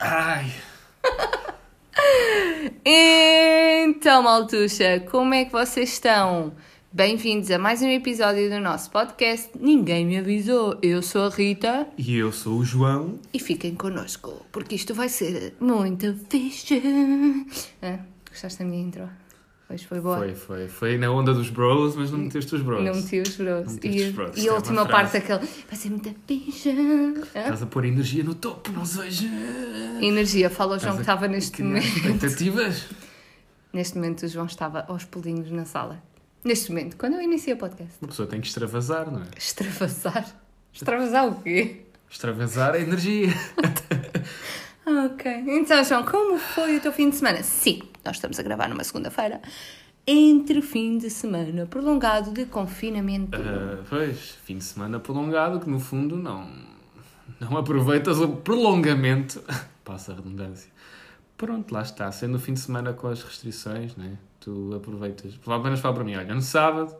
Ai, 0.00 0.52
Então, 2.84 4.22
Maltuxa, 4.24 5.00
como 5.08 5.34
é 5.34 5.44
que 5.44 5.52
vocês 5.52 5.92
estão? 5.92 6.52
Bem-vindos 6.92 7.48
a 7.52 7.58
mais 7.58 7.80
um 7.82 7.88
episódio 7.88 8.50
do 8.50 8.58
nosso 8.58 8.90
podcast. 8.90 9.50
Ninguém 9.60 10.04
me 10.04 10.18
avisou. 10.18 10.76
Eu 10.82 11.00
sou 11.02 11.26
a 11.26 11.28
Rita 11.28 11.86
e 11.96 12.16
eu 12.16 12.32
sou 12.32 12.58
o 12.58 12.64
João. 12.64 13.20
e 13.32 13.38
fiquem 13.38 13.76
connosco, 13.76 14.44
porque 14.50 14.74
isto 14.74 14.92
vai 14.94 15.08
ser 15.08 15.54
muito 15.60 16.16
fixe. 16.28 16.82
Ah, 17.80 18.00
gostaste 18.28 18.58
da 18.58 18.64
minha 18.64 18.82
intro? 18.82 19.08
Pois 19.70 19.84
foi 19.84 20.00
boa. 20.00 20.16
Foi, 20.18 20.34
foi. 20.34 20.66
Foi 20.68 20.98
na 20.98 21.12
onda 21.12 21.32
dos 21.32 21.48
bros, 21.48 21.94
mas 21.94 22.10
não 22.10 22.18
meteste 22.18 22.56
os 22.56 22.60
bros. 22.60 22.82
Não 22.82 22.92
meti 22.92 23.20
os 23.20 23.36
bros. 23.36 23.76
Não 23.76 23.78
E, 23.88 24.02
os 24.02 24.12
bros, 24.12 24.36
e 24.36 24.48
é 24.48 24.48
a 24.48 24.52
uma 24.52 24.56
última 24.56 24.84
parte 24.84 25.12
daquele 25.12 25.38
vai 25.38 25.76
ser 25.76 25.90
muito 25.90 26.12
fixe. 26.26 26.70
Ah? 27.32 27.38
Estás 27.38 27.62
a 27.62 27.66
pôr 27.66 27.84
energia 27.84 28.24
no 28.24 28.34
topo, 28.34 28.72
nós 28.72 28.98
hoje. 28.98 29.30
Energia, 30.02 30.50
fala 30.50 30.74
o 30.74 30.78
João 30.80 30.96
que 30.96 31.02
estava 31.02 31.28
neste 31.28 31.62
momento. 31.62 31.86
Expectativas? 31.86 32.86
Neste 33.72 33.94
momento 33.94 34.24
o 34.24 34.28
João 34.28 34.46
estava 34.46 34.84
aos 34.88 35.04
pulinhos 35.04 35.48
na 35.52 35.64
sala. 35.64 36.02
Neste 36.42 36.70
momento, 36.70 36.96
quando 36.96 37.14
eu 37.14 37.22
iniciei 37.22 37.54
o 37.54 37.56
podcast. 37.56 37.94
Uma 38.02 38.08
pessoa 38.08 38.26
tem 38.26 38.40
que 38.40 38.48
extravasar, 38.48 39.08
não 39.08 39.20
é? 39.20 39.26
Extravasar? 39.38 40.26
Extravasar 40.72 41.28
o 41.28 41.40
quê? 41.42 41.82
Extravasar 42.10 42.74
a 42.74 42.80
energia. 42.80 43.28
Ok. 44.86 45.44
Então, 45.46 45.84
João, 45.84 46.04
como 46.04 46.36
foi 46.36 46.76
o 46.78 46.80
teu 46.80 46.90
fim 46.92 47.10
de 47.10 47.16
semana? 47.16 47.42
Sim, 47.44 47.80
nós 48.04 48.16
estamos 48.16 48.38
a 48.38 48.42
gravar 48.42 48.68
numa 48.68 48.84
segunda-feira. 48.84 49.40
Entre 50.06 50.60
fim 50.62 50.98
de 50.98 51.10
semana 51.10 51.66
prolongado 51.66 52.32
de 52.32 52.46
confinamento. 52.46 53.38
Ah, 53.38 53.82
pois, 53.88 54.36
fim 54.44 54.56
de 54.58 54.64
semana 54.64 54.98
prolongado, 54.98 55.60
que 55.60 55.68
no 55.68 55.78
fundo 55.78 56.16
não, 56.16 56.50
não 57.38 57.56
aproveitas 57.56 58.18
o 58.18 58.28
prolongamento. 58.28 59.42
Passa 59.84 60.12
a 60.12 60.14
redundância. 60.16 60.70
Pronto, 61.36 61.72
lá 61.72 61.82
está. 61.82 62.10
Sendo 62.12 62.36
o 62.36 62.38
fim 62.38 62.54
de 62.54 62.60
semana 62.60 62.92
com 62.92 63.08
as 63.08 63.22
restrições, 63.22 63.94
né? 63.96 64.16
tu 64.40 64.74
aproveitas. 64.74 65.34
Pelo 65.36 65.62
menos 65.62 65.80
fala 65.80 65.94
para 65.94 66.04
mim, 66.04 66.16
olha, 66.16 66.34
no 66.34 66.40
sábado 66.40 66.94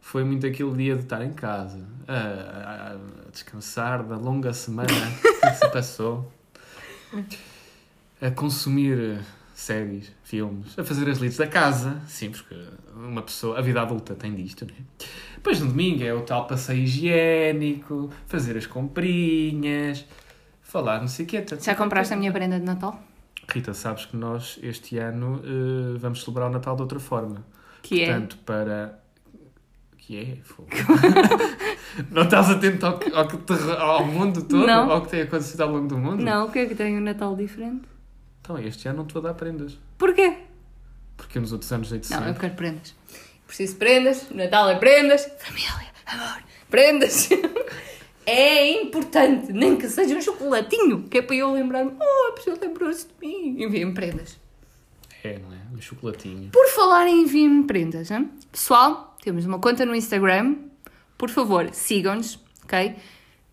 foi 0.00 0.22
muito 0.24 0.46
aquele 0.46 0.72
dia 0.72 0.94
de 0.96 1.02
estar 1.02 1.24
em 1.24 1.32
casa, 1.32 1.80
a, 2.06 2.12
a- 2.14 2.92
a 2.92 3.30
descansar 3.32 4.02
da 4.04 4.16
longa 4.16 4.52
semana 4.52 4.88
que 4.88 5.54
se 5.54 5.68
passou, 5.70 6.32
a 8.20 8.30
consumir 8.30 9.20
séries, 9.62 10.12
filmes, 10.24 10.78
a 10.78 10.84
fazer 10.84 11.08
as 11.08 11.18
lides 11.18 11.38
da 11.38 11.46
casa, 11.46 12.00
sim, 12.06 12.30
porque 12.30 12.54
uma 12.94 13.22
pessoa, 13.22 13.58
a 13.58 13.62
vida 13.62 13.80
adulta 13.80 14.14
tem 14.14 14.34
disto, 14.34 14.66
né? 14.66 14.74
Depois 15.36 15.60
no 15.60 15.68
domingo 15.68 16.02
é 16.02 16.12
o 16.12 16.22
tal 16.22 16.46
passeio 16.46 16.82
higiênico, 16.82 18.10
fazer 18.26 18.56
as 18.56 18.66
comprinhas, 18.66 20.04
falar 20.60 21.00
não 21.00 21.08
sei 21.08 21.24
o 21.24 21.28
quê. 21.28 21.44
Já 21.60 21.74
compraste 21.74 22.12
a 22.12 22.16
minha 22.16 22.32
prenda 22.32 22.58
de 22.58 22.66
Natal? 22.66 23.00
Rita, 23.48 23.72
sabes 23.74 24.06
que 24.06 24.16
nós 24.16 24.58
este 24.62 24.98
ano 24.98 25.40
eh, 25.44 25.98
vamos 25.98 26.22
celebrar 26.22 26.48
o 26.48 26.52
Natal 26.52 26.74
de 26.76 26.82
outra 26.82 27.00
forma. 27.00 27.44
Que 27.82 28.02
é? 28.02 28.06
Portanto, 28.06 28.38
para. 28.44 29.00
Que 29.98 30.18
é? 30.18 30.36
Fogo. 30.42 30.68
não 32.10 32.22
estás 32.22 32.50
atento 32.50 32.86
ao, 32.86 33.00
ao, 33.14 33.90
ao 33.90 34.06
mundo 34.06 34.42
todo? 34.42 34.66
Não. 34.66 34.90
Ao 34.90 35.02
que 35.02 35.08
tem 35.08 35.22
acontecido 35.22 35.60
ao 35.62 35.70
longo 35.70 35.88
do 35.88 35.98
mundo? 35.98 36.22
Não, 36.22 36.46
o 36.46 36.50
que 36.50 36.60
é 36.60 36.66
que 36.66 36.74
tem 36.74 36.96
um 36.96 37.00
Natal 37.00 37.36
diferente? 37.36 37.91
Então, 38.42 38.58
este 38.58 38.88
ano 38.88 38.98
não 38.98 39.06
te 39.06 39.14
vou 39.14 39.22
dar 39.22 39.34
prendas. 39.34 39.78
Porquê? 39.96 40.38
Porque 41.16 41.38
nos 41.38 41.52
outros 41.52 41.72
anos 41.72 41.90
dei 41.90 42.00
de 42.00 42.10
Não, 42.10 42.26
eu 42.26 42.34
quero 42.34 42.54
prendas. 42.54 42.94
Preciso 43.46 43.74
de 43.74 43.78
prendas, 43.78 44.30
Natal 44.30 44.68
é 44.70 44.78
prendas, 44.78 45.30
família, 45.38 45.92
amor, 46.06 46.42
prendas. 46.68 47.28
É 48.24 48.80
importante, 48.80 49.52
nem 49.52 49.76
que 49.76 49.88
seja 49.88 50.14
um 50.14 50.20
chocolatinho, 50.20 51.08
que 51.08 51.18
é 51.18 51.22
para 51.22 51.34
eu 51.34 51.52
lembrar-me, 51.52 51.90
oh, 52.00 52.28
a 52.28 52.32
pessoa 52.36 52.56
lembrou-se 52.60 53.08
de 53.08 53.14
mim. 53.20 53.60
Enviem 53.60 53.92
preendas. 53.92 54.38
É, 55.24 55.40
não 55.40 55.52
é? 55.52 55.58
Um 55.74 55.80
chocolatinho. 55.80 56.48
Por 56.50 56.68
falar 56.68 57.08
em 57.08 57.22
enviem 57.22 57.64
prendas, 57.64 58.12
hein? 58.12 58.30
pessoal, 58.52 59.16
temos 59.22 59.44
uma 59.44 59.58
conta 59.58 59.84
no 59.84 59.92
Instagram. 59.92 60.56
Por 61.18 61.30
favor, 61.30 61.68
sigam-nos, 61.72 62.38
ok? 62.62 62.94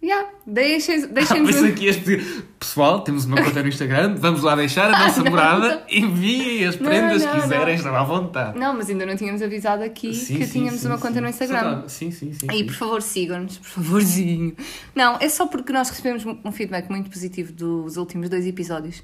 Yeah, 0.01 0.29
deixem- 0.47 1.03
Ah, 1.03 1.07
deixem-nos. 1.07 1.51
pensei 1.55 1.73
que 1.73 1.85
ias 1.85 1.97
pedir. 1.97 2.45
Pessoal, 2.57 3.01
temos 3.01 3.25
uma 3.25 3.35
conta 3.43 3.61
no 3.61 3.67
Instagram, 3.67 4.15
vamos 4.15 4.43
lá 4.43 4.55
deixar 4.55 4.93
a 4.93 4.97
nossa 4.97 5.21
não, 5.21 5.29
morada, 5.31 5.83
enviem 5.89 6.65
as 6.65 6.77
Não, 6.79 6.85
prendas 6.87 7.21
não, 7.23 7.33
que 7.35 7.41
quiserem, 7.41 7.65
não. 7.65 7.73
estão 7.73 7.95
à 7.95 8.03
vontade. 8.03 8.57
Não, 8.57 8.73
mas 8.77 8.89
ainda 8.89 9.05
não 9.05 9.15
tínhamos 9.17 9.41
avisado 9.41 9.83
aqui 9.83 10.13
Sim, 10.13 10.37
que 10.37 10.45
sim, 10.45 10.59
tínhamos 10.59 10.79
sim, 10.79 10.87
uma 10.87 10.97
conta 10.97 11.19
no 11.19 11.27
Instagram. 11.27 11.83
Sim, 11.87 12.11
sim, 12.11 12.31
sim. 12.31 12.47
Aí, 12.49 12.59
sim. 12.59 12.65
por 12.65 12.75
favor, 12.75 13.01
sigam-nos, 13.01 13.57
por 13.57 13.67
favorzinho. 13.67 14.55
Não, 14.95 15.17
é 15.19 15.27
só 15.27 15.45
porque 15.47 15.73
nós 15.73 15.89
recebemos 15.89 16.25
um 16.25 16.51
feedback 16.51 16.89
muito 16.89 17.09
positivo 17.09 17.51
dos 17.51 17.97
últimos 17.97 18.29
dois 18.29 18.47
episódios 18.47 19.03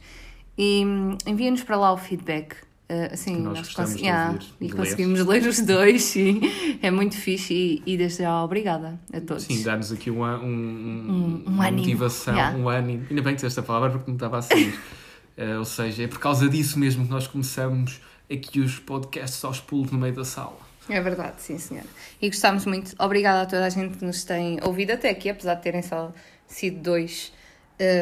e 0.57 0.84
hum, 0.85 1.17
enviem-nos 1.28 1.61
para 1.63 1.75
lá 1.75 1.91
o 1.91 1.97
feedback. 1.97 2.55
Uh, 2.88 3.13
assim, 3.13 3.38
nós 3.38 3.75
nós 3.75 3.96
Yeah, 3.96 4.38
e 4.62 4.66
ler. 4.66 4.75
conseguimos 4.75 5.25
ler 5.25 5.47
os 5.47 5.59
dois, 5.62 6.03
sim. 6.06 6.40
É 6.84 6.91
muito 6.91 7.16
fixe 7.18 7.53
e, 7.53 7.84
e 7.85 7.97
desde 7.97 8.22
já 8.22 8.44
obrigada 8.44 9.00
a 9.12 9.19
todos. 9.19 9.44
Sim, 9.44 9.63
dá-nos 9.63 9.91
aqui 9.91 10.12
um, 10.12 10.23
um, 10.23 10.46
um, 10.46 11.44
um 11.47 11.50
uma 11.53 11.68
ânimo, 11.68 11.81
motivação, 11.81 12.35
yeah. 12.35 12.56
um 12.56 12.69
ânimo. 12.69 13.07
Ainda 13.09 13.22
bem 13.23 13.34
que 13.34 13.38
disseste 13.38 13.59
esta 13.59 13.63
palavra 13.63 13.90
porque 13.97 14.12
não 14.12 14.16
estava 14.16 14.38
a 14.38 14.41
sair. 14.41 14.78
Eh, 15.38 15.57
ou 15.57 15.66
seja, 15.66 16.03
é 16.03 16.07
por 16.07 16.18
causa 16.18 16.47
disso 16.47 16.79
mesmo 16.79 17.03
que 17.03 17.12
nós 17.12 17.28
começamos 17.28 18.00
aqui 18.31 18.62
os 18.62 18.79
podcasts 18.79 19.44
aos 19.44 19.59
pulos 19.59 19.91
no 19.91 20.00
meio 20.00 20.16
da 20.16 20.23
sala. 20.23 20.57
É 20.88 21.02
verdade, 21.02 21.41
sim, 21.41 21.57
senhora. 21.57 21.88
E 22.22 22.29
gostámos 22.29 22.66
muito. 22.66 22.96
Obrigada 22.97 23.41
a 23.41 23.46
toda 23.46 23.66
a 23.66 23.69
gente 23.69 23.97
que 23.97 24.06
nos 24.06 24.23
tem 24.23 24.59
ouvido 24.63 24.91
até 24.91 25.09
aqui, 25.09 25.29
apesar 25.29 25.56
de 25.56 25.63
terem 25.63 25.81
só 25.81 26.13
sido 26.47 26.81
dois 26.81 27.34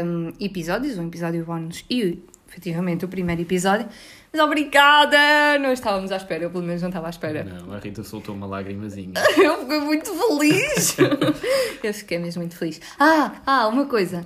hum, 0.05 0.33
episódios, 0.39 0.97
um 0.97 1.07
episódio 1.07 1.43
bónus 1.45 1.83
e 1.89 2.21
efetivamente 2.47 3.05
o 3.05 3.07
primeiro 3.07 3.41
episódio. 3.41 3.87
Mas 4.35 4.41
obrigada! 4.41 5.59
Não 5.59 5.71
estávamos 5.71 6.11
à 6.11 6.17
espera, 6.17 6.43
eu 6.45 6.49
pelo 6.49 6.63
menos 6.63 6.81
não 6.81 6.89
estava 6.89 7.05
à 7.05 7.11
espera. 7.11 7.43
Não, 7.43 7.71
a 7.71 7.77
Rita 7.77 8.03
soltou 8.03 8.33
uma 8.33 8.47
lágrimazinha. 8.47 9.13
Eu 9.37 9.59
fiquei 9.59 9.79
muito 9.79 10.09
feliz! 10.11 10.97
eu 11.83 11.93
fiquei 11.93 12.17
mesmo 12.17 12.41
muito 12.41 12.57
feliz. 12.57 12.81
Ah, 12.99 13.33
ah, 13.45 13.67
uma 13.67 13.85
coisa. 13.85 14.25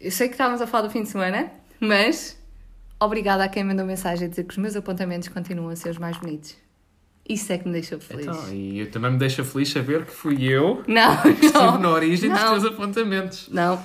Eu 0.00 0.12
sei 0.12 0.28
que 0.28 0.34
estávamos 0.34 0.62
a 0.62 0.68
falar 0.68 0.86
do 0.86 0.90
fim 0.90 1.02
de 1.02 1.08
semana, 1.08 1.50
mas 1.80 2.38
obrigada 3.00 3.42
a 3.42 3.48
quem 3.48 3.64
mandou 3.64 3.84
mensagem 3.84 4.26
a 4.26 4.30
dizer 4.30 4.44
que 4.44 4.52
os 4.52 4.58
meus 4.58 4.76
apontamentos 4.76 5.26
continuam 5.26 5.70
a 5.70 5.74
ser 5.76 5.90
os 5.90 5.98
mais 5.98 6.16
bonitos. 6.16 6.56
Isso 7.28 7.52
é 7.52 7.58
que 7.58 7.66
me 7.66 7.72
deixou 7.72 7.98
feliz. 7.98 8.26
Então, 8.26 8.54
e 8.54 8.78
eu 8.78 8.90
também 8.90 9.10
me 9.10 9.18
deixa 9.18 9.42
feliz 9.42 9.68
saber 9.68 10.06
que 10.06 10.12
fui 10.12 10.44
eu 10.44 10.82
Não, 10.86 11.20
que 11.22 11.28
estive 11.46 11.52
não. 11.52 11.78
na 11.78 11.90
origem 11.90 12.30
dos 12.30 12.40
não. 12.40 12.52
teus 12.52 12.64
apontamentos. 12.72 13.48
Não, 13.50 13.82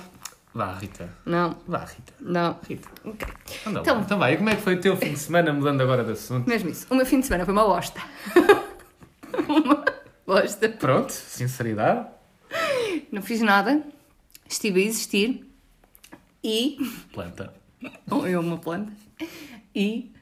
Vá, 0.54 0.72
Rita. 0.74 1.10
não, 1.26 1.56
Vá, 1.66 1.78
Rita. 1.80 2.12
não. 2.20 2.56
Rita. 2.68 2.88
Ok. 3.04 3.26
Anda 3.66 3.80
Então-. 3.80 4.00
Então 4.02 4.18
vai, 4.18 4.34
e 4.34 4.36
como 4.36 4.50
é 4.50 4.54
que 4.54 4.62
foi 4.62 4.76
o 4.76 4.80
teu 4.80 4.96
fim 4.96 5.12
de 5.12 5.18
semana, 5.18 5.52
mudando 5.52 5.80
agora 5.80 6.04
de 6.04 6.12
assunto? 6.12 6.48
Mesmo 6.48 6.70
isso. 6.70 6.86
O 6.90 6.94
meu 6.94 7.04
fim 7.04 7.18
de 7.20 7.26
semana 7.26 7.44
foi 7.44 7.52
uma 7.52 7.64
bosta. 7.64 8.00
uma 9.48 9.84
bosta. 10.26 10.68
Pronto, 10.68 11.10
sinceridade. 11.10 12.06
Não 13.10 13.20
fiz 13.20 13.40
nada. 13.40 13.82
Estive 14.48 14.80
a 14.82 14.84
existir. 14.86 15.44
E. 16.42 16.76
Planta. 17.12 17.52
Ou 18.10 18.28
eu, 18.28 18.40
uma 18.40 18.58
planta. 18.58 18.92
E. 19.74 20.12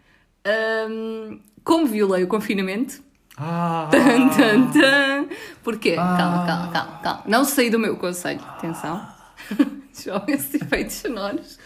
hum, 0.88 1.40
como 1.62 1.86
violei 1.86 2.24
o 2.24 2.28
confinamento. 2.28 3.02
Ah! 3.36 3.88
Tan, 3.90 4.28
tan, 4.30 4.70
tan. 4.72 5.28
Porquê? 5.62 5.96
Ah. 5.98 6.16
Calma, 6.16 6.46
calma, 6.46 6.72
calma, 6.72 6.98
calma. 7.02 7.22
Não 7.26 7.44
saí 7.44 7.68
do 7.70 7.78
meu 7.78 7.96
conselho. 7.96 8.40
Atenção. 8.42 9.06
Esses 10.28 10.54
efeitos 10.54 10.94
sonoros. 10.96 11.58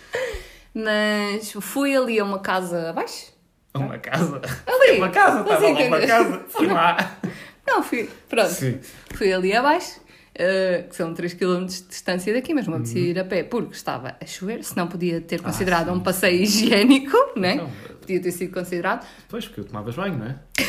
Mas 0.74 1.52
fui 1.52 1.96
ali 1.96 2.18
a 2.18 2.24
uma 2.24 2.40
casa 2.40 2.90
abaixo. 2.90 3.32
Uma 3.74 3.98
casa. 3.98 4.40
Ali. 4.66 4.98
Uma 4.98 5.08
casa, 5.10 5.40
estava 5.40 5.68
lá 5.68 5.80
uma 5.80 6.00
casa. 6.06 6.44
Fui 6.48 6.66
lá. 6.66 7.18
Não, 7.66 7.82
fui. 7.82 8.08
Pronto. 8.28 8.50
Sim. 8.50 8.78
Fui 9.14 9.32
ali 9.32 9.54
abaixo, 9.54 10.00
eh, 10.34 10.84
que 10.88 10.94
são 10.96 11.12
3 11.12 11.34
km 11.34 11.64
de 11.66 11.82
distância 11.82 12.32
daqui, 12.32 12.54
mas 12.54 12.66
não 12.66 12.74
apetecia 12.74 13.00
ir 13.10 13.18
a 13.18 13.24
pé 13.24 13.42
porque 13.42 13.74
estava 13.74 14.16
a 14.20 14.26
chover, 14.26 14.62
senão 14.64 14.86
podia 14.86 15.20
ter 15.20 15.40
considerado 15.42 15.88
Uhum. 15.88 15.94
Ah, 15.94 15.96
um 15.96 16.00
passeio 16.00 16.42
higiênico, 16.42 17.16
né? 17.36 17.56
Não, 17.56 17.70
Podia 18.00 18.20
ter 18.22 18.30
sido 18.32 18.52
considerado. 18.52 19.06
Pois, 19.28 19.46
porque 19.46 19.60
eu 19.60 19.64
tomavas 19.64 19.94
banho, 19.94 20.16
não 20.16 20.26
é? 20.26 20.36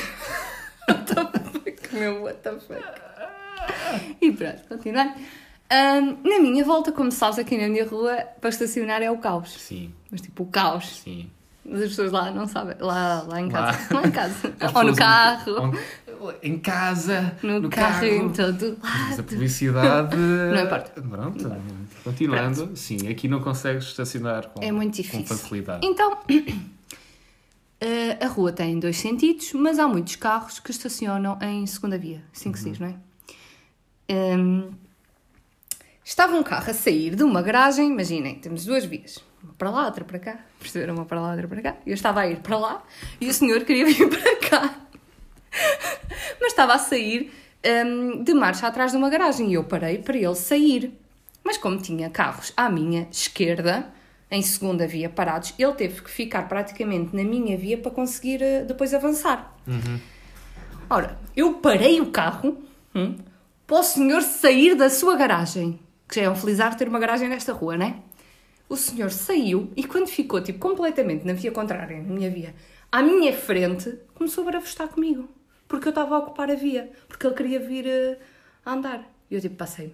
Meu, 1.93 2.23
what 2.23 2.39
the 2.41 2.51
fuck. 2.59 2.83
E 4.21 4.31
pronto, 4.31 4.61
continuando. 4.67 5.13
Ahm, 5.69 6.17
na 6.23 6.39
minha 6.39 6.63
volta, 6.63 6.91
como 6.91 7.11
sabes, 7.11 7.37
aqui 7.39 7.57
na 7.57 7.67
minha 7.67 7.85
rua, 7.85 8.15
para 8.39 8.49
estacionar 8.49 9.01
é 9.01 9.11
o 9.11 9.17
caos. 9.17 9.51
Sim, 9.51 9.93
Mas 10.09 10.21
tipo, 10.21 10.43
o 10.43 10.47
caos. 10.47 11.01
sim. 11.03 11.29
Mas 11.69 11.81
as 11.81 11.89
pessoas 11.89 12.13
lá 12.13 12.31
não 12.31 12.47
sabem. 12.47 12.77
Lá, 12.79 13.23
lá 13.27 13.41
em 13.41 13.49
Lá. 13.51 13.73
casa. 13.73 13.87
Lá, 13.93 14.07
em 14.07 14.11
casa. 14.11 14.53
As 14.57 14.73
Ou 14.75 14.83
no 14.85 14.95
carro. 14.95 15.73
Em 16.41 16.57
casa, 16.57 17.35
No, 17.43 17.69
carro, 17.69 18.05
em 18.05 18.29
todo 18.31 18.77
Mas 18.81 18.93
a 18.93 19.09
lado. 19.17 19.23
publicidade. 19.25 20.15
Não 20.55 20.63
importa. 20.63 21.01
Pronto, 21.01 21.51
continuando. 22.03 22.71
Sim, 22.75 23.07
aqui 23.09 23.27
não 23.27 23.39
consegues 23.41 23.83
estacionar 23.83 24.47
com, 24.47 24.63
É 24.63 24.71
muito 24.71 24.95
com 24.95 25.01
difícil. 25.03 25.25
facilidade. 25.25 25.85
Então, 25.85 26.17
Uh, 27.83 28.17
a 28.23 28.27
rua 28.27 28.51
tem 28.51 28.79
dois 28.79 28.97
sentidos, 28.97 29.51
mas 29.53 29.77
há 29.77 29.87
muitos 29.87 30.15
carros 30.15 30.59
que 30.59 30.71
estacionam 30.71 31.37
em 31.41 31.67
segunda 31.67 31.97
via, 31.99 32.23
assim 32.33 32.51
que 32.51 32.57
se 32.57 32.69
diz, 32.71 32.79
não 32.79 32.87
é? 32.87 32.95
Um, 34.09 34.71
estava 36.09 36.35
um 36.37 36.43
carro 36.43 36.71
a 36.71 36.73
sair 36.73 37.15
de 37.15 37.23
uma 37.23 37.41
garagem, 37.41 37.89
imaginem, 37.89 38.35
temos 38.35 38.63
duas 38.63 38.85
vias, 38.85 39.21
uma 39.43 39.53
para 39.53 39.69
lá, 39.69 39.85
outra 39.85 40.05
para 40.05 40.17
cá, 40.17 40.39
perceberam? 40.57 40.95
Uma 40.95 41.05
para 41.05 41.19
lá, 41.19 41.31
outra 41.31 41.47
para 41.47 41.61
cá. 41.61 41.75
Eu 41.85 41.93
estava 41.93 42.21
a 42.21 42.27
ir 42.27 42.37
para 42.37 42.57
lá 42.57 42.83
e 43.19 43.27
o 43.27 43.33
senhor 43.33 43.65
queria 43.65 43.85
vir 43.91 44.07
para 44.07 44.35
cá, 44.37 44.75
mas 46.39 46.51
estava 46.51 46.75
a 46.75 46.79
sair 46.79 47.31
um, 47.85 48.23
de 48.23 48.33
marcha 48.33 48.67
atrás 48.67 48.91
de 48.91 48.97
uma 48.97 49.09
garagem 49.09 49.49
e 49.49 49.55
eu 49.55 49.65
parei 49.65 49.97
para 49.97 50.15
ele 50.15 50.35
sair. 50.35 50.97
Mas 51.43 51.57
como 51.57 51.77
tinha 51.77 52.09
carros 52.09 52.53
à 52.55 52.69
minha 52.69 53.07
esquerda, 53.11 53.91
em 54.31 54.41
segunda 54.41 54.87
via 54.87 55.09
parados, 55.09 55.53
ele 55.59 55.73
teve 55.73 56.01
que 56.01 56.09
ficar 56.09 56.47
praticamente 56.47 57.13
na 57.15 57.23
minha 57.23 57.57
via 57.57 57.77
para 57.77 57.91
conseguir 57.91 58.41
uh, 58.41 58.65
depois 58.65 58.93
avançar. 58.93 59.53
Uhum. 59.67 59.99
Ora, 60.89 61.17
eu 61.35 61.55
parei 61.55 61.99
o 61.99 62.11
carro 62.11 62.57
hum, 62.95 63.15
para 63.65 63.77
o 63.77 63.83
senhor 63.83 64.21
sair 64.21 64.75
da 64.75 64.89
sua 64.89 65.17
garagem, 65.17 65.79
que 66.07 66.15
já 66.15 66.23
é 66.23 66.29
um 66.29 66.35
felizar 66.35 66.75
ter 66.77 66.87
uma 66.87 66.99
garagem 66.99 67.27
nesta 67.27 67.53
rua, 67.53 67.77
né? 67.77 68.01
O 68.69 68.75
senhor 68.75 69.11
saiu 69.11 69.71
e 69.75 69.83
quando 69.83 70.07
ficou 70.07 70.41
tipo 70.41 70.59
completamente 70.59 71.25
na 71.25 71.33
via 71.33 71.51
contrária, 71.51 72.01
na 72.01 72.13
minha 72.13 72.29
via, 72.29 72.53
à 72.91 73.01
minha 73.01 73.33
frente, 73.33 73.97
começou 74.13 74.43
a 74.43 74.45
barafustar 74.45 74.87
comigo. 74.87 75.29
Porque 75.67 75.87
eu 75.87 75.91
estava 75.91 76.15
a 76.15 76.19
ocupar 76.19 76.49
a 76.49 76.55
via, 76.55 76.91
porque 77.07 77.27
ele 77.27 77.35
queria 77.35 77.59
vir 77.59 77.85
uh, 77.85 78.17
a 78.65 78.73
andar. 78.73 79.03
E 79.29 79.35
eu 79.35 79.41
tipo 79.41 79.55
passei. 79.55 79.93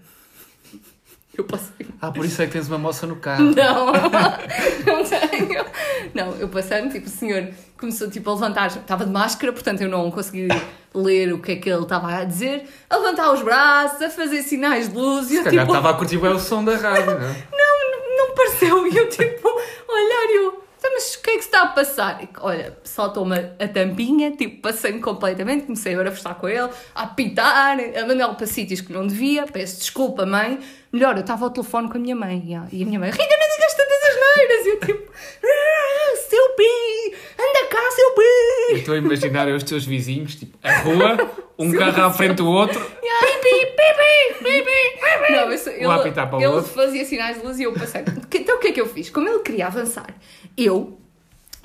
Eu 1.35 1.43
passei. 1.45 1.87
Ah, 1.99 2.11
por 2.11 2.23
isso 2.25 2.41
é 2.41 2.45
que 2.45 2.51
tens 2.53 2.67
uma 2.67 2.77
moça 2.77 3.07
no 3.07 3.15
carro. 3.15 3.43
Não, 3.43 3.85
não 4.85 5.03
tenho. 5.03 5.65
Não, 6.13 6.31
eu 6.37 6.47
passei 6.47 6.87
tipo, 6.89 7.07
o 7.07 7.09
senhor 7.09 7.49
começou 7.77 8.09
tipo, 8.09 8.29
a 8.29 8.33
levantar, 8.33 8.67
estava 8.67 9.03
de 9.05 9.11
máscara, 9.11 9.51
portanto 9.51 9.81
eu 9.81 9.89
não 9.89 10.11
consegui 10.11 10.47
ler 10.93 11.33
o 11.33 11.39
que 11.39 11.53
é 11.53 11.55
que 11.55 11.69
ele 11.69 11.81
estava 11.83 12.13
a 12.13 12.23
dizer, 12.23 12.65
a 12.89 12.97
levantar 12.97 13.31
os 13.33 13.41
braços, 13.41 13.99
a 14.01 14.09
fazer 14.11 14.43
sinais 14.43 14.89
de 14.89 14.95
luz 14.95 15.25
e 15.27 15.29
Se 15.29 15.37
eu 15.37 15.43
calhar 15.45 15.65
tipo. 15.65 15.75
estava 15.75 15.89
a 15.95 15.97
curtir 15.97 16.17
bem 16.17 16.31
o 16.31 16.39
som 16.39 16.63
da 16.63 16.75
rádio, 16.75 17.05
não 17.19 17.27
é? 17.27 17.47
Não, 17.51 17.91
não, 17.91 18.27
não 18.27 18.35
pareceu. 18.35 18.87
E 18.87 18.95
eu 18.95 19.09
tipo, 19.09 19.47
olhar 19.49 20.25
e 20.29 20.35
eu. 20.45 20.63
"Então, 20.77 20.91
Mas 20.93 21.15
o 21.15 21.21
que 21.23 21.29
é 21.31 21.33
que 21.35 21.41
se 21.41 21.47
está 21.47 21.63
a 21.63 21.67
passar? 21.67 22.21
E, 22.23 22.29
olha, 22.41 22.77
saltou-me 22.83 23.37
a 23.59 23.67
tampinha, 23.67 24.31
tipo, 24.35 24.61
passei-me 24.61 24.99
completamente, 24.99 25.63
comecei 25.65 25.93
a 25.95 25.97
barafustar 25.97 26.35
com 26.35 26.47
ele, 26.47 26.69
a 26.93 27.03
apitar, 27.03 27.77
a 27.79 28.05
mandá-lo 28.05 28.35
para 28.35 28.45
sítios 28.45 28.81
que 28.81 28.93
não 28.93 29.07
devia, 29.07 29.45
peço 29.47 29.79
desculpa, 29.79 30.25
mãe. 30.27 30.59
Melhor, 30.93 31.15
eu 31.15 31.21
estava 31.21 31.45
ao 31.45 31.49
telefone 31.51 31.89
com 31.89 31.97
a 31.97 31.99
minha 31.99 32.15
mãe, 32.15 32.43
e 32.45 32.53
a- 32.53 32.67
e 32.71 32.85
minha 32.85 32.99
mãe, 32.99 33.09
Rita, 33.09 33.23
não 33.23 33.55
digas 33.55 33.73
tantas 33.73 34.03
asneiras! 34.09 34.65
E 34.65 34.69
eu 34.69 34.79
tipo, 34.79 35.11
"Ah, 35.43 36.15
seu 36.29 36.49
pi, 36.49 37.15
anda 37.39 37.67
cá, 37.67 37.91
seu 37.91 38.09
E 38.09 38.73
pi! 38.73 38.79
estou 38.79 38.93
a 38.93 38.97
imaginar 38.99 39.47
os 39.47 39.63
teus 39.63 39.85
vizinhos, 39.85 40.35
tipo, 40.35 40.55
a 40.63 40.77
rua, 40.81 41.31
um 41.57 41.71
carro 41.71 42.03
à 42.03 42.13
frente 42.13 42.35
do 42.35 42.47
outro. 42.47 42.79
Pipi, 42.79 43.65
pipi, 43.65 44.43
pipi, 44.43 44.63
pipi. 44.63 45.33
Não, 45.33 45.51
isso, 45.51 45.69
ele, 45.69 45.87
Um 45.87 45.91
apitar 45.91 46.29
para 46.29 46.37
o 46.37 46.41
ele 46.41 46.47
outro. 46.47 46.71
fazia 46.71 47.03
sinais 47.05 47.39
de 47.39 47.45
luz 47.45 47.59
e 47.59 47.63
eu 47.63 47.73
passei. 47.73 48.03
Então 48.35 48.57
o 48.57 48.59
que 48.59 48.67
é 48.67 48.71
que 48.71 48.79
eu 48.81 48.85
fiz? 48.87 49.09
Como 49.09 49.27
ele 49.27 49.39
queria 49.39 49.65
avançar, 49.67 50.07
eu 50.55 50.97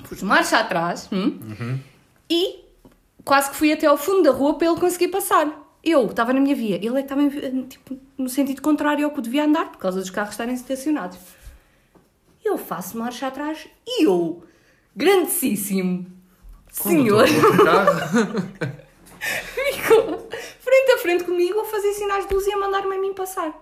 pus 0.07 0.23
marcha 0.23 0.57
atrás 0.57 1.07
hum, 1.11 1.37
Uhum. 1.59 1.79
e 2.29 2.65
quase 3.23 3.51
que 3.51 3.55
fui 3.57 3.71
até 3.71 3.85
ao 3.85 3.97
fundo 3.97 4.23
da 4.23 4.31
rua 4.31 4.57
para 4.57 4.67
ele 4.71 4.79
conseguir 4.79 5.09
passar. 5.09 5.47
Eu 5.83 6.05
estava 6.07 6.33
na 6.33 6.39
minha 6.41 6.55
via, 6.55 6.75
ele 6.75 6.87
é 6.89 6.91
que 6.93 6.99
estava 7.01 7.21
em- 7.21 7.63
tipo, 7.63 7.97
no 8.17 8.27
sentido 8.29 8.61
contrário 8.61 9.05
ao 9.05 9.11
que 9.11 9.19
eu 9.19 9.23
devia 9.23 9.45
andar, 9.45 9.71
por 9.71 9.77
causa 9.77 9.99
dos 9.99 10.09
carros 10.09 10.31
estarem 10.31 10.53
estacionados. 10.53 11.17
Eu 12.43 12.57
faço 12.57 12.97
marcha 12.97 13.27
atrás 13.27 13.67
e 13.87 14.03
eu, 14.05 14.43
grandíssimo 14.95 16.05
senhor, 16.71 17.25
ficou 19.19 20.27
frente 20.59 20.91
a 20.93 20.97
frente 20.97 21.23
comigo 21.23 21.59
a 21.59 21.65
fazer 21.65 21.93
sinais 21.93 22.27
de 22.27 22.33
luz 22.33 22.45
e 22.47 22.51
a 22.53 22.57
mandar-me 22.57 22.95
a 22.95 22.99
mim 22.99 23.13
passar. 23.13 23.53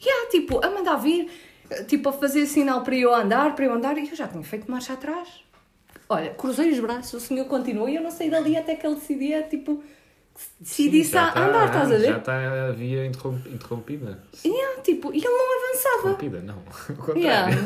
E 0.00 0.04
yeah, 0.06 0.30
tipo, 0.30 0.64
a 0.64 0.70
mandar 0.70 0.96
vir, 0.96 1.30
tipo, 1.88 2.08
a 2.08 2.12
fazer 2.12 2.46
sinal 2.46 2.82
para 2.82 2.94
eu 2.94 3.14
andar, 3.14 3.54
para 3.54 3.64
eu 3.64 3.72
andar, 3.72 3.96
e 3.98 4.08
eu 4.08 4.14
já 4.16 4.28
tinha 4.28 4.42
feito 4.42 4.70
marcha 4.70 4.92
atrás. 4.92 5.28
Olha, 6.08 6.30
cruzei 6.34 6.70
os 6.70 6.78
braços, 6.78 7.14
o 7.14 7.26
senhor 7.26 7.46
continuou 7.46 7.88
e 7.88 7.96
eu 7.96 8.02
não 8.02 8.10
saí 8.10 8.30
dali 8.30 8.56
até 8.56 8.76
que 8.76 8.86
ele 8.86 8.94
decidia, 8.96 9.42
tipo, 9.42 9.82
decidisse 10.60 11.12
Já 11.12 11.24
a 11.24 11.28
está- 11.28 11.46
andar, 11.48 11.66
estás 11.66 11.90
a 11.92 11.98
Já 11.98 12.12
ver? 12.12 12.18
está 12.18 12.66
a 12.68 12.72
via 12.72 13.06
interrom- 13.06 13.40
interrompida. 13.46 14.22
E 14.44 14.48
yeah, 14.48 14.82
tipo, 14.82 15.12
e 15.12 15.18
ele 15.18 15.28
não 15.28 15.68
avançava. 15.68 15.98
Interrompida, 16.12 16.40
não. 16.42 16.58
Contrário. 16.96 17.20
Yeah. 17.22 17.62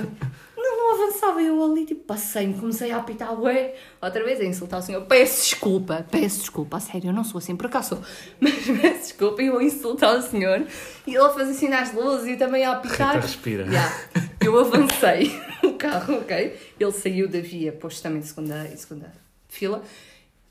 Não, 0.57 0.77
não 0.77 0.95
avançava. 1.05 1.41
Eu 1.43 1.63
ali, 1.65 1.87
tipo, 1.87 2.05
passei-me, 2.05 2.55
comecei 2.55 2.91
a 2.91 2.99
apitar, 2.99 3.39
ué, 3.41 3.75
outra 4.01 4.23
vez 4.25 4.41
a 4.41 4.45
insultar 4.45 4.81
o 4.81 4.83
senhor. 4.83 5.03
Peço 5.07 5.43
desculpa, 5.45 6.07
peço 6.11 6.41
desculpa, 6.41 6.77
a 6.77 6.81
sério, 6.81 7.09
eu 7.09 7.13
não 7.15 7.25
sou 7.25 7.39
assim, 7.39 7.57
por 7.57 7.67
acaso 7.67 7.91
sou. 7.97 8.03
Mas 8.39 8.55
peço 8.67 8.99
desculpa, 9.05 9.41
eu 9.43 9.57
a 9.59 9.65
insultar 9.65 10.17
o 10.19 10.23
senhor 10.23 10.67
e 11.07 11.15
ele 11.15 11.25
a 11.25 11.31
fazer 11.31 11.55
sinais 11.55 11.91
de 11.93 11.97
luz 11.97 12.27
e 12.27 12.37
também 12.37 12.65
a 12.65 12.73
apitar. 12.73 13.15
Rita, 13.15 13.27
respira. 13.27 13.65
Yeah. 13.65 14.01
Eu 14.41 14.59
avancei 14.59 15.41
o 15.65 15.73
carro, 15.75 16.19
ok? 16.19 16.57
Ele 16.79 16.93
saiu 16.93 17.27
da 17.29 17.41
via, 17.41 17.73
posto 17.73 18.03
também 18.03 18.19
em 18.19 18.23
segunda, 18.23 18.67
em 18.71 18.77
segunda 18.77 19.13
fila. 19.49 19.83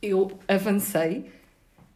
Eu 0.01 0.39
avancei. 0.48 1.25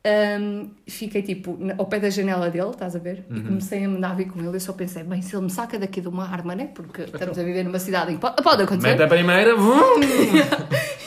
Hum, 0.05 0.69
fiquei 0.88 1.21
tipo 1.21 1.57
ao 1.77 1.85
pé 1.85 2.00
da 2.00 2.09
janela 2.09 2.50
dele, 2.50 2.69
estás 2.69 2.95
a 2.95 3.00
ver? 3.00 3.25
Uhum. 3.29 3.38
E 3.38 3.41
comecei 3.44 3.83
a 3.83 3.89
mandar 3.89 4.15
vir 4.15 4.29
com 4.29 4.39
ele. 4.39 4.55
Eu 4.55 4.59
só 4.59 4.73
pensei, 4.73 5.03
bem, 5.03 5.21
se 5.21 5.35
ele 5.35 5.45
me 5.45 5.50
saca 5.50 5.79
daqui 5.79 6.01
de 6.01 6.07
uma 6.07 6.27
arma, 6.27 6.55
né? 6.55 6.69
Porque 6.73 7.03
estamos 7.03 7.38
a 7.38 7.44
viver 7.44 7.63
numa 7.63 7.79
cidade 7.79 8.11
em 8.11 8.15
que 8.15 8.21
pode, 8.21 8.41
pode 8.44 8.63
acontecer. 8.63 8.89
Mete 8.89 9.03
a 9.03 9.07
primeira. 9.07 9.55
vum! 9.57 10.01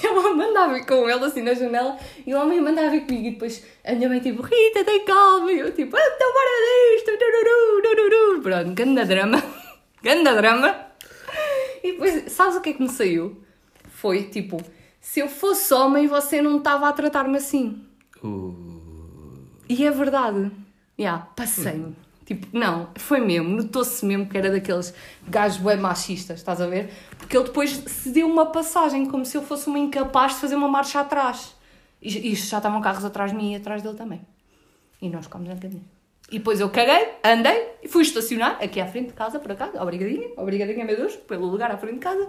Eu 0.03 0.37
mandava 0.37 0.75
vir 0.75 0.87
com 0.87 1.09
ele 1.09 1.25
assim 1.25 1.43
na 1.43 1.55
janela 1.55 1.97
e 2.27 2.35
o 2.35 2.41
homem 2.41 2.61
mandava 2.61 2.91
vir 2.91 3.07
comigo 3.07 3.29
e 3.29 3.31
depois 3.33 3.65
a 3.85 3.93
minha 3.93 4.09
mãe 4.09 4.21
tipo, 4.21 4.43
Rita, 4.43 4.85
tem 4.85 5.05
calma. 5.05 5.53
E 5.53 5.59
eu 5.59 5.73
tipo, 5.73 5.97
ah, 5.97 6.01
então 6.15 6.33
bora 6.33 6.51
disto. 6.95 7.17
Pronto, 8.43 8.75
ganda 8.75 9.05
drama. 9.05 9.43
Ganda 10.03 10.35
drama. 10.37 10.87
E 11.83 11.93
depois, 11.93 12.33
sabes 12.33 12.57
o 12.57 12.61
que 12.61 12.71
é 12.71 12.73
que 12.75 12.83
me 12.83 12.89
saiu? 12.89 13.43
Foi 13.89 14.25
tipo, 14.25 14.63
se 15.01 15.21
eu 15.21 15.29
fosse 15.29 15.73
homem, 15.75 16.07
você 16.07 16.41
não 16.41 16.59
estava 16.59 16.89
a 16.89 16.93
tratar-me 16.93 17.37
assim. 17.39 17.85
Uh, 18.23 18.66
E 19.69 19.85
é 19.87 19.91
verdade. 19.91 20.51
Yeah, 20.99 21.27
passei-me. 21.37 21.95
Tipo, 22.25 22.47
não, 22.53 22.89
foi 22.97 23.21
mesmo, 23.21 23.49
notou-se 23.51 24.05
mesmo 24.05 24.27
que 24.27 24.37
era 24.37 24.51
daqueles 24.51 24.93
gajos 25.29 25.59
bem 25.59 25.77
machistas, 25.77 26.41
estás 26.41 26.61
a 26.61 26.67
ver? 26.67 26.93
Porque 27.17 27.37
ele 27.37 27.45
depois 27.45 27.71
se 27.71 28.11
deu 28.11 28.27
uma 28.27 28.47
passagem, 28.47 29.07
como 29.07 29.25
se 29.25 29.37
eu 29.37 29.43
fosse 29.43 29.69
uma 29.69 29.79
incapaz 29.79 30.35
de 30.35 30.41
fazer 30.41 30.57
uma 30.57 30.67
marcha 30.67 31.01
atrás. 31.01 31.55
E 32.03 32.33
isto 32.33 32.49
já 32.49 32.57
estavam 32.57 32.81
carros 32.81 33.05
atrás 33.05 33.31
de 33.31 33.37
mim 33.37 33.53
e 33.53 33.57
atrás 33.57 33.81
dele 33.81 33.95
também. 33.97 34.21
E 35.01 35.09
nós 35.09 35.27
ficámos 35.27 35.49
na 35.49 35.57
caminho. 35.57 35.85
E 36.29 36.39
depois 36.39 36.59
eu 36.59 36.69
caguei, 36.69 37.13
andei 37.23 37.75
e 37.81 37.87
fui 37.89 38.03
estacionar 38.03 38.59
aqui 38.61 38.81
à 38.81 38.87
frente 38.89 39.09
de 39.09 39.13
casa, 39.13 39.39
por 39.39 39.53
acaso, 39.53 39.79
obrigadinha, 39.79 40.29
obrigadinha, 40.37 40.85
meu 40.85 40.97
Deus, 40.97 41.15
pelo 41.15 41.47
lugar 41.47 41.71
à 41.71 41.77
frente 41.77 41.95
de 41.95 42.01
casa. 42.01 42.29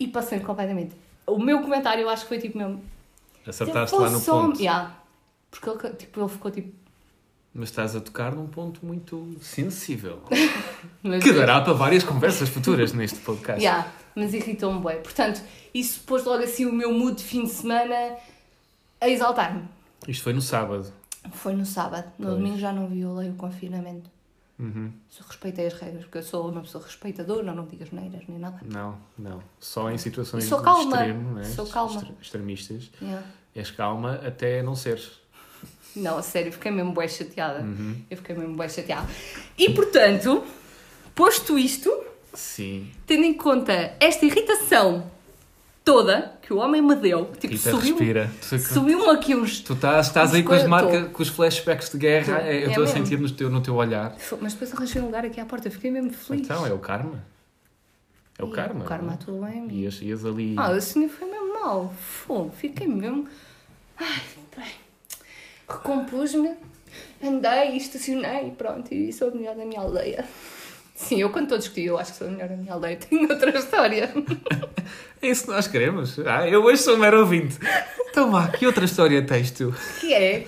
E 0.00 0.08
passei 0.08 0.40
completamente. 0.40 0.96
O 1.26 1.38
meu 1.38 1.60
comentário 1.60 2.02
eu 2.02 2.08
acho 2.08 2.22
que 2.22 2.28
foi 2.28 2.38
tipo 2.38 2.56
mesmo. 2.56 2.82
acertaste 3.46 3.90
"Se 3.90 3.96
eu 3.96 4.00
lá 4.00 4.10
no 4.10 4.18
fosse 4.18 4.30
homem-" 4.30 4.46
ponto. 4.50 4.60
Yeah. 4.60 4.96
Porque 5.60 5.86
ele, 5.86 5.94
tipo, 5.94 6.20
ele 6.20 6.28
ficou 6.28 6.50
tipo. 6.50 6.72
Mas 7.52 7.68
estás 7.68 7.94
a 7.94 8.00
tocar 8.00 8.34
num 8.34 8.46
ponto 8.48 8.84
muito 8.84 9.36
sensível. 9.40 10.20
Que 11.22 11.32
dará 11.32 11.60
para 11.60 11.72
várias 11.74 12.02
conversas 12.02 12.48
futuras 12.48 12.92
neste 12.94 13.18
podcast. 13.20 13.62
Yeah, 13.62 13.86
mas 14.14 14.32
irritou-me 14.34 14.82
bem. 14.82 15.00
Portanto, 15.02 15.42
isso 15.72 16.00
pôs 16.06 16.24
logo 16.24 16.42
assim 16.42 16.64
o 16.66 16.72
meu 16.72 16.92
mood 16.92 17.16
de 17.18 17.22
fim 17.24 17.44
de 17.44 17.50
semana 17.50 18.16
a 19.00 19.08
exaltar-me. 19.08 19.62
Isto 20.08 20.24
foi 20.24 20.32
no 20.32 20.40
sábado. 20.40 20.90
Foi 21.32 21.52
no 21.54 21.64
sábado. 21.66 22.06
No 22.18 22.26
Pois. 22.26 22.38
domingo 22.38 22.58
já 22.58 22.72
não 22.72 22.88
violei 22.88 23.28
o 23.30 23.34
confinamento. 23.34 24.10
Uhum. 24.58 24.92
Só 25.10 25.24
respeitei 25.24 25.66
as 25.66 25.74
regras, 25.74 26.04
porque 26.04 26.18
eu 26.18 26.22
sou 26.22 26.48
uma 26.50 26.60
pessoa 26.62 26.82
respeitadora, 26.84 27.52
não 27.52 27.66
digas 27.66 27.90
neiras 27.90 28.22
nem 28.28 28.38
nada. 28.38 28.60
Não, 28.64 28.96
não. 29.18 29.42
Só 29.60 29.90
em 29.90 29.98
situações 29.98 30.44
Sou 30.44 30.58
de 30.58 30.64
calma. 30.64 30.96
extremo, 30.96 31.34
né? 31.34 31.44
Sou 31.44 31.66
calma. 31.66 31.96
Extre- 32.00 32.14
extremistas. 32.22 32.90
Yeah. 33.02 33.26
És 33.54 33.70
calma 33.70 34.14
até 34.26 34.62
não 34.62 34.74
seres. 34.74 35.20
Não, 35.96 36.18
a 36.18 36.22
sério, 36.22 36.52
fiquei 36.52 36.70
mesmo 36.72 36.92
bem 36.92 37.08
chateada. 37.08 37.60
Uhum. 37.60 37.96
Eu 38.10 38.16
fiquei 38.16 38.34
mesmo 38.36 38.56
bem 38.56 38.68
chateada. 38.68 39.08
E 39.56 39.70
portanto, 39.70 40.42
posto 41.14 41.58
isto, 41.58 41.92
Sim. 42.32 42.90
tendo 43.06 43.24
em 43.24 43.34
conta 43.34 43.94
esta 44.00 44.24
irritação 44.26 45.10
toda 45.84 46.32
que 46.42 46.52
o 46.52 46.56
homem 46.56 46.80
me 46.82 46.94
deu, 46.96 47.26
tipo, 47.38 47.52
Rita, 47.54 47.70
subiu- 47.70 47.96
respira. 47.96 48.30
Tu, 48.48 48.58
subiu-me 48.58 49.08
aqui 49.10 49.34
uns 49.36 49.60
tu 49.60 49.74
estás, 49.74 50.06
estás 50.08 50.32
aí 50.34 50.40
Uns 50.42 50.46
com 50.46 50.54
as 50.54 50.64
marcas, 50.66 51.12
com 51.12 51.22
os 51.22 51.28
flashbacks 51.28 51.90
de 51.90 51.98
guerra. 51.98 52.40
Tô. 52.40 52.46
É, 52.46 52.48
Eu 52.48 52.52
É 52.52 52.58
estou 52.68 52.84
a 52.84 52.86
mesmo. 52.86 52.98
sentir 53.06 53.18
no 53.20 53.30
teu, 53.30 53.50
no 53.50 53.60
teu 53.60 53.74
olhar. 53.74 54.16
Mas 54.40 54.52
depois 54.54 54.72
arranjei 54.74 55.00
um 55.02 55.06
lugar 55.06 55.24
aqui 55.24 55.40
à 55.40 55.44
porta, 55.46 55.70
fiquei 55.70 55.90
mesmo 55.90 56.10
feliz. 56.12 56.42
Então, 56.44 56.66
é 56.66 56.72
o 56.72 56.78
karma. 56.78 57.22
É 58.38 58.42
o 58.44 58.48
E 58.48 58.52
karma. 58.52 58.84
O 58.84 58.88
karma 58.88 59.04
não 59.04 59.12
é? 59.12 59.14
atuou 59.14 59.44
bem 59.44 59.58
em 59.58 59.60
mim. 59.62 59.74
Ias, 59.82 60.00
ias 60.02 60.24
ali. 60.24 60.54
Ah, 60.58 60.70
o 60.72 60.80
senhor 60.80 61.08
foi 61.08 61.30
mesmo 61.30 61.52
mal. 61.54 61.94
Fogo, 62.00 62.52
fiquei 62.58 62.86
mesmo. 62.88 63.28
Ai, 63.96 64.20
bem. 64.56 64.72
Recompus-me, 65.68 66.50
andei, 67.22 67.76
estacionei, 67.76 68.52
pronto, 68.56 68.92
e 68.92 69.12
sou 69.12 69.28
a 69.28 69.30
melhor 69.30 69.54
da 69.56 69.64
minha 69.64 69.80
aldeia. 69.80 70.24
Sim, 70.94 71.20
eu 71.20 71.30
quando 71.30 71.44
estou 71.44 71.56
a 71.56 71.58
discutir, 71.58 71.86
eu 71.86 71.98
acho 71.98 72.12
que 72.12 72.18
sou 72.18 72.28
a 72.28 72.30
melhor 72.30 72.48
da 72.48 72.56
minha 72.56 72.72
aldeia. 72.72 72.96
Tenho 73.10 73.28
outra 73.28 73.56
história. 73.58 74.12
É 75.20 75.28
isso 75.28 75.44
que 75.46 75.50
nós 75.50 75.66
queremos. 75.66 76.18
Ah, 76.20 76.48
eu 76.48 76.62
hoje 76.62 76.82
sou 76.82 76.94
um 76.94 76.98
mero 76.98 77.18
ouvinte. 77.20 77.58
Então 78.10 78.30
vá, 78.30 78.46
que 78.48 78.64
outra 78.66 78.84
história 78.84 79.24
tens 79.26 79.50
tu? 79.50 79.74
Que 80.00 80.14
é 80.14 80.46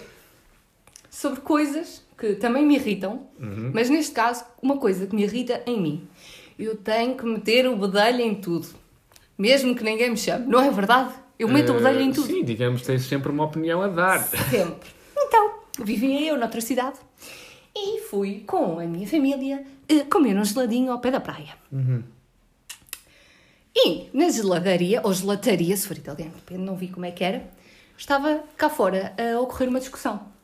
sobre 1.11 1.41
coisas 1.41 2.05
que 2.17 2.35
também 2.35 2.65
me 2.65 2.77
irritam, 2.77 3.27
mas 3.73 3.91
neste 3.91 4.13
caso, 4.13 4.45
uma 4.63 4.77
coisa 4.79 5.07
que 5.07 5.15
me 5.17 5.25
irrita 5.25 5.63
em 5.67 5.81
mim. 5.81 6.09
Eu 6.59 6.77
tenho 6.77 7.17
que 7.17 7.25
meter 7.27 7.67
o 7.67 7.77
bedelho 7.77 8.21
em 8.21 8.35
tudo. 8.35 8.69
Mesmo 9.37 9.75
que 9.75 9.83
ninguém 9.85 10.11
me 10.11 10.17
chame. 10.17 10.47
Não 10.47 10.61
é 10.61 10.71
verdade? 10.71 11.13
Eu 11.39 11.49
meto 11.49 11.73
o 11.73 11.75
bedelho 11.75 12.01
em 12.01 12.11
Eh, 12.11 12.15
tudo. 12.15 12.27
Sim, 12.29 12.43
digamos 12.45 12.81
que 12.81 12.87
tens 12.87 13.03
sempre 13.03 13.31
uma 13.31 13.45
opinião 13.45 13.83
a 13.83 13.89
dar. 13.89 14.23
Sempre. 14.27 14.89
Vivia 15.79 16.29
eu 16.29 16.39
noutra 16.39 16.61
cidade 16.61 16.99
e 17.75 18.01
fui 18.03 18.43
com 18.47 18.79
a 18.79 18.85
minha 18.85 19.07
família 19.07 19.65
eh, 19.89 20.05
comer 20.05 20.37
um 20.37 20.45
geladinho 20.45 20.91
ao 20.91 21.01
pé 21.01 21.11
da 21.11 21.21
praia. 21.21 21.55
E 23.75 24.09
na 24.15 24.31
geladaria, 24.31 25.03
ou 25.05 25.13
gelataria, 25.13 25.77
se 25.77 25.87
for 25.87 25.97
italiano, 25.97 26.33
depende, 26.35 26.63
não 26.63 26.77
vi 26.77 26.89
como 26.89 27.05
é 27.05 27.11
que 27.11 27.23
era, 27.23 27.47
estava 27.97 28.43
cá 28.57 28.71
fora 28.71 29.15
a 29.19 29.39
ocorrer 29.39 29.69
uma 29.69 29.79
discussão. 29.79 30.35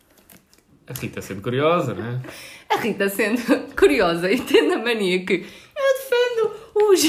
A 0.86 0.92
Rita 0.92 1.22
sendo 1.22 1.40
curiosa, 1.40 1.94
não 1.94 2.04
é? 2.04 2.20
A 2.68 2.76
Rita 2.76 3.08
sendo 3.08 3.40
curiosa 3.74 4.30
e 4.30 4.38
tendo 4.38 4.74
a 4.74 4.78
mania 4.78 5.24
que 5.24 5.46
eu 5.76 5.98
defendo 5.98 6.54
os... 6.74 7.02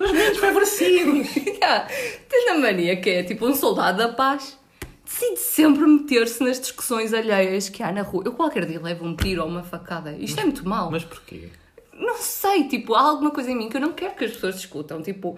Os 0.00 0.12
menos 0.12 0.38
favorecidos. 0.38 1.28
Yeah, 1.58 1.88
tendo 2.28 2.50
a 2.50 2.58
mania 2.60 2.96
que 3.00 3.10
é 3.10 3.22
tipo 3.24 3.44
um 3.46 3.54
soldado 3.54 3.98
da 3.98 4.08
paz, 4.10 4.57
decide 5.18 5.40
sempre 5.40 5.86
meter-se 5.86 6.42
nas 6.42 6.60
discussões 6.60 7.12
alheias 7.12 7.68
que 7.68 7.82
há 7.82 7.90
na 7.92 8.02
rua. 8.02 8.22
Eu 8.26 8.32
qualquer 8.32 8.64
dia 8.66 8.80
levo 8.80 9.04
um 9.04 9.16
tiro 9.16 9.42
ou 9.42 9.48
uma 9.48 9.62
facada. 9.62 10.12
Isto 10.12 10.40
é 10.40 10.44
muito 10.44 10.68
mau. 10.68 10.90
Mas 10.90 11.04
porquê? 11.04 11.50
Não 11.92 12.16
sei, 12.18 12.68
tipo, 12.68 12.94
há 12.94 13.00
alguma 13.00 13.30
coisa 13.30 13.50
em 13.50 13.56
mim 13.56 13.68
que 13.68 13.76
eu 13.76 13.80
não 13.80 13.92
quero 13.92 14.14
que 14.14 14.24
as 14.24 14.32
pessoas 14.32 14.56
discutam. 14.56 15.02
Tipo, 15.02 15.36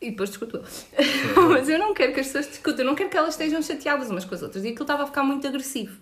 e 0.00 0.10
depois 0.10 0.28
discuto 0.30 0.58
eu. 0.58 0.64
Mas 1.48 1.68
eu 1.68 1.78
não 1.78 1.94
quero 1.94 2.12
que 2.12 2.20
as 2.20 2.26
pessoas 2.26 2.48
discutam, 2.48 2.80
eu 2.84 2.86
não 2.86 2.94
quero 2.94 3.08
que 3.10 3.16
elas 3.16 3.30
estejam 3.34 3.62
chateadas 3.62 4.10
umas 4.10 4.24
com 4.24 4.34
as 4.34 4.42
outras. 4.42 4.64
E 4.64 4.68
aquilo 4.68 4.82
estava 4.82 5.02
a 5.04 5.06
ficar 5.06 5.22
muito 5.24 5.46
agressivo. 5.46 5.96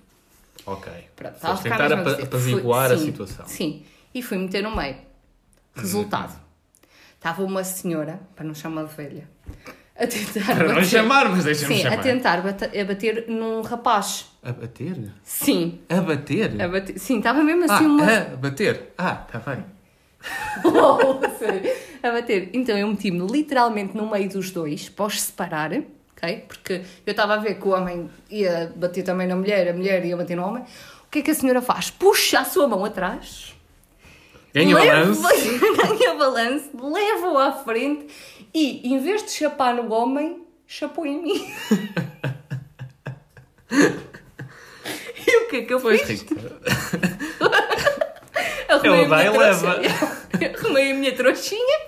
Ok. 0.66 0.92
Pronto, 1.14 1.34
estava 1.36 1.54
a 1.54 1.56
ficar 1.56 1.88
tentar 1.88 2.22
apaziguar 2.24 2.88
Fui- 2.88 2.96
a 2.96 2.98
sim, 2.98 3.04
situação. 3.06 3.46
Sim, 3.46 3.84
e 4.14 4.22
fui 4.22 4.36
meter 4.38 4.62
no 4.62 4.74
meio. 4.74 4.96
Resultado. 5.74 6.38
Estava 7.14 7.42
uma 7.44 7.62
senhora, 7.64 8.20
para 8.34 8.44
não 8.44 8.54
chamar 8.54 8.84
de 8.84 8.94
velha, 8.94 9.28
a 9.98 10.06
tentar 10.06 10.44
Para 10.56 10.68
não 10.68 10.74
bater- 10.74 10.84
chamar, 10.88 11.28
mas 11.30 11.44
deixa-me 11.44 11.74
Sim, 11.76 11.82
chamar. 11.82 11.98
a 11.98 12.02
tentar 12.02 12.40
bate- 12.42 12.78
a 12.78 12.84
bater 12.84 13.24
num 13.28 13.62
rapaz. 13.62 14.26
A 14.42 14.52
bater? 14.52 14.96
Sim, 15.24 15.80
A 15.88 16.00
bater? 16.00 16.60
a 16.60 16.68
bater. 16.68 16.98
Sim, 16.98 17.18
estava 17.18 17.42
mesmo 17.42 17.64
Ah, 17.68 17.74
assim 17.74 17.86
uma. 17.86 18.04
a 18.16 18.20
bater. 18.36 18.92
Ah, 18.98 19.24
está 19.26 19.38
bem. 19.50 19.64
Oh, 20.64 21.20
sério. 21.38 21.70
a 22.02 22.10
bater. 22.10 22.50
Então 22.52 22.76
eu 22.76 22.86
meti-me 22.88 23.26
literalmente 23.26 23.96
no 23.96 24.10
meio 24.10 24.28
dos 24.28 24.50
dois 24.50 24.88
para 24.88 25.06
os 25.06 25.20
separar, 25.20 25.72
ok? 25.72 26.44
Porque 26.48 26.82
eu 27.06 27.10
estava 27.10 27.34
a 27.34 27.36
ver 27.38 27.54
que 27.54 27.66
o 27.68 27.70
homem 27.72 28.10
ia 28.30 28.72
bater 28.76 29.02
também 29.02 29.26
na 29.26 29.36
mulher, 29.36 29.68
a 29.68 29.72
mulher 29.72 30.04
ia 30.04 30.16
bater 30.16 30.36
no 30.36 30.44
homem. 30.44 30.62
O 31.06 31.10
que 31.10 31.20
é 31.20 31.22
que 31.22 31.30
a 31.30 31.34
senhora 31.34 31.62
faz? 31.62 31.90
Puxa 31.90 32.40
a 32.40 32.44
sua 32.44 32.66
mão 32.66 32.84
atrás. 32.84 33.54
Ganha 34.52 34.74
leva- 34.74 34.94
balanço. 35.04 35.22
Ganha 35.98 36.14
balanço, 36.14 36.70
leva-o 36.74 37.38
à 37.38 37.52
frente 37.52 38.06
e, 38.54 38.86
em 38.92 38.98
vez 38.98 39.22
de 39.24 39.30
chapar 39.32 39.74
no 39.74 39.92
homem, 39.92 40.42
chapou 40.66 41.04
em 41.06 41.22
mim. 41.22 41.54
e 45.26 45.36
o 45.44 45.48
que 45.48 45.56
é 45.56 45.62
que 45.62 45.74
eu 45.74 45.80
Pois, 45.80 46.02
fiz? 46.02 46.22
Rita. 46.22 46.36
Arrumei 48.68 48.92
Ele 48.92 49.04
a 49.04 49.08
dá 49.08 49.16
minha 49.18 49.26
e 49.34 49.38
leva. 49.38 49.80
Arrumei 50.58 50.90
a 50.90 50.94
minha 50.94 51.14
trouxinha 51.14 51.78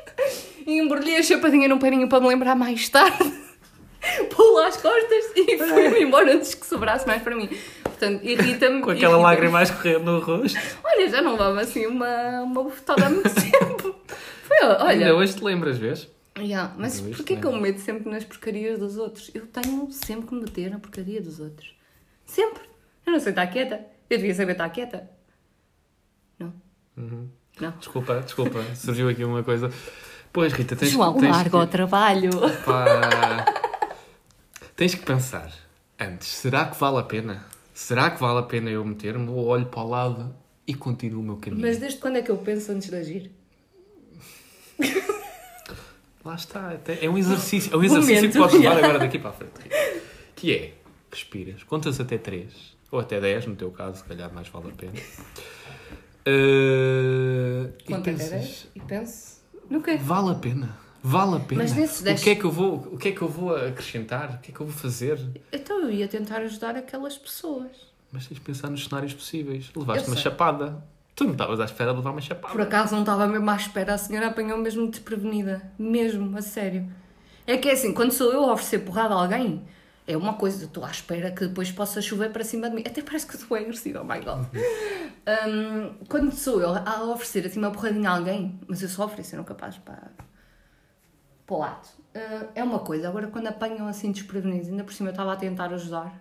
e 0.66 0.78
embrulhei 0.78 1.16
a 1.18 1.22
chapadinha 1.22 1.68
num 1.68 1.78
paninho 1.78 2.08
para 2.08 2.20
me 2.20 2.28
lembrar 2.28 2.54
mais 2.54 2.88
tarde. 2.88 3.32
Pulo 4.34 4.58
às 4.58 4.76
costas 4.76 5.24
e 5.36 5.58
fui-me 5.58 6.00
embora 6.02 6.32
antes 6.34 6.54
que 6.54 6.64
sobrasse 6.64 7.06
mais 7.06 7.20
para 7.22 7.34
mim. 7.34 7.48
Portanto, 7.82 8.24
irrita-me. 8.24 8.80
Com 8.80 8.90
aquela 8.90 9.14
irrita-me. 9.14 9.22
lágrima 9.22 9.58
a 9.58 9.62
escorrer 9.64 9.98
no 9.98 10.20
rosto. 10.20 10.58
Olha, 10.84 11.08
já 11.08 11.20
não 11.20 11.32
levava 11.32 11.60
assim 11.60 11.84
uma, 11.86 12.42
uma 12.42 12.62
bufetada 12.62 13.06
há 13.06 13.10
muito 13.10 13.28
tempo. 13.34 13.94
Foi, 14.44 14.56
Ainda 14.62 14.84
olha. 14.84 15.14
hoje 15.16 15.34
te 15.34 15.42
lembras, 15.44 15.76
vês? 15.78 16.08
Yeah, 16.40 16.74
mas 16.78 17.00
hoje 17.00 17.16
porquê 17.16 17.36
que 17.36 17.46
eu 17.46 17.52
me 17.52 17.60
meto 17.60 17.80
sempre 17.80 18.10
nas 18.10 18.24
porcarias 18.24 18.78
dos 18.78 18.96
outros? 18.96 19.30
Eu 19.34 19.46
tenho 19.46 19.90
sempre 19.90 20.26
que 20.26 20.34
me 20.34 20.42
meter 20.42 20.70
na 20.70 20.78
porcaria 20.78 21.20
dos 21.20 21.40
outros. 21.40 21.74
Sempre. 22.24 22.62
Eu 23.04 23.12
não 23.12 23.20
sei 23.20 23.30
estar 23.30 23.46
quieta. 23.46 23.84
Eu 24.08 24.18
devia 24.18 24.34
saber 24.34 24.52
estar 24.52 24.68
quieta. 24.70 25.10
Não. 26.38 26.52
Uhum. 26.96 27.28
Não. 27.60 27.70
Desculpa, 27.72 28.20
desculpa. 28.20 28.62
Surgiu 28.74 29.08
aqui 29.08 29.24
uma 29.24 29.42
coisa. 29.42 29.70
Pois, 30.32 30.52
Rita, 30.52 30.76
tens, 30.76 30.90
João, 30.90 31.14
tens 31.14 31.30
larga 31.30 31.50
que... 31.50 31.56
o 31.56 31.66
trabalho. 31.66 32.30
Pá, 32.64 33.44
tens 34.76 34.94
que 34.94 35.04
pensar 35.04 35.52
antes. 35.98 36.28
Será 36.28 36.66
que 36.66 36.78
vale 36.78 36.98
a 36.98 37.02
pena? 37.02 37.44
Será 37.74 38.10
que 38.10 38.20
vale 38.20 38.38
a 38.40 38.42
pena 38.42 38.70
eu 38.70 38.84
meter-me 38.84 39.28
ou 39.28 39.46
olho 39.46 39.66
para 39.66 39.80
o 39.80 39.88
lado 39.88 40.34
e 40.66 40.74
continuo 40.74 41.20
o 41.20 41.24
meu 41.24 41.36
caminho? 41.36 41.62
Mas 41.62 41.78
desde 41.78 41.98
quando 41.98 42.16
é 42.16 42.22
que 42.22 42.30
eu 42.30 42.36
penso 42.36 42.72
antes 42.72 42.90
de 42.90 42.96
agir? 42.96 43.32
Lá 46.28 46.34
está. 46.34 46.72
até- 46.72 47.02
É 47.04 47.08
um 47.08 47.16
exercício. 47.16 47.72
É 47.72 47.76
um 47.76 47.82
exercício 47.84 48.30
que 48.30 48.36
Momento. 48.38 48.50
podes 48.52 48.60
levar 48.60 48.76
agora 48.84 48.98
daqui 48.98 49.18
para 49.18 49.30
a 49.30 49.32
frente. 49.32 49.52
Que 50.36 50.52
é, 50.54 50.74
respiras, 51.10 51.62
contas 51.62 51.98
até 51.98 52.18
3, 52.18 52.52
ou 52.92 53.00
até 53.00 53.18
10, 53.18 53.46
no 53.46 53.56
teu 53.56 53.70
caso, 53.70 53.98
se 53.98 54.04
calhar 54.04 54.30
mais 54.34 54.46
vale 54.48 54.68
a 54.68 54.72
pena. 54.74 54.92
Uh, 56.26 57.72
e 57.78 57.84
Conta 57.86 58.02
pensas, 58.02 58.28
caras 58.30 58.66
e 58.74 58.80
penso 58.80 59.38
no 59.70 59.82
quê? 59.82 59.96
vale 59.96 60.30
a 60.30 60.34
pena. 60.34 60.76
Vale 61.02 61.36
a 61.36 61.40
pena. 61.40 61.62
Mas 61.62 61.72
nesses 61.74 62.02
dez- 62.02 62.20
O 62.20 62.24
que 62.24 62.30
é 62.30 62.34
que 62.34 62.44
eu 62.44 62.50
vou, 62.50 62.74
o 62.92 62.98
que 62.98 63.08
é 63.08 63.12
que 63.12 63.22
eu 63.22 63.28
vou 63.28 63.56
acrescentar? 63.56 64.34
O 64.34 64.38
que 64.40 64.50
é 64.50 64.54
que 64.54 64.60
eu 64.60 64.66
vou 64.66 64.74
fazer? 64.76 65.18
Então 65.50 65.80
eu 65.82 65.90
ia 65.90 66.06
tentar 66.08 66.38
ajudar 66.42 66.76
aquelas 66.76 67.16
pessoas. 67.16 67.70
Mas 68.12 68.26
tens 68.26 68.34
de 68.34 68.40
pensar 68.42 68.68
nos 68.68 68.84
cenários 68.84 69.14
possíveis. 69.14 69.70
Levaste 69.74 70.08
uma 70.08 70.16
chapada. 70.16 70.84
Tu 71.18 71.24
não 71.24 71.32
estavas 71.32 71.58
à 71.58 71.64
espera 71.64 71.90
de 71.90 71.96
levar 71.96 72.12
uma 72.12 72.20
chapada. 72.20 72.52
Por 72.52 72.60
acaso 72.60 72.94
não 72.94 73.00
estava 73.00 73.26
mesmo 73.26 73.50
à 73.50 73.56
espera, 73.56 73.94
a 73.94 73.98
senhora 73.98 74.28
apanhou 74.28 74.56
mesmo 74.56 74.88
desprevenida. 74.88 75.60
Mesmo, 75.76 76.38
a 76.38 76.40
sério. 76.40 76.88
É 77.44 77.56
que 77.56 77.68
é 77.68 77.72
assim, 77.72 77.92
quando 77.92 78.12
sou 78.12 78.32
eu 78.32 78.44
a 78.44 78.52
oferecer 78.52 78.78
porrada 78.78 79.16
a 79.16 79.22
alguém, 79.22 79.66
é 80.06 80.16
uma 80.16 80.34
coisa, 80.34 80.66
estou 80.66 80.84
à 80.84 80.90
espera 80.92 81.32
que 81.32 81.48
depois 81.48 81.72
possa 81.72 82.00
chover 82.00 82.30
para 82.30 82.44
cima 82.44 82.70
de 82.70 82.76
mim. 82.76 82.84
Até 82.86 83.02
parece 83.02 83.26
que 83.26 83.34
estou 83.34 83.56
agressiva, 83.56 84.00
oh 84.00 84.04
my 84.04 84.20
god. 84.20 84.46
Hum, 85.46 85.94
quando 86.08 86.32
sou 86.32 86.62
eu 86.62 86.70
a 86.70 87.04
oferecer 87.04 87.44
assim 87.44 87.58
uma 87.58 87.70
porradinha 87.70 88.08
a 88.08 88.16
alguém, 88.16 88.58
mas 88.66 88.80
eu 88.80 88.88
só 88.88 89.04
ofereço, 89.04 89.34
eu 89.34 89.38
não 89.38 89.44
capaz 89.44 89.76
para, 89.76 90.10
para 91.46 91.54
o 91.54 91.58
lado. 91.58 91.86
Ah, 92.14 92.46
é 92.54 92.64
uma 92.64 92.78
coisa, 92.78 93.08
agora 93.08 93.26
quando 93.26 93.46
apanham 93.48 93.86
assim 93.86 94.10
desprevenidos, 94.10 94.70
ainda 94.70 94.84
por 94.84 94.92
cima 94.94 95.10
eu 95.10 95.10
estava 95.10 95.34
a 95.34 95.36
tentar 95.36 95.70
ajudar. 95.74 96.18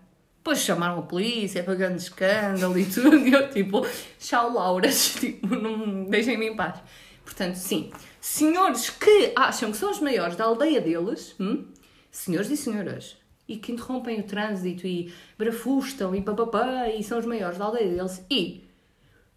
Depois 0.47 0.61
chamaram 0.61 0.99
a 0.99 1.01
polícia, 1.01 1.61
para 1.61 1.75
grande 1.75 2.01
escândalo 2.01 2.79
e 2.79 2.85
tudo, 2.85 3.17
e 3.17 3.33
eu 3.33 3.49
tipo, 3.49 3.85
tchau 4.17 4.53
Lauras, 4.53 5.15
tipo, 5.19 5.45
não 5.45 6.05
deixem-me 6.05 6.47
em 6.47 6.55
paz. 6.55 6.79
Portanto, 7.21 7.55
sim, 7.55 7.91
senhores 8.21 8.89
que 8.89 9.33
acham 9.35 9.71
que 9.71 9.77
são 9.77 9.91
os 9.91 9.99
maiores 9.99 10.37
da 10.37 10.45
aldeia 10.45 10.79
deles, 10.79 11.35
hum? 11.37 11.65
senhores 12.09 12.49
e 12.49 12.55
senhoras, 12.55 13.17
e 13.45 13.57
que 13.57 13.73
interrompem 13.73 14.21
o 14.21 14.23
trânsito 14.23 14.87
e 14.87 15.13
brafustam 15.37 16.15
e 16.15 16.21
papapá, 16.21 16.87
e 16.87 17.03
são 17.03 17.19
os 17.19 17.25
maiores 17.25 17.57
da 17.57 17.65
aldeia 17.65 17.89
deles, 17.89 18.25
e 18.31 18.63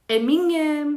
a 0.08 0.20
minha, 0.20 0.96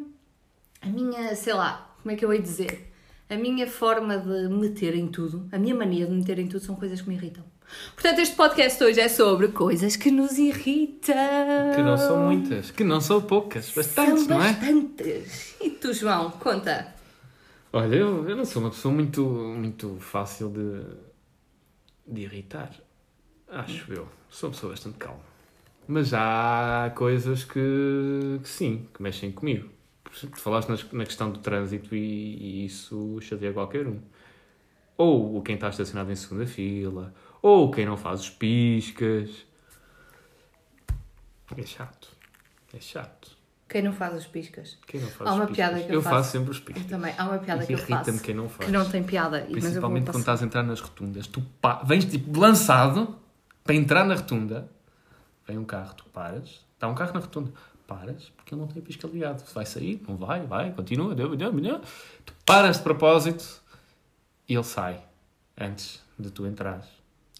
a 0.80 0.90
minha, 0.90 1.36
sei 1.36 1.56
lá, 1.56 1.92
como 2.04 2.12
é 2.12 2.16
que 2.16 2.24
eu 2.24 2.32
hei 2.32 2.40
dizer? 2.40 2.94
A 3.28 3.36
minha 3.36 3.66
forma 3.66 4.20
de 4.20 4.48
meter 4.48 4.94
em 4.94 5.08
tudo, 5.08 5.50
a 5.52 5.58
minha 5.58 5.74
mania 5.74 6.06
de 6.06 6.12
meter 6.12 6.38
em 6.38 6.48
tudo 6.48 6.64
são 6.64 6.76
coisas 6.76 7.02
que 7.02 7.10
me 7.10 7.16
irritam. 7.16 7.44
Portanto, 7.94 8.20
este 8.20 8.36
podcast 8.36 8.84
hoje 8.84 9.00
é 9.00 9.08
sobre 9.10 9.50
coisas 9.50 9.96
que 9.96 10.10
nos 10.12 10.38
irritam. 10.38 11.16
Que 11.76 11.82
não 11.82 11.98
são 11.98 12.18
muitas. 12.26 12.72
Que 12.72 12.84
não 12.84 13.00
são 13.02 13.22
poucas. 13.22 13.72
Bastantes, 13.76 14.24
São 14.26 14.38
não 14.38 14.44
é? 14.44 14.54
bastantes. 14.54 15.56
E 15.62 15.70
tu, 15.70 15.94
João, 15.94 16.32
conta. 16.32 16.94
Olha, 17.72 17.96
eu, 17.96 18.28
eu 18.30 18.36
não 18.36 18.46
sou 18.46 18.62
uma 18.62 18.70
pessoa 18.72 18.94
muito, 18.94 19.24
muito 19.24 19.98
fácil 20.00 20.50
de, 20.50 20.82
de 22.14 22.22
irritar. 22.22 22.72
Acho 23.50 23.92
eu. 23.94 24.08
Sou 24.30 24.50
uma 24.50 24.54
pessoa 24.56 24.72
bastante 24.74 24.98
calma. 24.98 25.22
Mas 25.88 26.14
há 26.14 26.92
coisas 26.96 27.44
que, 27.44 28.40
que 28.42 28.50
sim, 28.50 28.88
que 28.94 29.02
mexem 29.02 29.32
comigo. 29.32 29.70
Por 30.04 30.14
exemplo, 30.16 30.36
Tu 30.38 30.42
falaste 30.42 30.70
nas- 30.70 30.92
na 30.92 31.06
questão 31.06 31.30
do 31.32 31.40
trânsito 31.40 31.96
e, 31.96 32.00
e 32.62 32.66
isso 32.66 33.20
chateia 33.22 33.52
qualquer 33.54 33.88
um. 33.88 34.00
Ou 34.98 35.42
quem 35.42 35.56
está 35.56 35.70
estacionado 35.70 36.12
em 36.12 36.16
segunda 36.16 36.46
fila, 36.46 37.14
ou 37.44 37.70
quem 37.70 37.86
não 37.86 37.96
faz 37.98 38.22
os 38.22 38.30
piscas. 38.32 39.46
É 41.56 41.64
chato. 41.64 42.08
É 42.74 42.80
chato. 42.80 43.32
Quem 43.70 43.82
não 43.82 43.94
faz 43.94 44.16
os 44.16 44.26
piscas? 44.28 44.78
Quem 44.88 45.00
não 45.02 45.08
faz 45.10 45.30
Há 45.30 45.34
uma 45.34 45.44
os 45.44 45.50
piscas? 45.50 45.56
piada 45.70 45.84
que 45.84 45.92
eu 45.92 45.96
eu 45.96 46.02
faço. 46.02 46.16
faço 46.16 46.32
sempre 46.32 46.52
os 46.52 46.60
piscas. 46.60 46.84
Eu 46.84 46.90
também. 46.90 47.14
Há 47.18 47.24
uma 47.26 47.38
piada 47.40 47.66
que 47.66 47.74
eu 47.74 47.78
Irrita-me 47.78 48.04
faço. 48.06 48.24
quem 48.24 48.36
não 48.36 48.50
faz. 48.50 48.66
Que 48.66 48.72
não 48.72 48.90
tem 48.90 49.04
piada. 49.04 49.42
Principalmente 49.52 50.06
quando 50.06 50.20
estás 50.20 50.42
a 50.42 50.46
entrar 50.46 50.64
nas 50.64 50.80
rotundas. 50.80 51.28
Tu 51.28 51.42
pa- 51.62 51.84
vens 51.84 52.06
tipo 52.06 52.40
lançado 52.40 53.16
para 53.64 53.76
entrar 53.76 54.04
na 54.06 54.16
rotunda. 54.16 54.70
Vem 55.48 55.58
um 55.58 55.66
carro, 55.66 55.94
tu 55.96 56.06
paras. 56.06 56.62
Está 56.74 56.88
um 56.88 56.96
carro 56.96 57.14
na 57.14 57.20
rotunda. 57.20 57.52
paras, 57.86 58.32
porque 58.38 58.54
ele 58.56 58.62
não 58.62 58.68
tem 58.68 58.82
pisca 58.82 59.08
ligado. 59.08 59.44
Vai 59.54 59.66
sair, 59.66 60.02
não 60.08 60.16
vai, 60.16 60.46
vai, 60.48 60.72
continua, 60.72 61.14
deu, 61.14 61.36
deu, 61.36 61.52
deu. 61.52 61.82
Tu 62.26 62.34
paras 62.46 62.78
de 62.78 62.84
propósito 62.84 63.62
e 64.48 64.54
ele 64.56 64.64
sai 64.64 65.04
antes 65.60 66.02
de 66.18 66.32
tu 66.32 66.48
entrares. 66.48 66.86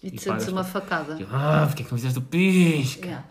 E 0.04 0.10
te 0.10 0.16
E 0.16 0.20
sentes 0.20 0.46
uma 0.48 0.62
facada. 0.62 1.16
Eu, 1.20 1.26
ah, 1.32 1.64
porque 1.66 1.82
é 1.82 1.86
que 1.86 1.90
não 1.92 1.98
fizeste 1.98 2.18
o 2.18 2.22
pisca? 2.22 3.06
Yeah. 3.06 3.26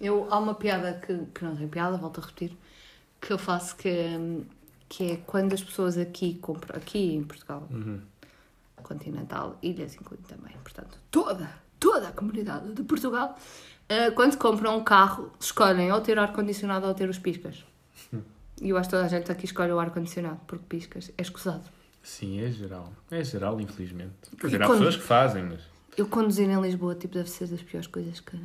Eu, 0.00 0.26
há 0.30 0.38
uma 0.38 0.54
piada 0.54 0.94
que, 1.04 1.16
que 1.34 1.44
não 1.44 1.56
tem 1.56 1.66
piada, 1.68 1.96
volto 1.96 2.20
a 2.20 2.24
repetir, 2.24 2.56
que 3.20 3.32
eu 3.32 3.38
faço 3.38 3.74
que, 3.76 3.92
que 4.88 5.12
é 5.12 5.16
quando 5.26 5.52
as 5.54 5.62
pessoas 5.62 5.96
aqui 5.96 6.34
compram, 6.42 6.76
aqui 6.76 7.14
em 7.14 7.22
Portugal, 7.24 7.66
Uhum. 7.70 8.00
continental, 8.82 9.58
ilhas 9.62 9.94
incluindo 9.94 10.26
também, 10.28 10.54
portanto, 10.62 10.98
toda, 11.10 11.48
toda 11.80 12.08
a 12.08 12.12
comunidade 12.12 12.72
de 12.72 12.82
Portugal, 12.82 13.36
eh, 13.88 14.10
quando 14.12 14.36
compram 14.36 14.76
um 14.78 14.84
carro, 14.84 15.32
escolhem 15.40 15.90
ou 15.92 16.00
ter 16.00 16.18
ar-condicionado 16.18 16.86
ou 16.86 16.94
ter 16.94 17.08
os 17.08 17.18
piscas. 17.18 17.64
E 18.60 18.70
eu 18.70 18.76
acho 18.76 18.88
que 18.88 18.96
toda 18.96 19.04
a 19.06 19.08
gente 19.08 19.30
aqui 19.30 19.44
escolhe 19.44 19.70
o 19.70 19.78
ar-condicionado, 19.78 20.40
porque 20.44 20.64
piscas 20.68 21.12
é 21.16 21.22
escusado. 21.22 21.62
Sim, 22.02 22.40
é 22.40 22.50
geral. 22.50 22.92
É 23.08 23.22
geral, 23.22 23.60
infelizmente. 23.60 24.14
Quer 24.36 24.46
dizer, 24.48 24.62
há 24.62 24.66
quando- 24.66 24.78
pessoas 24.78 24.96
que 24.96 25.02
fazem, 25.02 25.44
mas. 25.44 25.60
Eu 25.98 26.06
conduzir 26.06 26.48
em 26.48 26.60
Lisboa, 26.60 26.94
tipo, 26.94 27.14
deve 27.14 27.28
ser 27.28 27.48
das 27.48 27.60
piores 27.60 27.88
coisas 27.88 28.20
que, 28.20 28.36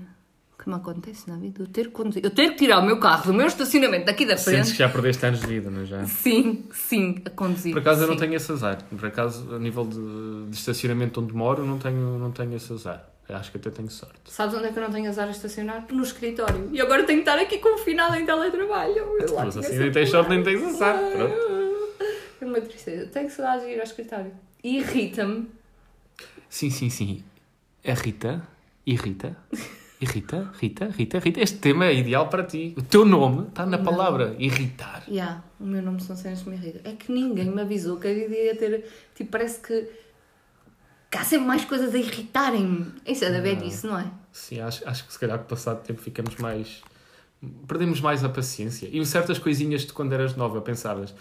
que 0.57 0.67
me 0.67 0.74
acontece 0.74 1.29
na 1.29 1.38
vida. 1.38 1.62
Eu 1.62 1.67
ter 1.67 1.86
que 1.86 1.91
conduzir, 1.91 2.25
eu 2.25 2.31
ter 2.31 2.50
que 2.50 2.55
tirar 2.55 2.79
o 2.79 2.86
meu 2.86 3.00
carro 3.00 3.27
do 3.27 3.33
meu 3.33 3.45
estacionamento 3.45 4.07
daqui 4.07 4.25
da 4.25 4.36
Sentes 4.36 4.53
frente. 4.53 4.72
que 4.72 4.77
já 4.79 4.89
perdeste 4.89 5.24
anos 5.27 5.39
de 5.41 5.45
vida, 5.45 5.69
não 5.69 5.81
é 5.81 5.86
já? 5.86 6.03
Sim, 6.05 6.65
sim, 6.72 7.22
a 7.24 7.29
conduzir. 7.29 7.72
Por 7.72 7.81
acaso 7.81 8.01
eu 8.01 8.07
não 8.07 8.15
sim. 8.15 8.22
tenho 8.22 8.33
esse 8.33 8.51
azar. 8.51 8.83
Por 8.86 9.05
acaso, 9.05 9.53
a 9.53 9.60
nível 9.60 9.86
de, 9.86 10.50
de 10.50 10.55
estacionamento 10.57 11.22
onde 11.22 11.31
moro, 11.36 11.63
não 11.63 11.77
tenho, 11.77 12.17
não 12.17 12.31
tenho 12.31 12.55
esse 12.55 12.74
azar. 12.74 13.07
Eu 13.29 13.38
acho 13.38 13.51
que 13.51 13.57
até 13.57 13.69
tenho 13.69 13.89
sorte. 13.89 14.19
Sabes 14.25 14.55
onde 14.55 14.65
é 14.65 14.72
que 14.72 14.79
eu 14.79 14.83
não 14.83 14.91
tenho 14.91 15.07
azar 15.07 15.27
a 15.27 15.31
estacionar? 15.31 15.86
No 15.91 16.01
escritório. 16.01 16.69
E 16.74 16.81
agora 16.81 17.03
tenho 17.03 17.24
que 17.24 17.29
estar 17.29 17.39
aqui 17.39 17.60
confinada 17.60 18.19
em 18.19 18.25
teletrabalho. 18.25 19.15
Mas 19.19 19.57
assim 19.57 19.60
essa 19.60 19.79
nem 19.79 19.91
tens 19.91 20.10
sorte, 20.10 20.29
nem 20.29 20.43
tens 20.43 20.62
azar. 20.63 20.98
Pronto. 20.98 21.36
É 22.41 22.45
uma 22.45 22.60
tristeza. 22.60 23.05
Tenho 23.07 23.29
saudades 23.29 23.65
de 23.65 23.74
ir 23.74 23.77
ao 23.77 23.83
escritório. 23.83 24.31
E 24.63 24.79
irrita-me. 24.79 25.48
Sim, 26.50 26.69
sim, 26.69 26.89
sim. 26.89 27.24
A 27.86 27.94
Rita. 27.94 28.48
Irrita. 28.86 29.36
Irrita, 30.00 30.52
Rita, 30.60 30.86
Rita, 30.88 31.20
Rita. 31.20 31.42
Este 31.42 31.60
tema 31.60 31.86
é 31.86 31.96
ideal 31.96 32.30
para 32.30 32.44
ti. 32.44 32.74
O 32.78 32.82
teu 32.82 33.06
nome 33.06 33.48
está 33.48 33.66
na 33.66 33.78
palavra 33.78 34.36
irritar. 34.38 35.04
Yeah, 35.08 35.44
o 35.60 35.66
meu 35.66 35.82
nome 35.82 36.02
são 36.02 36.16
cenas 36.16 36.42
que 36.42 36.50
me 36.50 36.56
irritam. 36.56 36.82
É 36.84 36.96
que 36.96 37.12
ninguém 37.12 37.50
me 37.50 37.62
avisou 37.62 37.98
que 37.98 38.08
a 38.08 38.13
vida 38.13 38.36
ia 38.36 38.56
ter. 38.56 38.86
Tipo, 39.16 39.32
parece 39.32 39.60
que. 39.60 39.90
que 41.10 41.18
há 41.18 41.24
sempre 41.24 41.48
mais 41.48 41.63
coisas 41.66 41.94
a 41.94 41.98
irritarem-me. 41.98 42.94
Isso 43.06 43.24
é 43.24 43.32
da 43.32 43.40
velhice, 43.40 43.86
não 43.86 44.00
é? 44.00 44.12
Sim, 44.32 44.60
acho, 44.62 44.88
acho 44.88 45.06
que 45.06 45.13
se 45.13 45.20
calhar 45.20 45.38
com 45.38 45.46
o 45.46 45.48
passado 45.48 45.84
tempo 45.84 46.02
ficamos 46.02 46.36
mais. 46.38 46.82
Perdemos 47.68 48.02
mais 48.02 48.24
a 48.24 48.30
paciência. 48.30 48.90
E 48.92 49.06
certas 49.06 49.40
coisinhas 49.40 49.82
de 49.82 49.94
quando 49.94 50.13
eras 50.13 50.36
nova 50.36 50.62
pensavas. 50.62 51.13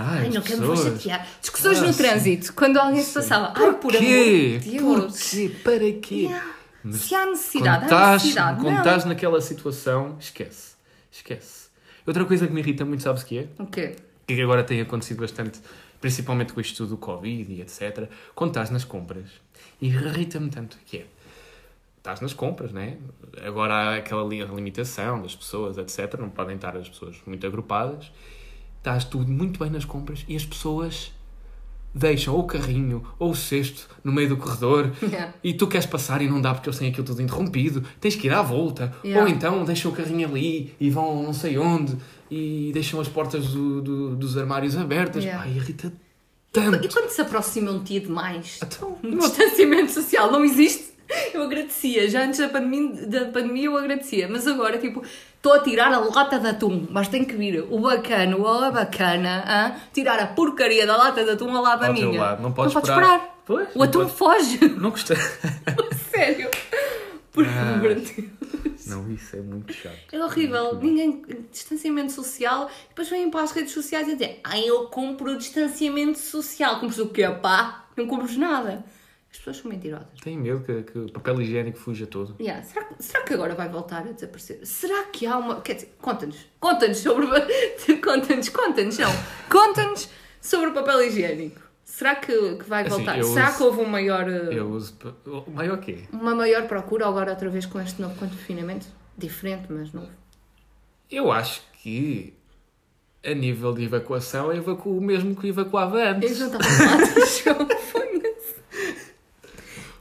Ai, 0.00 0.18
Ai, 0.26 0.28
não 0.30 0.40
quero 0.42 0.68
me 0.70 0.76
chatear. 0.76 1.26
Discussões 1.40 1.78
Ah, 1.78 1.86
no 1.86 1.92
sim. 1.92 2.02
trânsito. 2.02 2.52
Quando 2.54 2.76
alguém 2.78 3.02
se 3.02 3.12
passava. 3.14 3.52
Ai, 3.56 3.72
por 3.74 3.90
amor 3.94 3.98
Quê? 3.98 4.58
de 4.62 4.70
Deus. 4.78 5.34
Para 5.64 5.92
quê? 6.00 6.14
Yeah. 6.14 6.46
Mas 6.84 6.96
Se 7.00 7.14
há 7.14 7.18
Quando 7.18 7.30
necessidade, 7.30 7.82
há 7.82 7.86
estás, 7.86 8.22
necessidade. 8.22 8.60
quando 8.62 8.78
estás 8.78 9.04
naquela 9.04 9.40
situação, 9.40 10.16
esquece. 10.20 10.74
Esquece. 11.10 11.68
Outra 12.06 12.24
coisa 12.24 12.46
que 12.46 12.52
me 12.52 12.60
irrita 12.60 12.84
muito, 12.84 13.02
sabes 13.02 13.22
o 13.22 13.26
que 13.26 13.38
é? 13.40 13.48
O 13.58 13.66
quê? 13.66 13.96
Que 14.26 14.40
agora 14.40 14.62
tem 14.62 14.80
acontecido 14.80 15.20
bastante, 15.20 15.58
principalmente 16.00 16.52
com 16.52 16.60
isto 16.60 16.86
do 16.86 16.96
Covid 16.96 17.52
e 17.52 17.60
etc. 17.60 18.08
Quando 18.34 18.50
estás 18.50 18.70
nas 18.70 18.84
compras, 18.84 19.26
e 19.82 19.88
irrita-me 19.88 20.48
tanto, 20.50 20.78
que 20.86 20.98
é, 20.98 21.06
estás 21.98 22.20
nas 22.20 22.32
compras, 22.32 22.72
né? 22.72 22.96
Agora 23.44 23.74
há 23.74 23.96
aquela 23.96 24.22
li- 24.26 24.44
limitação 24.44 25.20
das 25.20 25.34
pessoas, 25.34 25.76
etc. 25.76 26.18
Não 26.20 26.30
podem 26.30 26.54
estar 26.56 26.76
as 26.76 26.88
pessoas 26.88 27.16
muito 27.26 27.44
agrupadas. 27.46 28.10
Estás 28.78 29.04
tudo 29.04 29.30
muito 29.30 29.58
bem 29.60 29.70
nas 29.70 29.84
compras 29.84 30.24
e 30.28 30.34
as 30.36 30.44
pessoas 30.44 31.12
deixam 31.94 32.34
ou 32.34 32.40
o 32.40 32.44
carrinho 32.46 33.02
ou 33.18 33.30
o 33.32 33.36
cesto 33.36 33.88
no 34.04 34.12
meio 34.12 34.28
do 34.28 34.36
corredor 34.36 34.92
Yeah. 35.02 35.34
e 35.42 35.52
tu 35.54 35.66
queres 35.66 35.86
passar 35.86 36.20
e 36.22 36.28
não 36.28 36.40
dá 36.40 36.54
porque 36.54 36.68
eles 36.68 36.78
têm 36.78 36.88
aquilo 36.90 37.04
tudo 37.06 37.20
interrompido, 37.22 37.82
tens 38.00 38.14
que 38.14 38.26
ir 38.28 38.32
à 38.32 38.42
volta. 38.42 38.94
Yeah. 39.04 39.22
Ou 39.26 39.28
então 39.28 39.64
deixam 39.64 39.90
o 39.90 39.94
carrinho 39.94 40.28
ali 40.28 40.74
e 40.78 40.90
vão 40.90 41.22
não 41.22 41.32
sei 41.32 41.58
onde 41.58 41.96
e 42.30 42.70
deixam 42.72 43.00
as 43.00 43.08
portas 43.08 43.48
do- 43.48 43.80
do- 43.80 44.16
dos 44.16 44.36
armários 44.36 44.76
abertas. 44.76 45.24
Yeah. 45.24 45.42
Ai, 45.44 45.56
irrita 45.56 45.88
E 45.88 46.52
tanto. 46.52 46.88
quando 46.92 47.08
se 47.08 47.20
aproxima 47.20 47.70
um 47.72 47.82
dia 47.82 48.00
demais? 48.00 48.60
Então, 48.62 48.96
Um 49.02 49.18
distanciamento 49.18 49.90
social 49.92 50.30
não 50.30 50.44
existe. 50.44 50.88
Eu 51.32 51.42
agradecia. 51.42 52.08
Já 52.10 52.24
antes 52.26 52.38
da 52.38 52.48
pandemia, 52.50 53.06
da 53.06 53.24
pandemia 53.26 53.64
eu 53.64 53.76
agradecia. 53.78 54.28
Mas 54.28 54.46
agora, 54.46 54.76
tipo, 54.76 55.02
estou 55.38 55.52
a 55.54 55.60
tirar 55.60 55.90
a 55.92 55.98
lata 55.98 56.38
de 56.38 56.48
atum. 56.48 56.86
Mas 56.90 57.08
tem 57.08 57.24
que 57.24 57.34
vir 57.34 57.64
o 57.70 57.80
bacano 57.80 58.40
ou 58.42 58.64
a 58.64 58.70
bacana 58.70 59.42
a 59.46 59.70
tirar 59.92 60.18
a 60.20 60.26
porcaria 60.26 60.86
da 60.86 60.96
lata 60.96 61.24
de 61.24 61.30
atum 61.30 61.56
ao 61.56 61.62
lado 61.62 61.80
da 61.80 61.92
minha. 61.92 62.20
lado. 62.20 62.42
Não 62.42 62.52
podes 62.52 62.74
podes 62.74 62.88
esperar. 62.90 63.14
esperar. 63.16 63.38
Pois, 63.46 63.68
o 63.74 63.78
não 63.78 63.84
atum 63.86 63.98
podes. 64.00 64.14
foge. 64.14 64.58
Não 64.76 64.90
gostei. 64.90 65.16
Sério. 66.10 66.50
Por 67.32 67.46
Ah. 67.46 67.74
amor 67.74 67.94
de 67.94 68.12
Deus. 68.12 68.86
Não, 68.86 69.10
isso 69.12 69.36
é 69.36 69.40
muito 69.40 69.72
chato. 69.72 69.94
É 70.12 70.22
horrível. 70.24 70.74
Ninguém. 70.80 71.22
Distanciamento 71.52 72.10
social. 72.12 72.70
Depois 72.88 73.08
vêm 73.08 73.30
para 73.30 73.42
as 73.42 73.52
redes 73.52 73.72
sociais 73.72 74.08
e 74.08 74.14
dizem: 74.16 74.40
Ai, 74.42 74.64
eu 74.64 74.86
compro 74.86 75.36
distanciamento 75.36 76.18
social. 76.18 76.80
Compras 76.80 76.98
o 76.98 77.08
quê, 77.10 77.28
pá? 77.28 77.84
Não 77.96 78.06
compras 78.06 78.36
nada. 78.36 78.84
As 79.30 79.36
pessoas 79.38 79.56
são 79.58 79.70
mentirosas. 79.70 80.06
Tenho 80.22 80.40
medo 80.40 80.60
que, 80.64 80.82
que 80.84 80.98
o 80.98 81.12
papel 81.12 81.42
higiênico 81.42 81.78
fuja 81.78 82.06
todo. 82.06 82.34
Yeah. 82.40 82.62
Será, 82.64 82.84
que- 82.86 83.02
será 83.02 83.22
que 83.24 83.34
agora 83.34 83.54
vai 83.54 83.68
voltar 83.68 83.98
a 84.06 84.12
desaparecer? 84.12 84.64
Será 84.66 85.04
que 85.04 85.26
há 85.26 85.36
uma. 85.36 85.60
Quer 85.60 85.74
dizer, 85.74 85.94
conta-nos. 86.00 86.46
Conta-nos 86.58 86.98
sobre. 86.98 87.26
conta-nos, 88.02 88.48
conta-nos, 88.48 88.98
não. 88.98 89.10
Conta-nos 89.50 90.08
sobre 90.40 90.70
o 90.70 90.72
papel 90.72 91.02
higiênico. 91.04 91.60
Será 91.84 92.16
que, 92.16 92.56
que 92.56 92.64
vai 92.68 92.82
Assim, 92.86 92.90
voltar? 92.96 93.18
eu 93.18 93.24
Será 93.24 93.48
uso- 93.48 93.56
que 93.58 93.62
houve 93.64 93.80
um 93.80 93.86
maior, 93.86 94.26
uh, 94.28 94.52
Eu 94.52 94.70
uso. 94.70 94.94
maior 95.54 95.78
quê? 95.78 96.04
uma 96.12 96.34
maior 96.34 96.66
procura 96.68 97.06
agora 97.06 97.30
outra 97.32 97.48
vez 97.50 97.64
com 97.66 97.80
este 97.80 98.00
novo 98.00 98.14
confinamento? 98.16 98.86
Diferente, 99.16 99.66
mas 99.70 99.92
novo. 99.92 100.10
Eu 101.10 101.32
acho 101.32 101.62
que 101.82 102.34
a 103.24 103.32
nível 103.34 103.72
de 103.74 103.84
evacuação 103.84 104.52
eu 104.52 104.58
evacuo 104.58 104.96
o 104.98 105.00
mesmo 105.00 105.34
que 105.34 105.48
evacuava 105.48 105.98
Eu 105.98 106.08
antes. 106.16 106.38
não 106.38 106.46
estava 106.46 106.64
a 106.64 106.68
falar 106.68 107.02
de 107.04 107.42
João. 107.42 107.68
Foda-se. 107.80 108.54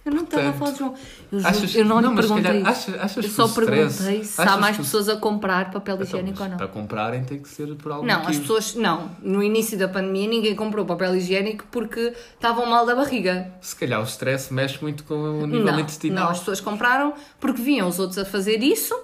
Eu 0.07 0.13
não 0.15 0.23
estava 0.23 0.49
a 0.49 0.53
falar 0.53 0.71
de 0.71 0.79
João. 0.79 0.93
Eu, 1.31 1.39
juro, 1.39 1.49
Achas- 1.51 1.75
eu 1.75 1.85
não, 1.85 1.99
lhe 1.99 2.07
mas 2.07 2.25
se 2.25 2.33
perguntei. 2.33 2.43
calhar, 2.53 2.67
achas- 2.71 2.95
achas 2.99 3.25
eu 3.25 3.29
só 3.31 3.47
perguntei 3.49 4.23
se 4.23 4.41
há 4.41 4.57
mais 4.57 4.77
que 4.77 4.83
pessoas 4.83 5.09
a 5.09 5.17
comprar 5.17 5.71
papel 5.71 5.95
Então, 5.95 6.07
higiênico 6.07 6.43
ou 6.43 6.49
não. 6.49 6.57
Para 6.57 6.67
comprarem 6.69 7.23
tem 7.25 7.39
que 7.39 7.49
ser 7.49 7.67
por 7.75 7.91
algum 7.91 8.07
Não, 8.07 8.15
as 8.15 8.21
motivo. 8.23 8.41
pessoas. 8.41 8.75
Não. 8.75 9.11
No 9.21 9.43
início 9.43 9.77
da 9.77 9.87
pandemia 9.87 10.27
ninguém 10.29 10.55
comprou 10.55 10.85
papel 10.85 11.15
higiênico 11.17 11.65
porque 11.69 12.13
estavam 12.35 12.65
mal 12.65 12.85
da 12.85 12.95
barriga. 12.95 13.51
Se 13.61 13.75
calhar 13.75 13.99
o 13.99 14.03
stress 14.05 14.53
mexe 14.53 14.81
muito 14.81 15.03
com 15.03 15.13
o 15.15 15.45
nível 15.47 15.65
Não, 15.73 15.79
intestinal. 15.81 16.23
não, 16.25 16.31
as 16.31 16.39
pessoas 16.39 16.61
compraram 16.61 17.13
porque 17.39 17.61
viam 17.61 17.87
os 17.89 17.99
outros 17.99 18.17
a 18.17 18.23
fazer 18.25 18.63
isso 18.63 18.95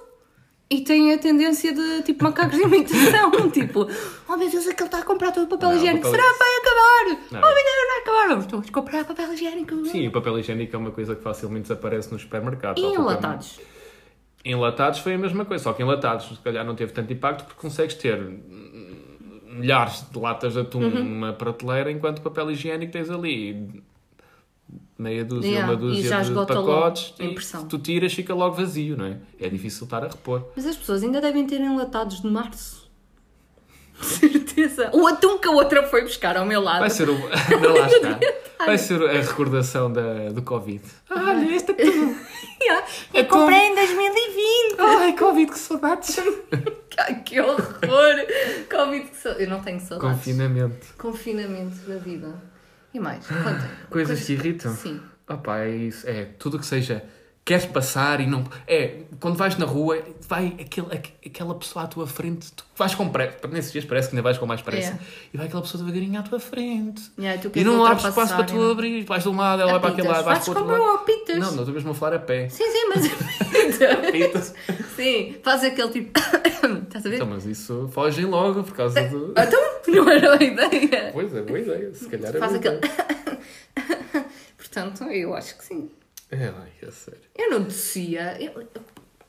e 0.70 0.80
têm 0.80 1.12
a 1.12 1.18
tendência 1.18 1.72
de 1.74 2.02
tipo 2.02 2.24
macacos 2.24 2.56
de 2.56 2.62
imitação. 2.64 3.30
tipo, 3.52 3.86
oh 4.28 4.36
meu 4.36 4.50
Deus, 4.50 4.66
aquele 4.66 4.86
está 4.88 4.98
a 4.98 5.02
comprar 5.02 5.30
todo 5.32 5.44
o 5.44 5.48
papel 5.48 5.68
Não, 5.70 5.76
higiênico. 5.76 6.04
papel- 6.06 6.20
Será 6.20 6.32
que 6.32 6.38
vai 6.38 6.56
acabar? 6.56 7.22
Não. 7.32 7.40
Oh 7.40 7.54
meu 7.54 7.64
Deus, 7.64 7.88
vai 7.88 7.98
acabar. 8.00 8.28
Vamos 8.28 8.46
todos 8.46 8.70
comprar 8.70 9.04
papel 9.04 9.32
higiênico. 9.34 9.84
Sim, 9.86 10.08
o 10.08 10.12
papel 10.12 10.38
higiênico 10.38 10.74
é 10.74 10.78
uma 10.78 10.90
coisa 10.90 11.14
que 11.14 11.22
facilmente 11.22 11.62
desaparece 11.62 12.10
nos 12.12 12.22
supermercados. 12.22 12.82
E 12.82 12.86
enlatados. 12.86 13.60
Enlatados 14.44 14.98
foi 15.00 15.14
a 15.14 15.18
mesma 15.18 15.44
coisa, 15.44 15.64
só 15.64 15.72
que 15.72 15.82
enlatados 15.82 16.26
se 16.28 16.42
calhar 16.42 16.64
não 16.66 16.74
teve 16.74 16.92
tanto 16.92 17.10
impacto 17.12 17.44
porque 17.46 17.60
consegues 17.62 17.94
ter 17.94 18.18
milhares 19.48 20.04
de 20.10 20.18
latas 20.18 20.54
de 20.54 20.60
atum 20.60 20.80
Uhum. 20.82 20.90
numa 21.04 21.32
prateleira 21.32 21.90
enquanto 21.90 22.20
papel 22.20 22.50
higiênico 22.50 22.92
tens 22.92 23.08
ali 23.10 23.82
meia 24.98 25.24
dúzia, 25.24 25.50
Yeah, 25.50 25.70
uma 25.72 25.76
dúzia 25.76 26.20
de 26.22 26.30
logo 26.32 26.46
pacotes 26.46 27.14
a 27.18 27.22
e 27.22 27.30
impressão. 27.30 27.66
tu 27.66 27.78
tiras 27.78 28.12
fica 28.12 28.34
logo 28.34 28.54
vazio, 28.56 28.96
não 28.96 29.06
é? 29.06 29.18
É 29.40 29.48
difícil 29.48 29.84
estar 29.84 30.04
a 30.04 30.08
repor. 30.08 30.48
Mas 30.56 30.66
as 30.66 30.76
pessoas 30.76 31.02
ainda 31.02 31.20
devem 31.20 31.46
ter 31.46 31.60
enlatados 31.60 32.20
de 32.22 32.28
março. 32.28 32.84
Certeza. 34.00 34.90
O 34.92 35.06
atum 35.06 35.38
que 35.38 35.46
a 35.48 35.50
outra 35.52 35.84
foi 35.88 36.02
buscar 36.02 36.36
ao 36.36 36.44
meu 36.44 36.60
lado. 36.60 36.80
Vai 36.80 36.90
ser 36.90 37.08
o... 37.08 37.14
Não, 37.60 37.74
lá 37.74 37.86
está. 37.86 38.18
Vai 38.66 38.78
ser 38.78 39.02
a 39.02 39.20
recordação 39.20 39.92
da, 39.92 40.30
do 40.30 40.42
Covid. 40.42 40.82
Olha, 41.10 41.54
este 41.54 41.72
atum. 41.72 42.14
Yeah. 42.62 42.86
É 43.12 43.20
Eu 43.20 43.26
comprei 43.26 43.58
em 43.58 43.74
2020. 43.74 44.80
Ai, 44.80 45.16
Covid, 45.16 45.52
que 45.52 45.58
saudades. 45.58 46.16
Que 47.24 47.40
horror! 47.40 48.16
Covid 48.70 49.08
que 49.10 49.16
sa- 49.16 49.30
Eu 49.30 49.48
não 49.50 49.60
tenho 49.60 49.80
saudades. 49.80 50.16
Confinamento. 50.16 50.86
Confinamento 50.96 51.76
da 51.86 51.96
vida. 51.96 52.53
E 52.94 53.00
mais? 53.00 53.26
Contem. 53.26 53.70
Coisas 53.90 54.24
que 54.24 54.32
irritam? 54.34 54.72
Sim. 54.74 55.00
Opa, 55.28 55.58
é 55.58 55.70
isso. 55.76 56.08
É 56.08 56.26
tudo 56.38 56.58
que 56.60 56.66
seja 56.66 57.04
queres 57.44 57.66
passar 57.66 58.20
e 58.20 58.26
não. 58.26 58.42
É, 58.66 59.00
quando 59.20 59.36
vais 59.36 59.56
na 59.58 59.66
rua, 59.66 60.02
vai 60.26 60.56
aquele, 60.58 60.86
aqu- 60.94 61.12
aquela 61.26 61.54
pessoa 61.54 61.84
à 61.84 61.88
tua 61.88 62.06
frente, 62.06 62.50
tu 62.52 62.64
vais 62.76 62.94
com 62.94 63.08
pressa. 63.10 63.36
Nesses 63.48 63.70
dias 63.72 63.84
parece 63.84 64.08
que 64.08 64.14
ainda 64.14 64.22
vais 64.22 64.38
com 64.38 64.46
mais 64.46 64.62
pressa. 64.62 64.92
É. 64.92 64.98
E 65.32 65.36
vai 65.36 65.46
aquela 65.46 65.60
pessoa 65.62 65.84
devagarinho 65.84 66.18
à 66.18 66.22
tua 66.22 66.40
frente. 66.40 67.02
Yeah, 67.18 67.40
tu 67.42 67.50
E 67.54 67.62
não 67.62 67.84
abres 67.84 68.02
ultrapassar 68.04 68.22
espaço 68.24 68.34
para 68.36 68.44
tu 68.44 68.54
não- 68.54 68.70
abrir. 68.70 69.04
Vais 69.04 69.22
de 69.22 69.28
um 69.28 69.36
lado, 69.36 69.60
ela 69.62 69.72
vai 69.72 69.80
para 69.80 69.90
aquele 69.90 70.08
lado, 70.08 70.24
vais 70.24 70.38
para 70.38 70.52
o 70.52 70.56
outro 70.56 70.66
lado. 70.72 70.82
eu, 70.82 70.94
apitas. 70.94 71.36
Não, 71.38 71.52
não 71.52 71.58
estou 71.60 71.74
mesmo 71.74 71.90
a 71.90 71.94
falar 71.94 72.16
a 72.16 72.18
pé. 72.18 72.48
Sim, 72.48 72.64
sim, 72.64 72.88
mas 72.88 73.04
Apitas. 74.08 74.54
Sim, 74.96 75.36
faz 75.42 75.64
aquele 75.64 75.88
tipo. 75.90 76.18
Estás 76.86 77.04
a 77.04 77.08
ver? 77.10 77.16
Então, 77.16 77.26
mas 77.26 77.44
isso 77.44 77.88
fogem 77.92 78.24
logo 78.24 78.62
por 78.64 78.74
causa 78.74 79.02
do. 79.08 79.34
Então, 79.38 79.60
não 79.88 80.10
era 80.10 80.38
a 80.38 80.42
ideia. 80.42 81.10
Pois 81.12 81.34
é, 81.34 81.42
boa 81.42 81.58
ideia. 81.58 81.92
Se 81.94 82.08
calhar 82.08 82.34
é 82.34 82.38
Faz 82.38 82.54
aquele. 82.54 82.80
Portanto, 84.56 85.04
eu 85.04 85.34
acho 85.34 85.58
que 85.58 85.64
sim. 85.64 85.90
É, 86.30 86.52
é 86.82 86.90
sério. 86.90 87.20
Eu 87.34 87.50
não 87.50 87.62
descia. 87.62 88.40
Eu... 88.42 88.66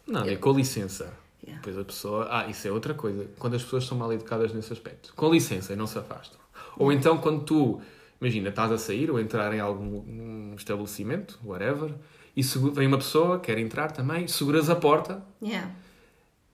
Não, 0.08 0.24
é 0.24 0.36
com 0.36 0.52
licença. 0.54 1.12
Yeah. 1.44 1.62
Depois 1.62 1.78
a 1.78 1.84
pessoa. 1.84 2.28
Ah, 2.32 2.48
isso 2.48 2.68
é 2.68 2.72
outra 2.72 2.94
coisa. 2.94 3.28
Quando 3.38 3.56
as 3.56 3.64
pessoas 3.64 3.86
são 3.86 3.98
mal 3.98 4.12
educadas 4.12 4.54
nesse 4.54 4.74
aspecto. 4.74 5.14
Com 5.16 5.32
licença 5.32 5.74
e 5.74 5.76
não 5.76 5.86
se 5.88 5.98
afastam. 5.98 6.40
Ou 6.78 6.92
então 6.92 7.18
quando 7.20 7.44
tu, 7.44 7.82
imagina, 8.20 8.50
estás 8.50 8.72
a 8.72 8.78
sair 8.78 9.10
ou 9.12 9.20
entrar 9.20 9.54
em 9.54 9.60
algum 9.60 9.98
um 10.00 10.56
estabelecimento, 10.58 11.40
whatever, 11.44 11.94
e 12.36 12.42
vem 12.42 12.88
uma 12.88 12.98
pessoa, 12.98 13.40
quer 13.40 13.58
entrar 13.58 13.92
também, 13.92 14.28
seguras 14.28 14.70
a 14.70 14.76
porta, 14.76 15.24
Yeah. 15.42 15.72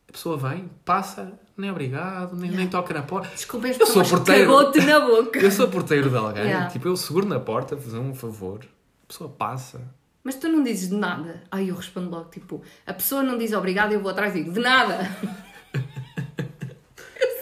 a 0.07 0.11
pessoa 0.11 0.37
vem, 0.37 0.69
passa, 0.85 1.39
nem 1.57 1.71
obrigado, 1.71 2.35
nem, 2.35 2.51
nem 2.51 2.67
toca 2.67 2.93
na 2.93 3.01
porta. 3.01 3.29
Desculpa, 3.33 3.67
Eu 3.67 3.87
sou 3.87 4.03
porteiro. 4.03 4.51
na 4.85 4.99
boca. 5.07 5.39
Eu 5.39 5.51
sou 5.51 5.67
porteiro 5.69 6.09
de 6.09 6.17
alguém, 6.17 6.43
Yeah. 6.43 6.69
tipo, 6.69 6.87
eu 6.87 6.95
seguro 6.97 7.25
na 7.27 7.39
porta, 7.39 7.75
fazer 7.77 7.97
um 7.97 8.13
favor, 8.13 8.59
a 9.03 9.07
pessoa 9.07 9.29
passa. 9.29 9.81
Mas 10.23 10.35
tu 10.35 10.47
não 10.47 10.63
dizes 10.63 10.89
de 10.89 10.95
nada. 10.95 11.43
Ai, 11.49 11.69
eu 11.69 11.75
respondo 11.75 12.09
logo, 12.09 12.29
tipo, 12.29 12.61
a 12.85 12.93
pessoa 12.93 13.23
não 13.23 13.37
diz 13.37 13.53
obrigado, 13.53 13.91
eu 13.91 14.01
vou 14.01 14.11
atrás 14.11 14.35
e 14.35 14.39
digo, 14.39 14.53
de 14.53 14.59
nada. 14.59 14.99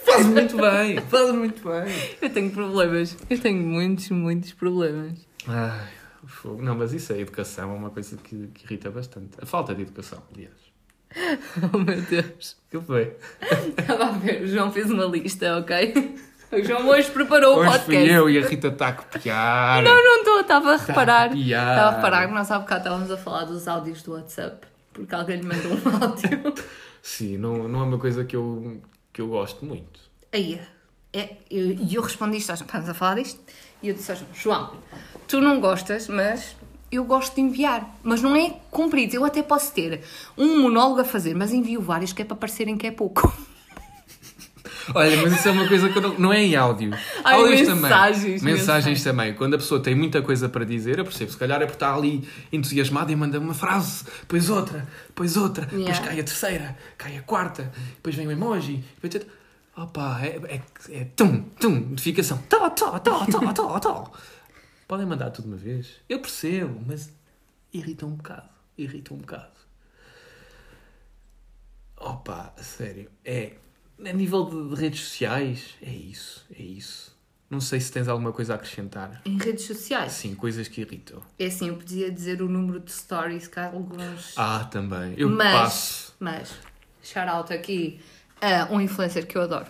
Faz 0.06 0.26
muito 0.26 0.58
bem, 0.58 1.00
faz 1.02 1.32
muito 1.32 1.70
bem. 1.70 1.94
Eu 2.20 2.30
tenho 2.32 2.50
problemas. 2.50 3.15
Eu 3.30 3.39
tenho 3.39 3.62
muitos, 3.62 4.10
muitos 4.10 4.52
problemas. 4.54 5.13
Ai, 5.48 5.88
fogo. 6.26 6.63
Não, 6.63 6.76
mas 6.76 6.94
isso 6.94 7.13
é 7.13 7.20
educação, 7.20 7.72
é 7.72 7.76
uma 7.76 7.92
coisa 7.92 8.18
que, 8.18 8.48
que 8.48 8.65
irrita 8.65 8.89
bastante. 8.89 9.38
A 9.39 9.46
falta 9.46 9.74
de 9.76 9.84
educação, 9.84 10.22
aliás. 10.34 10.56
Oh 11.74 11.78
meu 11.78 12.02
Deus. 12.02 12.58
O 12.68 12.80
que 12.80 12.86
foi? 12.86 13.15
Estava 13.78 14.06
a 14.06 14.12
ver, 14.12 14.44
o 14.44 14.48
João 14.48 14.72
fez 14.72 14.89
uma 14.89 15.06
lista, 15.06 15.58
ok? 15.58 16.15
O 16.51 16.63
João 16.63 16.88
hoje 16.88 17.12
preparou 17.12 17.57
o 17.57 17.59
Hoje 17.59 17.69
podcast. 17.71 17.85
fui 18.07 18.17
eu 18.17 18.29
e 18.29 18.39
a 18.39 18.47
Rita 18.47 18.69
está 18.69 18.88
a 18.88 18.93
copiar. 18.93 19.83
Não, 19.83 20.03
não 20.03 20.17
estou, 20.19 20.39
estava 20.41 20.73
a 20.73 20.77
reparar. 20.77 21.38
Estava 21.38 21.81
a 21.81 21.95
reparar 21.95 22.27
que 22.27 22.33
nós 22.33 22.49
há 22.49 22.57
bocado 22.59 22.81
estávamos 22.81 23.12
a 23.12 23.17
falar 23.17 23.45
dos 23.45 23.67
áudios 23.67 24.01
do 24.01 24.13
WhatsApp, 24.13 24.65
porque 24.91 25.13
alguém 25.13 25.38
lhe 25.41 25.45
mandou 25.45 25.73
um 25.73 26.03
áudio. 26.03 26.53
Sim, 27.03 27.38
não, 27.38 27.67
não 27.67 27.81
é 27.81 27.83
uma 27.83 27.99
coisa 27.99 28.25
que 28.25 28.35
eu, 28.35 28.81
que 29.13 29.21
eu 29.21 29.27
gosto 29.27 29.63
muito. 29.63 29.99
Aí, 30.33 30.59
é, 31.13 31.35
eu- 31.51 31.71
e 31.71 31.93
eu, 31.95 32.01
respondi 32.01 32.38
isto 32.38 32.51
estávamos 32.51 32.89
a 32.89 32.93
falar 32.95 33.15
disto, 33.15 33.39
e 33.83 33.89
eu 33.89 33.93
disse 33.93 34.12
ao 34.12 34.17
João, 34.17 34.29
João, 34.33 34.73
tu 35.27 35.39
não 35.39 35.59
gostas, 35.59 36.07
mas 36.07 36.55
eu 36.91 37.03
gosto 37.03 37.35
de 37.35 37.41
enviar. 37.41 37.95
Mas 38.01 38.23
não 38.23 38.35
é 38.35 38.55
comprido, 38.71 39.13
eu 39.15 39.23
até 39.23 39.43
posso 39.43 39.71
ter 39.71 40.01
um 40.35 40.63
monólogo 40.63 41.01
a 41.01 41.05
fazer, 41.05 41.35
mas 41.35 41.51
envio 41.53 41.79
vários 41.79 42.12
que 42.12 42.23
é 42.23 42.25
para 42.25 42.35
parecerem 42.35 42.75
que 42.75 42.88
é 42.88 42.91
pouco. 42.91 43.31
Olha, 44.93 45.17
mas 45.21 45.34
isso 45.34 45.47
é 45.47 45.52
uma 45.52 45.67
coisa 45.67 45.89
que 45.89 45.97
eu 45.97 46.02
não, 46.02 46.19
não 46.19 46.34
é 46.34 46.43
em 46.43 46.56
áudio. 46.56 46.91
Ai, 47.23 47.36
Áudios 47.36 47.67
mensagens, 47.67 48.41
também. 48.41 48.56
Mensagens 48.56 49.04
também. 49.04 49.34
Quando 49.34 49.54
a 49.54 49.58
pessoa 49.58 49.82
tem 49.82 49.95
muita 49.95 50.21
coisa 50.21 50.49
para 50.49 50.65
dizer, 50.65 50.99
eu 50.99 51.04
percebo. 51.06 51.32
Se 51.32 51.38
calhar 51.38 51.62
é 51.62 51.65
porque 51.65 51.75
está 51.75 51.93
ali 51.93 52.28
entusiasmada 52.52 53.12
e 53.12 53.15
manda 53.15 53.39
uma 53.39 53.54
frase, 53.54 54.06
depois 54.21 54.49
outra, 54.49 54.88
depois 55.08 55.38
outra, 55.38 55.65
depois 55.65 55.88
Yeah. 55.89 56.08
cai 56.08 56.19
a 56.19 56.23
terceira, 56.23 56.78
cai 56.97 57.17
a 57.17 57.21
quarta, 57.21 57.71
depois 57.95 58.15
vem 58.15 58.28
o 58.28 58.32
emoji, 58.32 58.84
depois. 59.02 59.25
Opa, 59.78 60.19
é, 60.21 60.56
é, 60.56 60.62
é 61.02 61.06
tum, 61.15 61.43
tum, 61.60 61.71
notificação. 61.71 62.38
Tó, 62.49 62.69
tó, 62.71 62.99
tó, 62.99 63.25
tó, 63.25 63.54
tó, 63.54 63.80
tó. 63.80 64.12
Podem 64.88 65.06
mandar 65.06 65.30
tudo 65.30 65.47
uma 65.47 65.56
vez. 65.56 65.88
Eu 66.10 66.19
percebo, 66.19 66.82
mas 66.86 67.10
irrita 67.71 68.06
um 68.06 68.15
bocado. 68.15 68.49
Irrita 68.78 69.13
um 69.13 69.17
bocado. 69.17 69.60
Opa, 71.95 72.54
sério. 72.58 73.10
É. 73.23 73.54
A 74.05 74.13
nível 74.13 74.45
de, 74.45 74.75
de 74.75 74.81
redes 74.81 75.01
sociais, 75.01 75.75
é 75.81 75.91
isso. 75.91 76.45
É 76.57 76.62
isso. 76.62 77.09
Não 77.49 77.59
sei 77.59 77.79
se 77.79 77.91
tens 77.91 78.07
alguma 78.07 78.31
coisa 78.31 78.53
a 78.53 78.55
acrescentar. 78.55 79.21
Em 79.25 79.38
redes 79.38 79.65
sociais. 79.65 80.12
Sim, 80.13 80.35
coisas 80.35 80.67
que 80.67 80.81
irritam. 80.81 81.21
É 81.39 81.47
assim, 81.47 81.67
eu 81.69 81.75
podia 81.75 82.12
dizer 82.12 82.41
o 82.41 82.47
número 82.47 82.79
de 82.79 82.91
stories 82.91 83.47
que 83.47 83.59
há 83.59 83.65
alguns... 83.67 84.33
Ah, 84.38 84.65
também. 84.71 85.15
Eu 85.17 85.29
mas, 85.29 85.51
passo. 85.53 86.15
mas, 86.19 86.51
shout 87.01 87.27
out 87.27 87.51
aqui 87.51 87.99
a 88.39 88.71
um 88.71 88.79
influencer 88.79 89.25
que 89.25 89.35
eu 89.35 89.41
adoro. 89.41 89.65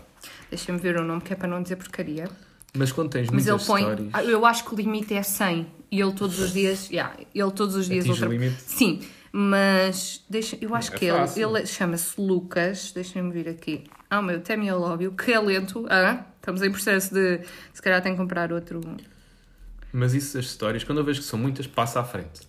Deixa-me 0.50 0.78
ver 0.78 0.98
o 0.98 1.04
nome, 1.06 1.22
que 1.22 1.32
é 1.32 1.36
para 1.38 1.48
não 1.48 1.64
dizer 1.64 1.78
porcaria. 1.78 2.28
Mas 2.76 2.92
quando 2.92 3.10
tens 3.12 3.30
Mas 3.32 3.44
ele 3.48 3.52
muitas 3.52 3.68
põe. 3.68 3.82
stories. 3.82 4.10
Ah, 4.14 4.24
Eu 4.24 4.46
acho 4.46 4.66
que 4.66 4.74
o 4.74 4.78
limite 4.78 5.14
é 5.14 5.24
100. 5.24 5.66
E 5.92 6.00
ele 6.02 6.12
todos 6.14 6.38
os 6.38 6.52
dias. 6.54 6.90
Yeah, 6.92 7.16
ele 7.34 7.52
todos 7.52 7.76
os 7.76 7.88
dias. 7.88 8.04
Atinge 8.06 8.26
o 8.26 8.30
limite? 8.30 8.62
Sim, 8.62 9.00
mas 9.32 10.22
deixa, 10.30 10.58
eu 10.62 10.76
acho 10.76 10.94
É 10.94 10.98
que 10.98 11.06
ele, 11.06 11.18
fácil. 11.18 11.58
ele 11.58 11.66
chama-se 11.66 12.20
Lucas. 12.22 12.92
Deixa-me 12.92 13.32
vir 13.32 13.48
aqui. 13.50 13.86
Ah, 14.10 14.20
o 14.20 14.24
meu 14.24 14.42
Temi 14.42 14.72
Lóbio, 14.72 15.12
que 15.12 15.32
é 15.32 15.40
lento. 15.40 15.86
Ah, 15.90 16.26
estamos 16.38 16.62
em 16.62 16.72
processo 16.72 17.14
de. 17.14 17.42
Se 17.74 17.82
calhar 17.82 18.02
tem 18.02 18.14
que 18.14 18.18
comprar 18.18 18.52
outro. 18.52 18.82
Mas 19.92 20.14
isso, 20.14 20.38
as 20.38 20.46
histórias, 20.46 20.84
quando 20.84 21.00
eu 21.00 21.04
vejo 21.06 21.20
que 21.22 21.26
são 21.28 21.38
muitas, 21.40 21.68
passa 21.68 22.00
à 22.00 22.04
frente. 22.04 22.48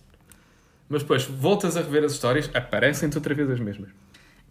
Mas 0.89 1.01
depois 1.03 1.23
voltas 1.25 1.77
a 1.77 1.81
rever 1.81 2.03
as 2.03 2.11
histórias, 2.13 2.49
aparecem-te 2.53 3.17
outra 3.17 3.33
vez 3.33 3.49
as 3.49 3.59
mesmas. 3.59 3.89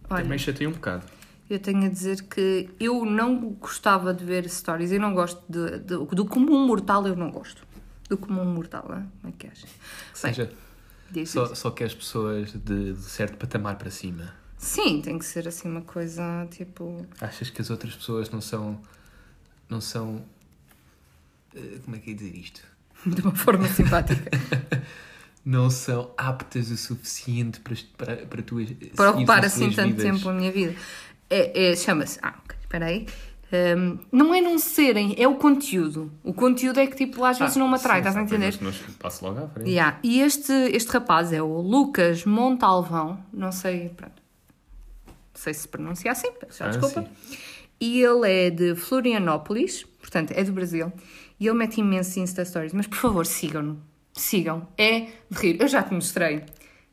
Olha, 0.09 0.23
Também 0.23 0.37
chatei 0.37 0.65
um 0.67 0.71
bocado. 0.71 1.05
eu 1.49 1.59
tenho 1.59 1.85
a 1.85 1.89
dizer 1.89 2.23
que 2.23 2.69
eu 2.79 3.05
não 3.05 3.49
gostava 3.51 4.13
de 4.13 4.25
ver 4.25 4.49
stories. 4.49 4.91
Eu 4.91 4.99
não 4.99 5.13
gosto 5.13 5.41
de, 5.47 5.79
de- 5.79 6.05
do 6.15 6.25
comum 6.25 6.65
mortal, 6.65 7.05
eu 7.07 7.15
não 7.15 7.29
gosto. 7.31 7.65
Do 8.09 8.17
comum 8.17 8.43
mortal, 8.43 8.85
ah? 8.89 9.03
como 9.21 9.33
é 9.33 9.37
que 9.37 9.47
achas? 9.47 9.69
Bem, 9.69 10.33
seja, 10.33 10.51
diz 11.11 11.29
só, 11.29 11.53
só 11.55 11.71
que 11.71 11.83
as 11.83 11.93
pessoas 11.93 12.51
de, 12.53 12.93
de 12.93 13.01
certo 13.03 13.37
patamar 13.37 13.77
para 13.77 13.89
cima. 13.91 14.33
Sim, 14.63 15.01
tem 15.01 15.17
que 15.17 15.25
ser 15.25 15.47
assim 15.47 15.67
uma 15.67 15.81
coisa 15.81 16.47
tipo. 16.51 17.03
Achas 17.19 17.49
que 17.49 17.61
as 17.61 17.69
outras 17.71 17.95
pessoas 17.95 18.29
não 18.29 18.39
são. 18.39 18.79
não 19.67 19.81
são. 19.81 20.23
eh, 21.55 21.79
Como 21.83 21.95
é 21.95 21.99
que 21.99 22.11
é 22.11 22.13
dizer 22.13 22.35
isto? 22.35 22.61
de 23.05 23.21
uma 23.21 23.33
forma 23.35 23.67
simpática. 23.67 24.29
Não 25.43 25.71
são 25.71 26.11
aptas 26.15 26.69
o 26.69 26.77
suficiente 26.77 27.59
para, 27.61 27.75
para, 27.97 28.15
para 28.27 28.41
tu 28.43 28.57
para 28.95 29.09
ocupar 29.09 29.43
assim 29.43 29.71
tanto 29.71 29.95
vidas. 29.95 30.03
tempo 30.17 30.29
a 30.29 30.33
minha 30.33 30.51
vida. 30.51 30.75
É, 31.27 31.71
é- 31.71 31.75
Chama-se. 31.75 32.19
Ah, 32.21 32.35
ok, 32.45 32.55
espera 32.61 32.85
aí. 32.85 33.07
Hum, 33.51 33.97
não 34.11 34.35
é 34.35 34.39
não 34.39 34.59
serem, 34.59 35.15
é 35.17 35.27
o 35.27 35.33
conteúdo. 35.37 36.11
O 36.23 36.31
conteúdo 36.31 36.79
é 36.79 36.85
que 36.85 36.95
tipo 36.95 37.25
às 37.25 37.39
vezes 37.39 37.55
não 37.55 37.67
me 37.67 37.73
atrai, 37.73 38.01
Ah, 38.01 38.03
Sim, 38.03 38.07
estás 38.09 38.17
a 38.17 38.21
entender? 38.21 38.55
Mas, 38.61 38.77
passo 38.99 39.25
logo 39.25 39.43
à 39.43 39.47
frente. 39.47 39.67
Yeah. 39.67 39.97
E 40.03 40.21
este, 40.21 40.53
este 40.53 40.91
rapaz 40.91 41.33
é 41.33 41.41
o 41.41 41.59
Lucas 41.59 42.23
Montalvão, 42.23 43.17
não 43.33 43.51
sei, 43.51 43.89
pronto, 43.89 44.20
sei 45.41 45.53
se 45.53 45.67
pronuncia 45.67 46.11
assim, 46.11 46.31
peço 46.33 46.63
Ah, 46.63 46.67
desculpa. 46.69 47.01
sim. 47.01 47.37
E 47.79 48.01
ele 48.01 48.29
é 48.29 48.49
de 48.49 48.75
Florianópolis, 48.75 49.83
portanto 49.99 50.31
é 50.31 50.43
do 50.43 50.51
Brasil, 50.51 50.91
e 51.39 51.47
ele 51.47 51.57
mete 51.57 51.79
imensos 51.79 52.15
Insta 52.17 52.45
Stories, 52.45 52.73
mas 52.73 52.85
por 52.87 52.97
favor 52.97 53.25
sigam-no, 53.25 53.81
sigam, 54.13 54.67
é 54.77 55.07
de 55.29 55.37
rir. 55.39 55.57
Eu 55.59 55.67
já 55.67 55.81
te 55.81 55.93
mostrei, 55.93 56.43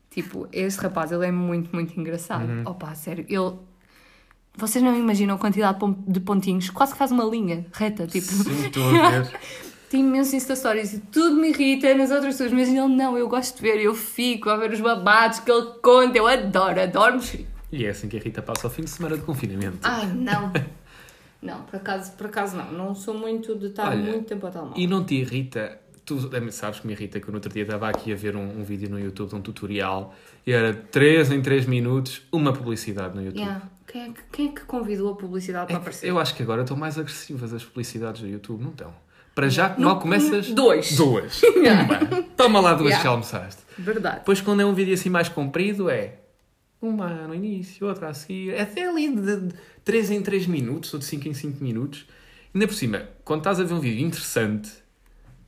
tipo, 0.09 0.47
este 0.51 0.81
rapaz, 0.81 1.11
ele 1.11 1.27
é 1.27 1.31
muito, 1.31 1.73
muito 1.73 1.99
engraçado. 1.99 2.49
Uhum. 2.49 2.63
Opa, 2.65 2.95
sério, 2.95 3.23
ele. 3.29 3.53
Vocês 4.55 4.83
não 4.83 4.97
imaginam 4.97 5.35
a 5.35 5.37
quantidade 5.37 5.75
de 5.75 5.79
pon- 5.79 6.03
de 6.07 6.19
pontinhos, 6.19 6.69
quase 6.71 6.91
que 6.93 6.97
faz 6.97 7.11
uma 7.11 7.23
linha 7.23 7.65
reta, 7.71 8.07
tipo. 8.07 8.25
Sim, 8.27 8.65
estou 8.65 8.83
a 8.83 9.09
ver. 9.11 9.39
Tem 9.89 10.01
imensos 10.01 10.33
Insta 10.35 10.55
Stories 10.55 10.93
e 10.93 10.99
tudo 10.99 11.35
me 11.37 11.49
irrita 11.49 11.91
nas 11.95 12.11
outras 12.11 12.33
pessoas, 12.35 12.51
mas 12.51 12.67
ele 12.67 12.79
não, 12.87 13.17
eu 13.17 13.27
gosto 13.27 13.55
de 13.55 13.61
ver, 13.63 13.79
eu 13.79 13.95
fico 13.95 14.47
a 14.49 14.55
ver 14.55 14.71
os 14.71 14.79
babados 14.81 15.39
que 15.39 15.49
ele 15.51 15.65
conta, 15.81 16.15
eu 16.15 16.27
adoro, 16.27 16.79
adoro 16.79 17.19
me 17.19 17.47
E 17.71 17.85
é 17.85 17.89
assim 17.89 18.07
que 18.09 18.17
a 18.17 18.19
Rita 18.19 18.41
passa 18.41 18.67
o 18.67 18.69
fim 18.69 18.81
de 18.83 18.89
semana 18.89 19.15
de 19.17 19.23
confinamento. 19.23 19.79
Ai, 19.83 20.07
não. 20.07 20.51
Não, 21.41 21.61
por 21.61 21.77
acaso, 21.77 22.11
por 22.17 22.25
acaso 22.25 22.57
não. 22.57 22.69
Não 22.73 22.93
sou 22.93 23.13
muito 23.17 23.55
de 23.57 23.67
estar 23.67 23.87
Olha, 23.87 24.11
muito 24.11 24.25
tempo 24.25 24.45
a 24.45 24.51
telemóvel. 24.51 24.77
E 24.83 24.85
não 24.85 25.05
te 25.05 25.15
irrita? 25.15 25.79
Tu 26.05 26.27
também 26.27 26.51
sabes 26.51 26.81
que 26.81 26.87
me 26.87 26.91
irrita 26.91 27.17
que 27.21 27.27
eu 27.29 27.31
no 27.31 27.37
outro 27.37 27.49
dia 27.53 27.61
estava 27.63 27.87
aqui 27.87 28.11
a 28.11 28.15
ver 28.17 28.35
um, 28.35 28.59
um 28.59 28.61
vídeo 28.61 28.89
no 28.89 28.99
YouTube, 28.99 29.33
um 29.35 29.41
tutorial, 29.41 30.13
e 30.45 30.51
era 30.51 30.73
3 30.73 31.31
em 31.31 31.41
3 31.41 31.65
minutos, 31.65 32.23
uma 32.29 32.51
publicidade 32.51 33.15
no 33.15 33.23
YouTube. 33.23 33.39
Yeah. 33.39 33.61
Quem, 33.87 34.01
é 34.01 34.07
que, 34.11 34.19
quem 34.33 34.49
é 34.49 34.51
que 34.51 34.61
convidou 34.65 35.13
a 35.13 35.15
publicidade 35.15 35.65
É 35.65 35.67
para 35.67 35.77
aparecer? 35.77 36.09
eu 36.09 36.19
acho 36.19 36.35
que 36.35 36.43
agora 36.43 36.63
estão 36.63 36.75
mais 36.75 36.97
agressivas 36.99 37.53
as 37.53 37.63
publicidades 37.63 38.19
do 38.21 38.27
YouTube, 38.27 38.61
não 38.61 38.71
estão? 38.71 38.93
Para 39.33 39.47
já, 39.47 39.69
No- 39.77 39.85
mal 39.85 39.99
começas. 40.01 40.51
Dois. 40.51 40.93
Duas. 40.97 41.39
Pumba. 41.39 42.23
Toma 42.35 42.59
lá 42.59 42.73
duas 42.73 42.87
Yeah. 42.89 43.01
que 43.01 43.07
almoçaste. 43.07 43.61
Verdade. 43.77 44.17
Depois, 44.17 44.41
quando 44.41 44.59
é 44.61 44.65
um 44.65 44.73
vídeo 44.73 44.93
assim 44.93 45.09
mais 45.09 45.29
comprido, 45.29 45.89
é 45.89 46.15
uma 46.81 47.27
no 47.27 47.35
início, 47.35 47.87
outra 47.87 48.09
a 48.09 48.13
seguir, 48.13 48.59
até 48.59 48.87
ali 48.87 49.13
de 49.15 49.53
3 49.83 50.11
em 50.11 50.21
3 50.21 50.47
minutos 50.47 50.93
ou 50.93 50.99
de 50.99 51.05
5 51.05 51.27
em 51.27 51.33
5 51.33 51.63
minutos. 51.63 52.05
Ainda 52.53 52.67
por 52.67 52.73
cima, 52.73 53.07
quando 53.23 53.41
estás 53.41 53.59
a 53.59 53.63
ver 53.63 53.73
um 53.73 53.79
vídeo 53.79 54.05
interessante, 54.05 54.71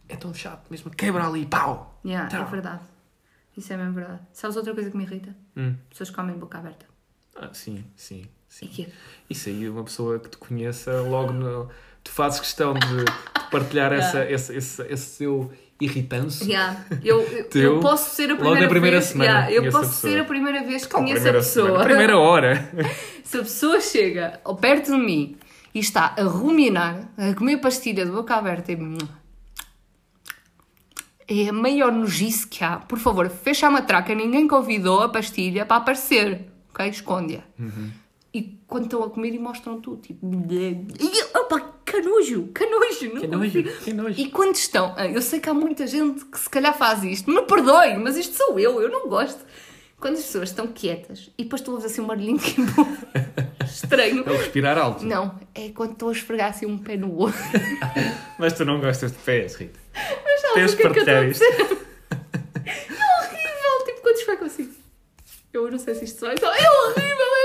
é 0.07 0.15
tão 0.15 0.33
chato 0.33 0.67
mesmo, 0.69 0.91
quebra 0.91 1.25
ali, 1.25 1.45
pau! 1.45 1.99
Yeah, 2.05 2.27
é 2.27 2.39
Tchau. 2.41 2.51
verdade. 2.51 2.81
Isso 3.57 3.71
é 3.73 3.77
mesmo 3.77 3.93
verdade. 3.93 4.21
Sabes 4.33 4.55
outra 4.57 4.73
coisa 4.73 4.89
que 4.91 4.97
me 4.97 5.03
irrita? 5.03 5.35
Hum. 5.55 5.75
Pessoas 5.89 6.09
que 6.09 6.15
comem 6.15 6.37
boca 6.37 6.57
aberta. 6.57 6.85
Ah, 7.35 7.49
sim, 7.53 7.83
sim, 7.95 8.25
E 8.61 8.67
sim. 8.67 8.83
é? 8.83 8.91
Isso 9.29 9.49
aí, 9.49 9.67
uma 9.69 9.83
pessoa 9.83 10.19
que 10.19 10.29
te 10.29 10.37
conheça, 10.37 11.01
logo 11.01 11.31
no... 11.33 11.69
tu 12.03 12.11
fazes 12.11 12.39
questão 12.39 12.73
de, 12.73 12.87
de 13.05 13.49
partilhar 13.49 13.91
essa, 13.93 14.29
esse, 14.29 14.53
esse, 14.55 14.81
esse 14.83 15.17
teu 15.19 15.51
irritância. 15.81 16.45
Yeah. 16.45 16.85
Eu, 17.03 17.21
eu, 17.55 17.79
posso 17.79 18.15
ser 18.15 18.29
a 18.29 18.33
logo 18.33 18.39
primeira 18.39 18.61
na 18.61 18.69
primeira 18.69 18.97
vez. 18.99 19.09
semana 19.09 19.29
Yeah, 19.29 19.51
eu 19.51 19.71
posso 19.71 19.93
ser 19.93 20.19
a 20.19 20.23
primeira 20.23 20.63
vez 20.63 20.85
que 20.85 20.93
conheço 20.93 21.27
a 21.27 21.33
pessoa. 21.33 21.65
semana? 21.67 21.83
Primeira 21.83 22.17
hora. 22.17 22.69
Se 23.23 23.37
a 23.37 23.41
pessoa 23.41 23.79
chega 23.81 24.39
ao 24.43 24.55
perto 24.55 24.91
de 24.91 24.97
mim 24.97 25.37
e 25.73 25.79
está 25.79 26.15
a 26.17 26.23
ruminar, 26.23 27.09
a 27.17 27.33
comer 27.33 27.57
pastilha 27.57 28.05
de 28.05 28.11
boca 28.11 28.35
aberta 28.35 28.71
e. 28.71 28.77
É 31.27 31.47
a 31.47 31.53
maior 31.53 31.91
nojice 31.93 32.45
que 32.45 32.63
há. 32.63 32.77
Por 32.77 32.99
favor, 32.99 33.29
fecha 33.29 33.67
a 33.67 33.71
matraca. 33.71 34.13
Ninguém 34.13 34.47
convidou 34.47 35.01
a 35.01 35.07
pastilha 35.07 35.65
para 35.65 35.77
aparecer. 35.77 36.47
Ok? 36.73 36.85
Esconde-a. 36.87 37.41
E 38.33 38.59
quando 38.67 38.85
estão 38.85 39.03
a 39.03 39.09
comer 39.09 39.33
e 39.33 39.39
mostram 39.39 39.79
tudo. 39.79 40.01
Tipo. 40.01 40.25
Opa, 41.35 41.59
que! 41.91 42.01
Que 42.01 42.07
nojo! 42.07 42.49
não 43.27 43.41
Que 43.41 43.63
que 43.63 43.93
nojo. 43.93 44.19
E 44.19 44.29
quando 44.29 44.55
estão. 44.55 44.93
ah, 44.97 45.07
Eu 45.07 45.21
sei 45.21 45.39
que 45.39 45.49
há 45.49 45.53
muita 45.53 45.85
gente 45.87 46.25
que 46.25 46.39
se 46.39 46.49
calhar 46.49 46.77
faz 46.77 47.03
isto. 47.03 47.29
Me 47.29 47.41
perdoe, 47.43 47.97
mas 47.97 48.15
isto 48.17 48.35
sou 48.35 48.59
eu. 48.59 48.81
Eu 48.81 48.89
não 48.89 49.07
gosto. 49.07 49.39
Quando 49.99 50.15
as 50.15 50.23
pessoas 50.23 50.49
estão 50.49 50.65
quietas 50.67 51.29
e 51.37 51.43
depois 51.43 51.61
tu 51.61 51.71
ouves 51.71 51.85
assim 51.85 52.01
um 52.01 52.07
barulhinho 52.07 52.39
tipo. 52.39 52.63
estranho. 53.63 54.23
É 54.25 54.31
o 54.31 54.37
respirar 54.37 54.77
alto. 54.77 55.05
Não, 55.05 55.39
é 55.53 55.69
quando 55.69 55.91
estou 55.91 56.09
a 56.09 56.11
esfregar 56.11 56.49
assim 56.49 56.65
um 56.65 56.77
pé 56.77 56.97
no 56.97 57.15
outro. 57.15 57.37
Mas 58.39 58.53
tu 58.53 58.65
não 58.65 58.79
gostas 58.81 59.11
de 59.11 59.19
pés, 59.19 59.55
Rita. 59.55 59.79
Mas 59.93 60.41
sabes 60.41 60.53
Tens 60.55 60.71
de 60.71 60.77
que 60.77 60.83
é 60.83 60.89
que 60.89 60.93
partilhar 60.95 61.25
isto. 61.29 61.43
É 61.43 61.47
horrível, 63.21 63.85
tipo 63.85 64.01
quando 64.01 64.15
esfregam 64.15 64.45
assim. 64.47 64.73
Eu 65.53 65.69
não 65.69 65.77
sei 65.77 65.93
se 65.95 66.05
isto 66.05 66.21
vai. 66.21 66.33
É 66.35 66.35
horrível, 66.45 67.27
é 67.35 67.40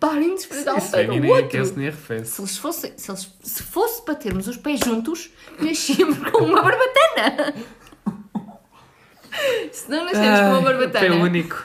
parem 0.00 0.34
de 0.34 0.40
esfregar 0.42 0.76
um 0.76 0.90
pé 0.90 1.06
no 1.06 1.18
nem 1.20 1.30
outro. 1.30 1.74
nem 1.76 1.88
arrefece. 1.88 2.32
Se, 2.32 2.40
eles 2.40 2.56
fossem, 2.58 2.92
se, 2.96 3.10
eles, 3.10 3.28
se 3.42 3.62
fosse 3.62 4.02
para 4.02 4.14
termos 4.14 4.46
os 4.48 4.56
pés 4.56 4.80
juntos, 4.80 5.30
nascíamos 5.58 6.18
com 6.30 6.44
uma 6.44 6.62
barbatana. 6.62 7.54
Se 9.72 9.90
não 9.90 10.04
nascemos 10.04 10.40
com 10.40 10.46
uma 10.48 10.60
barbatana, 10.62 11.06
Pé 11.06 11.10
único. 11.12 11.64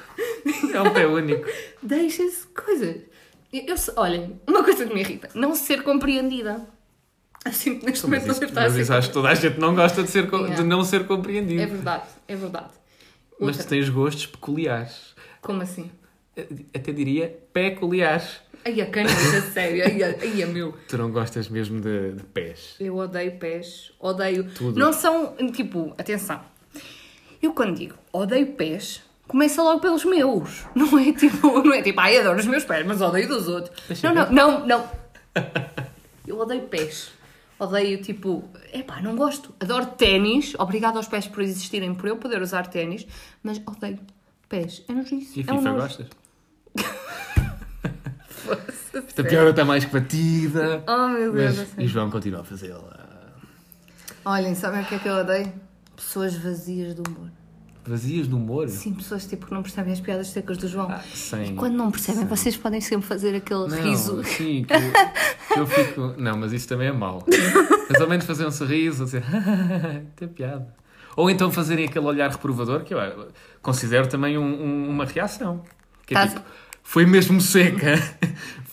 É 0.74 0.82
um 0.82 0.94
pé 0.94 1.08
único. 1.08 1.48
deixem-se 1.82 2.48
coisas. 2.48 2.98
Eu, 3.54 3.64
eu 3.68 3.76
olhem, 3.98 4.40
uma 4.48 4.64
coisa 4.64 4.86
que 4.86 4.94
me 4.94 5.02
irrita, 5.02 5.30
não 5.34 5.56
ser 5.56 5.84
compreendida. 5.84 6.66
Assim 7.44 7.80
que 7.80 7.86
neste 7.86 8.06
Mas 8.08 8.22
momento 8.22 8.36
você 8.38 8.46
está 8.46 8.62
mas 8.62 8.72
a 8.74 8.76
ser 8.76 8.82
isso 8.84 8.94
acho 8.94 9.08
que 9.08 9.14
toda 9.14 9.30
a 9.30 9.34
gente 9.34 9.60
não 9.60 9.74
gosta 9.74 10.04
de, 10.04 10.12
ser, 10.12 10.26
Yeah. 10.26 10.56
de 10.56 10.64
não 10.64 10.84
ser 10.84 11.02
É 11.02 11.04
compreendido. 11.06 11.68
verdade, 11.68 12.04
é 12.28 12.36
verdade. 12.36 12.70
Mas 13.40 13.50
Outra. 13.58 13.64
tu 13.64 13.70
tens 13.70 13.90
gostos 13.90 14.26
peculiares. 14.28 15.16
Como 15.42 15.62
assim? 15.62 15.90
Até 16.74 16.92
diria 16.92 17.38
peculiares. 17.52 18.42
Ai, 18.64 18.80
a 18.80 18.86
caneta, 18.86 19.42
sério. 19.54 19.84
Ai, 19.84 20.04
ai, 20.04 20.46
meu. 20.46 20.74
Tu 20.88 20.98
não 20.98 21.12
gostas 21.12 21.50
mesmo 21.50 21.82
de, 21.82 22.14
de 22.14 22.24
pés. 22.24 22.76
Eu 22.80 22.96
odeio 22.98 23.38
pés, 23.38 23.92
odeio. 24.00 24.50
Tudo. 24.52 24.80
Não 24.80 24.94
são, 24.94 25.36
tipo, 25.52 25.94
atenção. 25.98 26.42
Eu 27.42 27.54
quando 27.54 27.76
digo 27.76 27.96
odeio 28.14 28.54
pés, 28.54 29.02
começa 29.28 29.64
logo 29.64 29.80
pelos 29.80 30.06
meus. 30.06 30.64
Não 30.76 30.98
é 31.00 31.12
tipo, 31.12 31.64
não 31.64 31.74
é 31.74 31.82
tipo, 31.82 32.00
ai, 32.00 32.18
adoro 32.18 32.40
os 32.40 32.46
meus 32.46 32.64
pés, 32.64 32.86
mas 32.86 33.02
odeio 33.02 33.28
dos 33.28 33.48
outros. 33.48 33.76
Deixa 33.88 34.14
não, 34.14 34.32
não, 34.32 34.60
não, 34.60 34.68
não. 34.68 34.90
Eu 36.28 36.38
odeio 36.38 36.62
pés. 36.64 37.12
Odeio, 37.58 38.02
tipo, 38.02 38.50
epá, 38.74 39.02
não 39.02 39.16
gosto. 39.16 39.54
Adoro 39.60 39.86
ténis. 39.86 40.54
Obrigado 40.58 40.98
aos 40.98 41.08
pés 41.08 41.28
por 41.28 41.42
existirem, 41.42 41.94
por 41.94 42.08
eu 42.08 42.18
poder 42.18 42.42
usar 42.42 42.68
ténis, 42.68 43.08
mas 43.44 43.62
odeio 43.66 44.00
pés. 44.50 44.84
É 44.88 44.94
nojice. 44.94 45.40
E 45.40 45.46
é 45.48 45.54
um 45.54 45.58
FIFA 45.58 45.72
gostas? 45.74 46.08
Esta 48.94 49.24
piada 49.24 49.50
está 49.52 49.66
mais 49.66 49.86
que 49.86 49.92
batida. 49.94 50.84
Oh, 50.88 51.08
meu 51.10 51.32
Deus. 51.32 51.58
Mas, 51.58 51.68
e 51.78 51.88
João 51.88 52.10
continua 52.10 52.42
a 52.42 52.44
fazê-la. 52.44 53.00
Olhem, 54.26 54.54
sabem 54.56 54.82
o 54.82 54.86
que 54.86 54.96
é 54.96 55.00
que 55.00 55.08
eu 55.08 55.16
odeio? 55.16 55.52
Pessoas 55.96 56.36
vazias 56.36 56.94
de 56.96 57.02
humor. 57.02 57.30
Vazias 57.84 58.28
de 58.28 58.36
humor? 58.36 58.70
Sim, 58.70 58.94
pessoas 58.94 59.26
tipo 59.26 59.48
que 59.48 59.54
não 59.54 59.64
percebem 59.64 59.92
as 59.92 60.00
piadas 60.00 60.28
secas 60.28 60.58
do 60.58 60.68
João. 60.68 60.88
Ah, 60.92 61.00
sim. 61.14 61.54
E 61.54 61.56
quando 61.56 61.74
não 61.76 61.90
percebem, 61.90 62.26
vocês 62.28 62.56
podem 62.56 62.80
sempre 62.80 63.08
fazer 63.08 63.36
aquele 63.36 63.68
Não, 63.68 63.82
riso. 63.82 64.24
sim, 64.24 64.64
que, 64.66 65.54
que 65.54 65.60
eu 65.60 65.66
fico. 65.66 66.14
Não, 66.18 66.38
mas 66.38 66.54
isso 66.54 66.68
também 66.68 66.90
é 66.90 66.92
mau. 66.92 67.26
Mas 67.90 68.00
ao 68.00 68.08
menos 68.08 68.26
fazer 68.26 68.46
um 68.46 68.52
sorriso, 68.52 69.06
dizer, 69.06 69.24
tem 70.16 70.28
piada. 70.28 70.68
Ou 71.18 71.30
então 71.30 71.52
fazerem 71.52 71.86
aquele 71.86 72.06
olhar 72.06 72.30
reprovador, 72.30 72.84
que 72.84 72.94
eu 72.94 73.00
considero 73.64 74.08
também 74.08 74.38
um- 74.38 74.44
um- 74.64 74.90
uma 74.90 75.06
reação. 75.06 75.64
Que 76.06 76.14
é 76.14 76.18
Tás- 76.20 76.34
tipo, 76.34 76.46
foi 76.92 77.06
mesmo 77.06 77.40
seca. 77.40 77.96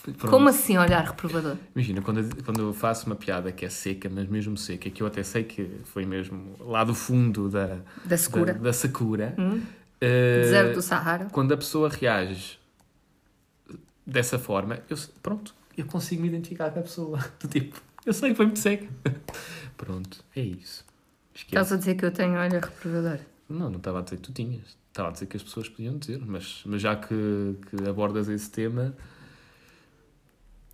Pronto. 0.02 0.26
Como 0.28 0.48
assim 0.48 0.76
olhar 0.76 1.04
reprovador? 1.04 1.56
Imagina, 1.74 2.02
quando, 2.02 2.20
eu- 2.20 2.44
quando 2.44 2.60
eu 2.62 2.72
faço 2.74 3.06
uma 3.06 3.14
piada 3.14 3.52
que 3.52 3.64
é 3.64 3.68
seca, 3.70 4.08
mas 4.12 4.26
mesmo 4.28 4.56
seca, 4.56 4.90
que 4.90 5.02
eu 5.02 5.06
até 5.06 5.22
sei 5.22 5.44
que 5.44 5.70
foi 5.84 6.04
mesmo 6.04 6.56
lá 6.60 6.82
do 6.82 6.94
fundo 6.94 7.48
da, 7.48 7.78
Da 8.04 8.16
secura. 8.16 8.54
da, 8.54 8.58
da 8.60 8.72
secura, 8.72 9.34
Hum? 9.38 9.62
eh, 10.00 10.40
Deserto 10.40 10.74
do 10.74 10.82
Sahara. 10.82 11.26
quando 11.26 11.52
a 11.52 11.56
pessoa 11.56 11.88
reage 11.88 12.58
dessa 14.06 14.38
forma, 14.38 14.80
eu, 14.88 14.96
pronto, 15.22 15.54
eu 15.76 15.84
consigo 15.86 16.22
me 16.22 16.28
identificar 16.28 16.70
com 16.70 16.80
a 16.80 16.82
pessoa. 16.82 17.18
Do 17.38 17.46
tipo, 17.48 17.80
eu 18.04 18.12
sei 18.12 18.30
que 18.30 18.36
foi 18.36 18.46
muito 18.46 18.58
seca. 18.58 18.88
Pronto, 19.76 20.24
é 20.34 20.40
isso. 20.40 20.84
Estás 21.34 21.66
Esquece. 21.68 21.74
a 21.74 21.76
dizer 21.76 21.94
que 21.94 22.04
eu 22.04 22.10
tenho 22.10 22.32
olhar 22.32 22.50
reprovador? 22.50 23.18
Não, 23.48 23.70
não 23.70 23.78
estava 23.78 24.00
a 24.00 24.02
dizer 24.02 24.16
que 24.16 24.22
tu 24.22 24.32
tinhas. 24.32 24.76
Estava 24.88 25.08
a 25.08 25.12
dizer 25.12 25.26
que 25.26 25.36
as 25.36 25.42
pessoas 25.42 25.68
podiam 25.68 25.96
dizer, 25.96 26.20
mas, 26.24 26.62
mas 26.66 26.82
já 26.82 26.96
que, 26.96 27.54
que 27.70 27.88
abordas 27.88 28.28
esse 28.28 28.50
tema, 28.50 28.94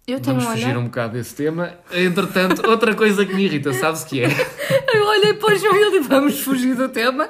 Eu 0.07 0.21
tenho 0.21 0.37
vamos 0.37 0.51
fugir 0.53 0.67
olhar. 0.67 0.79
um 0.79 0.85
bocado 0.85 1.13
desse 1.15 1.35
tema. 1.35 1.75
Entretanto, 1.93 2.65
outra 2.69 2.95
coisa 2.95 3.25
que 3.25 3.33
me 3.35 3.45
irrita, 3.45 3.73
sabes 3.73 4.03
o 4.03 4.07
que 4.07 4.23
é? 4.23 4.29
Eu 4.95 5.07
olhei 5.07 5.35
para 5.35 5.55
o 5.55 5.59
João 5.59 5.77
e 5.77 5.83
ele 5.83 5.99
disse, 5.99 6.09
vamos 6.09 6.41
fugir 6.41 6.75
do 6.77 6.89
tema. 6.89 7.29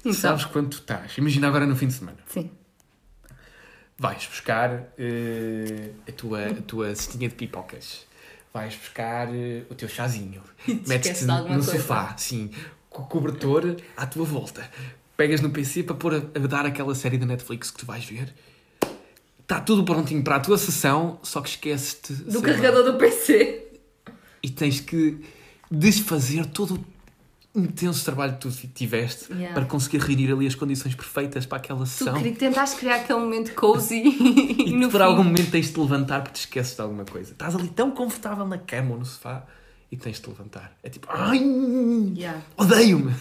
Então, 0.00 0.12
Sabes 0.12 0.44
quando 0.44 0.70
tu 0.70 0.78
estás? 0.78 1.16
Imagina 1.18 1.48
agora 1.48 1.66
no 1.66 1.74
fim 1.76 1.86
de 1.88 1.94
semana. 1.94 2.18
Sim. 2.26 2.50
Vais 3.98 4.26
buscar 4.26 4.92
eh, 4.98 5.90
a, 6.06 6.12
tua, 6.12 6.46
a 6.48 6.54
tua 6.62 6.94
cestinha 6.94 7.28
de 7.28 7.34
pipocas. 7.34 8.06
Vais 8.52 8.74
buscar 8.76 9.28
eh, 9.34 9.62
o 9.70 9.74
teu 9.74 9.88
chazinho. 9.88 10.42
Metes-te 10.86 11.24
no 11.24 11.46
coisa. 11.46 11.72
sofá, 11.72 12.14
sim, 12.16 12.50
com 12.96 13.02
o 13.02 13.06
cobertor 13.06 13.76
à 13.96 14.06
tua 14.06 14.24
volta. 14.24 14.68
Pegas 15.16 15.40
no 15.40 15.50
PC 15.50 15.82
para 15.82 15.94
pôr 15.96 16.14
a, 16.14 16.18
a 16.18 16.46
dar 16.46 16.66
aquela 16.66 16.94
série 16.94 17.16
da 17.18 17.26
Netflix 17.26 17.70
que 17.70 17.78
tu 17.78 17.86
vais 17.86 18.04
ver. 18.04 18.34
Está 19.40 19.60
tudo 19.60 19.84
prontinho 19.84 20.22
para 20.24 20.36
a 20.36 20.40
tua 20.40 20.58
sessão, 20.58 21.18
só 21.22 21.40
que 21.40 21.48
esqueces-te 21.50 22.12
Do 22.14 22.32
sei 22.32 22.40
lá, 22.40 22.46
carregador 22.46 22.82
do 22.92 22.98
PC. 22.98 23.64
e 24.42 24.50
tens 24.50 24.80
que 24.80 25.18
desfazer 25.70 26.46
todo 26.46 26.84
o 27.54 27.60
intenso 27.60 28.04
trabalho 28.04 28.34
que 28.34 28.40
tu 28.40 28.50
tiveste 28.74 29.32
Yeah. 29.32 29.54
para 29.54 29.64
conseguir 29.64 29.98
reunir 29.98 30.30
ali 30.32 30.46
as 30.46 30.54
condições 30.54 30.94
perfeitas 30.94 31.46
para 31.46 31.58
aquela 31.58 31.80
Tu 31.80 31.86
sessão. 31.86 32.14
queria- 32.14 32.34
tentaste 32.34 32.76
criar 32.76 32.96
aquele 32.96 33.18
momento 33.20 33.54
cozy 33.54 34.02
E, 34.04 34.70
e 34.70 34.72
no 34.76 34.90
por 34.90 34.98
fim... 35.00 35.06
algum 35.06 35.24
momento 35.24 35.50
tens 35.50 35.66
de 35.68 35.72
te 35.72 35.80
levantar 35.80 36.20
porque 36.22 36.34
te 36.34 36.40
esqueces 36.40 36.74
de 36.76 36.82
alguma 36.82 37.04
coisa. 37.04 37.32
Estás 37.32 37.54
ali 37.54 37.68
tão 37.68 37.90
confortável 37.92 38.46
na 38.46 38.58
cama 38.58 38.92
ou 38.92 38.98
no 38.98 39.04
sofá 39.06 39.46
e 39.90 39.96
tens 39.96 40.16
de 40.16 40.22
te 40.22 40.28
levantar. 40.28 40.76
É 40.82 40.88
tipo, 40.88 41.06
ai, 41.10 41.38
Yeah. 42.16 42.42
odeio-me. 42.56 43.14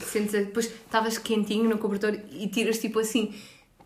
Sentes, 0.00 0.32
depois 0.32 0.66
estavas 0.66 1.18
quentinho 1.18 1.68
no 1.68 1.78
cobertor 1.78 2.18
e 2.32 2.48
tiras 2.48 2.78
tipo 2.78 2.98
assim 2.98 3.34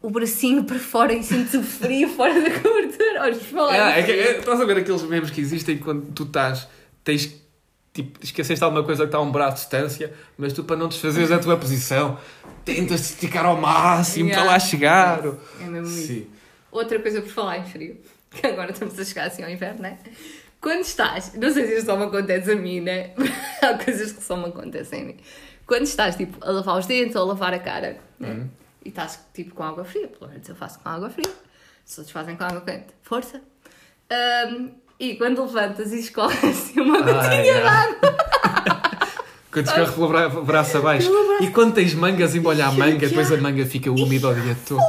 o 0.00 0.10
bracinho 0.10 0.64
para 0.64 0.78
fora 0.78 1.12
e 1.12 1.22
sentes 1.22 1.54
o 1.54 1.62
frio 1.62 2.08
fora 2.16 2.34
da 2.40 2.50
cobertura. 2.60 3.20
Olha, 3.22 3.34
falar. 3.34 3.76
É, 3.96 4.00
é 4.00 4.02
que- 4.02 4.10
é- 4.12 4.38
estás 4.38 4.60
a 4.60 4.64
ver 4.64 4.78
aqueles 4.78 5.02
memes 5.02 5.30
que 5.30 5.40
existem 5.40 5.78
quando 5.78 6.10
tu 6.12 6.24
estás, 6.24 6.66
tens, 7.04 7.34
tipo, 7.92 8.18
esqueceste 8.24 8.64
alguma 8.64 8.82
coisa 8.82 9.02
que 9.02 9.08
está 9.08 9.18
a 9.18 9.20
um 9.20 9.30
braço 9.30 9.56
de 9.56 9.60
distância, 9.62 10.12
mas 10.38 10.52
tu 10.52 10.64
para 10.64 10.76
não 10.76 10.88
desfazeres 10.88 11.30
a 11.30 11.38
tua 11.38 11.56
posição, 11.56 12.18
tentas 12.64 13.00
te 13.02 13.12
esticar 13.14 13.44
ao 13.46 13.60
máximo 13.60 14.28
Yeah. 14.30 14.42
para 14.42 14.52
lá 14.54 14.58
chegar. 14.58 15.20
É 15.60 15.64
mesmo 15.64 15.86
isso. 15.96 16.06
Sim. 16.08 16.26
Outra 16.72 16.98
coisa 16.98 17.20
por 17.20 17.30
falar 17.30 17.58
em 17.58 17.64
frio, 17.66 18.00
que 18.30 18.46
agora 18.46 18.72
estamos 18.72 18.98
a 18.98 19.04
chegar 19.04 19.26
assim 19.28 19.42
ao 19.44 19.50
inverno, 19.50 19.82
né? 19.82 19.98
Quando 20.62 20.81
estás, 20.83 21.33
não 21.35 21.53
sei 21.53 21.66
se 21.66 21.72
isto 21.79 21.87
só 21.87 21.96
me 21.96 22.05
acontece 22.05 22.53
a 22.53 22.57
mim, 22.57 22.81
né? 22.81 23.11
Há 23.61 23.75
coisas 23.85 24.12
que 24.12 24.22
só 24.22 24.37
me 24.37 24.46
acontecem 24.46 25.03
a 25.03 25.05
mim. 25.07 25.16
Quando 25.66 25.83
estás, 25.83 26.14
tipo, 26.16 26.38
a 26.44 26.51
lavar 26.53 26.79
os 26.79 26.87
dentes 26.87 27.16
ou 27.16 27.22
a 27.22 27.27
lavar 27.27 27.53
a 27.53 27.59
cara, 27.59 27.98
né? 28.18 28.29
Uhum. 28.31 28.48
E 28.85 28.88
estás, 28.88 29.18
tipo, 29.35 29.55
com 29.55 29.64
água 29.64 29.85
fria, 29.85 30.07
pelo 30.09 30.31
menos 30.31 30.48
eu 30.48 30.55
faço 30.55 30.79
com 30.81 30.88
água 30.88 31.11
fria. 31.11 31.31
Se 31.85 31.98
outros 32.01 32.12
fazem 32.12 32.37
com 32.37 32.44
água 32.44 32.61
quente, 32.61 32.87
força. 33.03 33.40
Ahm, 34.11 34.68
e 35.01 35.16
quando 35.16 35.42
levantas 35.42 35.92
e 35.92 35.98
escorre 35.98 36.48
assim 36.48 36.79
uma 36.83 36.98
Ah, 36.98 37.03
gotinha 37.03 37.42
de 37.42 37.48
yeah. 37.48 37.83
água, 37.83 38.16
Quando 39.53 39.66
escorre 39.66 39.92
pelo 39.92 40.09
bra- 40.09 40.29
braço 40.29 40.79
abaixo. 40.79 41.11
E 41.40 41.48
quando 41.48 41.75
tens 41.75 41.92
mangas, 41.92 42.35
embolha 42.35 42.66
a 42.66 42.72
manga, 42.72 43.07
depois 43.09 43.31
a 43.33 43.37
manga 43.37 43.66
fica 43.66 43.90
úmida 43.90 44.29
o 44.29 44.35
dia 44.35 44.57
todo. 44.66 44.81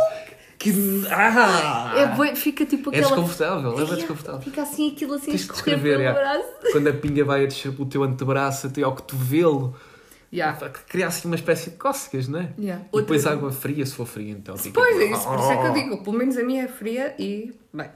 Que... 0.64 0.72
Ah! 1.12 1.94
é 2.26 2.36
fica 2.36 2.66
tipo 2.66 2.90
É 2.90 3.00
aquela... 3.00 3.16
desconfortável, 3.16 3.72
é 3.72 3.76
bem 3.76 3.82
Yeah, 3.82 3.96
desconfortável. 3.96 4.42
Fica 4.42 4.62
assim, 4.62 4.92
aquilo 4.92 5.16
assim, 5.16 5.32
Tens 5.32 5.68
é. 5.68 6.14
braço. 6.14 6.48
Quando 6.72 6.88
a 6.88 6.94
pinga 6.94 7.26
vai 7.26 7.44
a 7.44 7.48
descer 7.48 7.74
pelo 7.74 7.86
teu 7.86 8.02
antebraço 8.02 8.68
até 8.68 8.82
ao 8.82 8.96
cotovelo. 8.96 9.76
Yeah. 10.32 10.70
Cria 10.88 11.08
assim 11.08 11.28
uma 11.28 11.36
espécie 11.36 11.72
de 11.72 11.76
cócegas, 11.76 12.30
não 12.30 12.40
é? 12.40 12.54
Yeah. 12.58 12.86
E 12.94 13.02
depois 13.02 13.28
água 13.28 13.52
fria, 13.52 13.86
se 13.86 13.94
for 13.94 14.06
fria, 14.06 14.32
então. 14.32 14.56
Pois 14.56 14.66
é, 14.96 15.04
tipo, 15.04 15.14
isso, 15.14 15.28
por 15.28 15.38
isso 15.38 15.52
é 15.52 15.58
que 15.58 15.68
eu 15.68 15.74
digo, 15.74 16.02
pelo 16.02 16.18
menos 16.18 16.38
a 16.38 16.44
minha 16.44 16.64
é 16.64 16.68
fria 16.70 17.14
e. 17.20 17.54
Bem. 17.74 17.88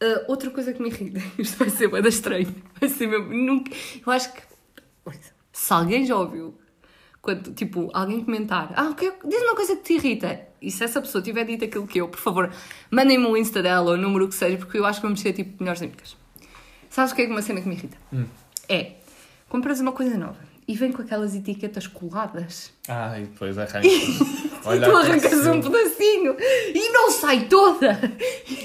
Uh, 0.00 0.24
outra 0.28 0.48
coisa 0.50 0.72
que 0.72 0.80
me 0.80 0.88
irrita, 0.88 1.20
isto 1.36 1.58
vai 1.58 1.70
ser 1.70 1.88
bem 1.90 2.06
estranho, 2.06 2.54
vai 2.80 2.88
ser 2.88 3.08
mesmo. 3.08 3.34
Nunca, 3.34 3.72
eu 4.06 4.12
acho 4.12 4.32
que. 4.32 4.42
Se 5.52 5.72
alguém 5.72 6.06
já 6.06 6.16
ouviu, 6.16 6.56
quando, 7.26 7.52
tipo, 7.54 7.90
alguém 7.92 8.22
comentar, 8.22 8.72
ah, 8.76 8.90
ok, 8.90 9.12
diz 9.24 9.42
uma 9.42 9.56
coisa 9.56 9.74
que 9.74 9.82
te 9.82 9.94
irrita, 9.94 10.40
e 10.62 10.70
se 10.70 10.84
essa 10.84 11.00
pessoa 11.00 11.20
tiver 11.20 11.44
dito 11.44 11.64
aquilo 11.64 11.84
que 11.84 12.00
eu, 12.00 12.06
por 12.06 12.20
favor, 12.20 12.52
mandem-me 12.88 13.26
o 13.26 13.36
Insta 13.36 13.60
dela 13.60 13.90
ou 13.90 13.94
o 13.94 13.96
número 13.96 14.28
que 14.28 14.34
seja, 14.36 14.56
porque 14.58 14.78
eu 14.78 14.86
acho 14.86 15.00
que 15.00 15.06
vamos 15.06 15.20
ser 15.20 15.32
tipo 15.32 15.60
melhores 15.60 15.82
amigas. 15.82 16.16
Sabes 16.88 17.10
o 17.10 17.16
que 17.16 17.22
é 17.22 17.26
uma 17.26 17.42
cena 17.42 17.60
que 17.60 17.68
me 17.68 17.74
irrita? 17.74 17.96
É, 18.68 18.92
compras 19.48 19.80
uma 19.80 19.90
coisa 19.90 20.16
nova 20.16 20.38
e 20.68 20.76
vem 20.76 20.92
com 20.92 21.02
aquelas 21.02 21.34
etiquetas 21.34 21.88
coladas. 21.88 22.72
Ai, 22.86 23.22
depois 23.22 23.58
arranca. 23.58 23.88
e 23.88 24.18
tu 24.62 24.96
arrancas 24.96 25.46
um 25.48 25.60
pedacinho 25.60 26.36
e 26.38 26.92
não 26.92 27.10
sai 27.10 27.46
toda. 27.48 27.98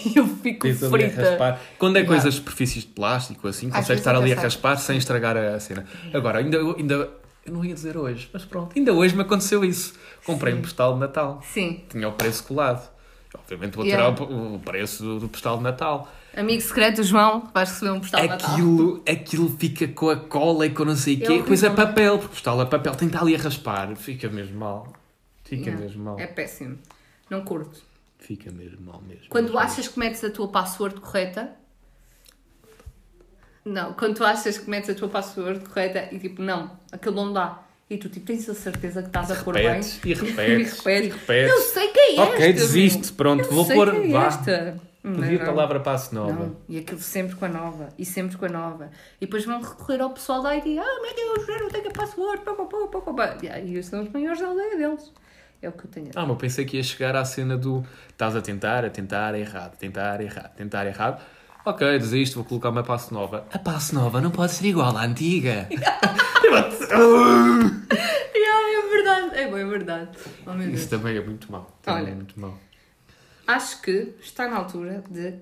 E 0.06 0.17
eu 0.17 0.28
fico 0.28 0.67
Tens 0.67 0.80
frita. 0.80 1.21
raspar. 1.21 1.60
Quando 1.80 1.97
é 1.97 2.04
coisas 2.04 2.34
de 2.34 2.39
superfícies 2.39 2.84
de 2.84 2.89
plástico, 2.89 3.47
assim, 3.47 3.71
consegues 3.71 4.02
estar 4.02 4.15
ali 4.15 4.34
a 4.34 4.36
raspar 4.36 4.78
sem 4.78 4.97
estragar 4.97 5.36
a 5.36 5.60
cena. 5.60 5.86
Agora, 6.13 6.39
ainda, 6.39 6.60
ainda. 6.60 7.20
Eu 7.45 7.54
não 7.54 7.65
ia 7.65 7.73
dizer 7.73 7.97
hoje, 7.97 8.30
mas 8.32 8.45
pronto. 8.45 8.77
Ainda 8.77 8.93
hoje 8.93 9.15
me 9.15 9.21
aconteceu 9.23 9.65
isso. 9.65 9.93
Comprei 10.25 10.54
um 10.54 10.62
postal 10.62 10.93
de 10.93 10.99
Natal. 10.99 11.41
Sim. 11.43 11.84
Tinha 11.89 12.08
o 12.08 12.12
preço 12.13 12.43
colado. 12.43 12.88
Obviamente 13.34 13.75
vou 13.75 13.86
Yeah. 13.86 14.13
tirar 14.13 14.30
o, 14.30 14.56
o 14.56 14.60
preço 14.60 15.04
do, 15.04 15.19
do 15.21 15.30
postal 15.30 15.58
de 15.58 15.63
Natal. 15.63 16.12
Amigo 16.36 16.62
secreto, 16.62 17.01
João, 17.04 17.49
vais 17.54 17.69
receber 17.69 17.91
um 17.91 17.99
postal 17.99 18.21
de 18.21 18.27
Natal. 18.27 18.51
Aquilo, 18.51 19.04
aquilo 19.10 19.58
fica 19.58 19.88
com 19.88 20.10
a 20.10 20.17
cola 20.17 20.65
e 20.65 20.69
com 20.69 20.86
não 20.86 20.95
sei 20.95 21.15
o 21.15 21.17
quê. 21.17 21.23
horrível, 21.25 21.41
Depois 21.43 21.63
é 21.63 21.67
é? 21.67 21.69
papel, 21.71 22.17
porque 22.19 22.34
postal 22.34 22.62
é 22.62 22.65
papel. 22.65 22.91
Tem 22.95 23.08
que 23.10 23.15
estar 23.15 23.25
ali 23.25 23.36
a 23.36 23.39
raspar. 23.39 23.95
Fica 23.95 24.30
mesmo 24.30 24.60
mal. 24.60 24.93
Fica 25.43 25.63
Yeah. 25.69 25.82
mesmo 25.86 26.04
mal. 26.04 26.19
É 26.19 26.27
péssimo. 26.27 26.77
Não 27.30 27.41
curto. 27.43 27.82
Fica 28.19 28.51
mesmo 28.51 28.86
mal 28.86 29.01
mesmo. 29.01 29.25
Quando 29.30 29.58
achas 29.58 29.88
que 29.88 29.97
metes 29.97 30.23
a 30.23 30.30
tua 30.30 30.47
password 30.49 30.99
correta. 31.01 31.54
Não, 33.63 33.93
quando 33.93 34.15
tu 34.15 34.24
achas 34.26 34.58
que 34.58 34.69
metes 34.69 34.89
a 34.89 34.95
tua 34.95 35.08
password 35.10 35.60
correta 35.62 36.08
e 36.13 36.19
tipo, 36.19 36.41
não, 36.41 36.71
aquilo 36.91 37.15
não 37.15 37.32
dá. 37.32 37.60
E 37.89 37.97
tu 37.97 38.08
tipo, 38.10 38.26
tens 38.26 38.47
a 38.50 38.54
certeza 38.54 39.02
que 39.02 39.10
estás 39.10 39.30
a 39.32 39.36
pôr 39.43 39.54
bem. 39.54 39.82
E 40.06 40.13
repetes, 40.13 40.74
e 40.74 40.78
repetes. 40.78 40.84
e 40.84 41.10
repetes. 41.19 41.52
Eu 41.52 41.62
sei 41.62 41.88
que 41.89 42.00
é 42.00 42.12
esta. 42.12 42.24
Ok, 42.24 42.54
desiste, 42.54 43.06
meu. 43.08 43.15
pronto, 43.15 43.43
Eu 43.43 43.52
vou 43.52 43.65
sei 43.65 43.76
pôr- 43.76 43.91
que 43.91 44.08
é 44.08 44.12
vá. 44.12 44.26
esta. 44.28 44.78
Pedi 45.04 45.36
a 45.41 45.45
palavra 45.45 45.80
passo 45.80 46.13
nova. 46.13 46.32
Não, 46.32 46.56
e 46.69 46.78
aquilo 46.78 47.00
sempre 47.02 47.36
com 47.36 47.45
a 47.45 47.50
nova, 47.50 47.89
e 47.97 48.06
sempre 48.06 48.38
com 48.38 48.45
a 48.45 48.50
nova. 48.50 48.91
E 49.19 49.26
depois 49.26 49.43
vão 49.45 49.60
recorrer 49.60 50.00
ao 50.00 50.12
pessoal 50.12 50.43
da 50.43 50.52
IT, 50.52 50.78
ah, 50.78 51.00
metem 51.02 51.34
o 51.34 51.43
género, 51.43 51.69
tenho 51.69 51.88
a 51.88 51.91
password, 51.91 52.43
pá, 52.43 52.54
pá, 52.54 52.65
pá, 52.65 53.02
pá, 53.02 53.13
pá. 53.13 53.38
E 53.41 53.50
aí 53.50 53.82
são 53.84 54.04
os 54.04 54.10
maiores 54.12 54.39
da 54.39 54.47
aldeia 54.47 54.78
deles. 54.78 55.12
É 55.60 55.69
o 55.69 55.71
que 55.71 55.86
eu 55.86 55.91
tenho. 55.91 56.10
Ah, 56.15 56.21
mas 56.21 56.30
eu 56.30 56.36
pensei 56.36 56.65
que 56.65 56.78
ia 56.78 56.84
chegar 56.84 57.15
à 57.15 57.26
cena 57.26 57.58
do 57.58 57.84
estás 58.10 58.36
a 58.36 58.41
tentar, 58.41 58.86
a 58.86 58.89
tentar, 58.91 59.34
errado, 59.36 59.76
tentar, 59.78 60.21
errado, 60.21 60.54
tentar, 60.56 60.86
errado. 60.86 61.21
Ok, 61.65 62.00
desisto, 62.00 62.36
vou 62.36 62.45
colocar 62.45 62.69
uma 62.69 62.84
passo 62.84 63.13
nova. 63.13 63.45
A 63.54 63.60
passo 63.60 63.93
nova 63.93 64.19
não 64.19 64.32
pode 64.32 64.52
ser 64.54 64.65
igual 64.65 64.95
à 64.97 65.04
antiga. 65.06 65.67
Yeah, 68.34 68.78
é 68.78 68.89
verdade, 68.89 69.36
é 69.39 69.47
bom, 69.50 69.58
é 69.58 69.65
verdade. 69.65 70.10
Oh, 70.45 70.52
meu 70.54 70.67
Deus. 70.67 70.80
Isso 70.82 70.89
também 70.89 71.15
é 71.15 71.21
muito 71.24 71.52
mau. 71.52 71.69
Também 71.82 72.04
Olha. 72.04 72.12
é 72.12 72.15
muito 72.15 72.39
mau. 72.39 72.58
Acho 73.47 73.82
que 73.82 74.13
está 74.21 74.47
na 74.50 74.58
altura 74.58 75.04
de 75.10 75.36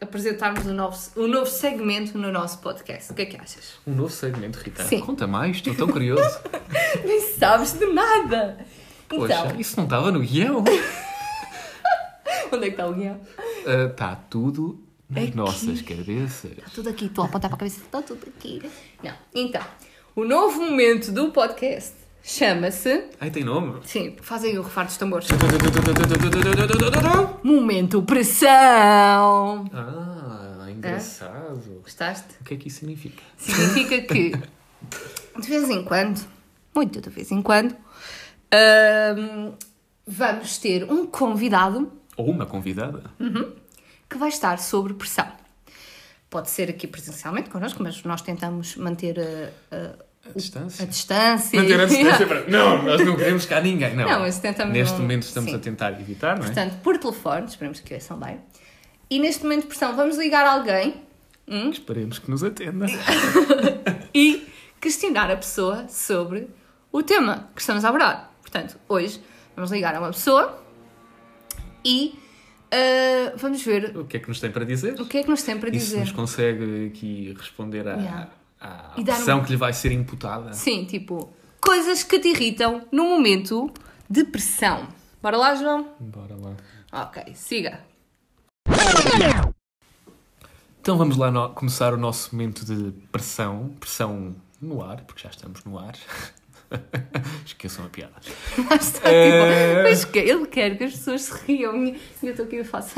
apresentarmos 0.00 0.66
um 0.66 0.72
novo, 0.74 0.96
um 1.16 1.28
novo 1.28 1.46
segmento 1.50 2.18
no 2.18 2.32
nosso 2.32 2.58
podcast. 2.58 3.12
O 3.12 3.14
que 3.14 3.22
é 3.22 3.26
que 3.26 3.36
achas? 3.36 3.74
Um 3.86 3.92
novo 3.94 4.10
segmento, 4.10 4.58
Rita. 4.58 4.82
Sim. 4.84 5.00
Conta 5.00 5.26
mais, 5.26 5.56
estou 5.56 5.74
tão 5.74 5.88
curioso. 5.88 6.40
Nem 7.04 7.20
sabes 7.32 7.74
de 7.74 7.86
nada! 7.86 8.58
Poxa, 9.08 9.34
Então, 9.46 9.60
isso 9.60 9.76
não 9.76 9.84
estava 9.84 10.10
no 10.10 10.20
guião. 10.20 10.64
onde 12.52 12.56
é 12.56 12.58
que 12.60 12.68
está 12.68 12.86
o 12.86 12.94
guião? 12.94 13.20
Está 13.90 14.16
tudo 14.16 14.82
nas 15.12 15.24
Aqui. 15.24 15.36
nossas 15.36 15.82
cabeças. 15.82 16.52
Está 16.52 16.70
tudo 16.74 16.88
aqui, 16.88 17.04
estou 17.06 17.24
a 17.24 17.26
apontar 17.28 17.50
para 17.50 17.56
a 17.56 17.58
cabeça, 17.60 17.80
está 17.80 18.00
tudo 18.00 18.26
aqui. 18.26 18.62
Não, 19.02 19.12
então, 19.34 19.62
o 20.16 20.24
novo 20.24 20.62
momento 20.62 21.12
do 21.12 21.30
podcast 21.30 21.94
chama-se. 22.22 23.04
Ai, 23.20 23.30
tem 23.30 23.44
nome? 23.44 23.80
Sim, 23.84 24.16
fazem 24.22 24.58
o 24.58 24.62
refar 24.62 24.86
dos 24.86 24.96
tambores. 24.96 25.28
Momento 27.42 28.02
pressão! 28.02 29.68
Ah, 29.72 30.66
engraçado. 30.70 31.80
Gostaste? 31.82 32.34
O 32.40 32.44
que 32.44 32.54
é 32.54 32.56
que 32.56 32.68
isso 32.68 32.78
significa? 32.80 33.22
Significa 33.36 34.00
que 34.02 34.32
de 35.40 35.48
vez 35.48 35.68
em 35.68 35.84
quando, 35.84 36.26
muito 36.74 37.00
de 37.00 37.10
vez 37.10 37.30
em 37.30 37.42
quando, 37.42 37.76
hum, 39.18 39.52
vamos 40.06 40.56
ter 40.58 40.90
um 40.90 41.06
convidado 41.06 41.92
Ou 42.16 42.30
uma 42.30 42.46
convidada. 42.46 43.04
Que 44.12 44.18
vai 44.18 44.28
estar 44.28 44.58
sobre 44.58 44.94
pressão. 44.94 45.26
Pode 46.30 46.48
ser 46.50 46.70
aqui 46.70 46.86
presencialmente 46.86 47.50
connosco, 47.50 47.82
mas 47.82 48.02
nós 48.04 48.22
tentamos 48.22 48.76
manter 48.76 49.18
a, 49.18 49.74
a- 49.76 50.30
A 50.30 50.32
distância. 50.34 50.84
a 50.84 50.88
distância. 50.88 51.60
Manter 51.60 51.80
a 51.80 51.84
distância 51.86 52.26
para... 52.26 52.44
Não, 52.48 52.82
nós 52.82 53.04
não 53.04 53.16
queremos 53.16 53.44
cá 53.44 53.60
ninguém. 53.60 53.94
Não, 53.96 54.08
Não, 54.08 54.20
mas 54.20 54.38
tentamos 54.38 54.72
Neste 54.72 54.92
não- 54.94 55.00
momento 55.02 55.24
estamos 55.24 55.50
sim. 55.50 55.56
a 55.56 55.58
tentar 55.58 55.92
evitar, 56.00 56.36
não 56.36 56.44
é? 56.44 56.46
Portanto, 56.46 56.80
por 56.82 56.96
telefone, 56.98 57.46
esperemos 57.46 57.80
que 57.80 57.92
ouçam 57.94 58.18
bem. 58.18 58.38
E 59.10 59.18
neste 59.18 59.42
momento 59.42 59.62
de 59.62 59.66
pressão, 59.68 59.94
vamos 59.96 60.16
ligar 60.16 60.46
alguém 60.46 61.02
Esperemos 61.70 62.18
que 62.18 62.30
nos 62.30 62.42
atenda. 62.44 62.86
e 64.14 64.46
questionar 64.80 65.30
a 65.30 65.36
pessoa 65.36 65.86
sobre 65.88 66.48
o 66.90 67.02
tema 67.02 67.50
que 67.54 67.60
estamos 67.60 67.84
a 67.84 67.88
abordar. 67.88 68.32
Portanto, 68.40 68.78
hoje 68.88 69.20
vamos 69.54 69.70
ligar 69.70 69.94
a 69.94 69.98
uma 69.98 70.10
pessoa 70.12 70.62
e 71.84 72.18
ah, 72.72 73.32
vamos 73.36 73.62
ver 73.62 73.96
O 73.96 74.04
que 74.06 74.16
é 74.16 74.20
que 74.20 74.28
nos 74.28 74.40
tem 74.40 74.50
para 74.50 74.64
dizer? 74.64 75.00
o 75.00 75.06
que 75.06 75.18
é 75.18 75.22
que 75.22 75.28
nos 75.30 75.42
tem 75.42 75.58
para 75.58 75.68
E 75.68 75.72
se 75.78 75.86
dizer. 75.86 76.00
nos 76.00 76.12
consegue 76.12 76.86
aqui 76.86 77.34
responder 77.36 77.86
à, 77.86 77.94
Yeah. 77.96 78.30
à 78.60 78.94
pressão 79.04 79.40
um- 79.40 79.44
que 79.44 79.50
lhe 79.50 79.56
vai 79.56 79.72
ser 79.72 79.92
imputada. 79.92 80.52
Sim, 80.52 80.84
tipo, 80.86 81.32
coisas 81.60 82.02
que 82.02 82.18
te 82.18 82.28
irritam 82.28 82.86
no 82.90 83.04
momento 83.04 83.70
de 84.08 84.24
pressão. 84.24 84.88
Bora 85.22 85.36
lá, 85.36 85.54
João? 85.54 85.88
Bora 86.00 86.34
lá. 86.36 86.56
Ok, 87.06 87.34
siga. 87.34 87.80
Então 90.80 90.98
vamos 90.98 91.16
lá 91.16 91.30
no- 91.30 91.50
começar 91.50 91.94
o 91.94 91.96
nosso 91.96 92.34
momento 92.34 92.64
de 92.64 92.90
pressão. 93.12 93.68
Pressão 93.78 94.34
no 94.60 94.82
ar, 94.82 95.02
porque 95.04 95.22
já 95.22 95.30
estamos 95.30 95.64
no 95.64 95.78
ar. 95.78 95.94
Esqueçam 97.46 97.84
a 97.84 97.88
piada. 97.88 98.12
Lá 98.70 98.76
está, 98.76 99.08
Eh. 99.10 99.74
tipo, 99.74 99.82
mas 99.88 100.04
que 100.04 100.18
ele 100.18 100.46
quer 100.46 100.76
que 100.78 100.84
as 100.84 100.92
pessoas 100.92 101.22
se 101.22 101.32
riam 101.46 101.84
e 101.84 101.98
eu 102.22 102.30
estou 102.30 102.44
aqui 102.46 102.56
e 102.56 102.64
faço 102.64 102.94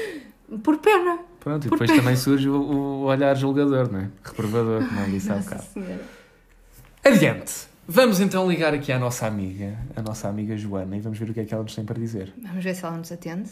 por 0.62 0.78
pena. 0.78 1.18
Pronto, 1.40 1.66
e 1.66 1.70
depois 1.70 1.90
pena. 1.90 2.02
também 2.02 2.16
surge 2.16 2.48
o, 2.48 2.54
o 2.60 3.00
olhar 3.04 3.34
julgador, 3.36 3.90
não 3.90 4.00
é? 4.00 4.10
Reprovador, 4.24 4.86
como 4.86 5.00
eu 5.00 5.06
disse 5.10 5.30
há 5.32 5.36
bocado. 5.36 5.62
Senhora. 5.72 6.00
Adiante! 7.04 7.68
Vamos 7.90 8.20
então 8.20 8.46
ligar 8.46 8.74
aqui 8.74 8.92
à 8.92 8.98
nossa 8.98 9.26
amiga, 9.26 9.78
a 9.96 10.02
nossa 10.02 10.28
amiga 10.28 10.54
Joana, 10.58 10.94
e 10.96 11.00
vamos 11.00 11.18
ver 11.18 11.30
o 11.30 11.32
que 11.32 11.40
é 11.40 11.44
que 11.46 11.54
ela 11.54 11.62
nos 11.62 11.74
tem 11.74 11.84
para 11.86 11.98
dizer. 11.98 12.34
Vamos 12.42 12.62
ver 12.62 12.74
se 12.74 12.84
ela 12.84 12.96
nos 12.98 13.10
atende. 13.10 13.48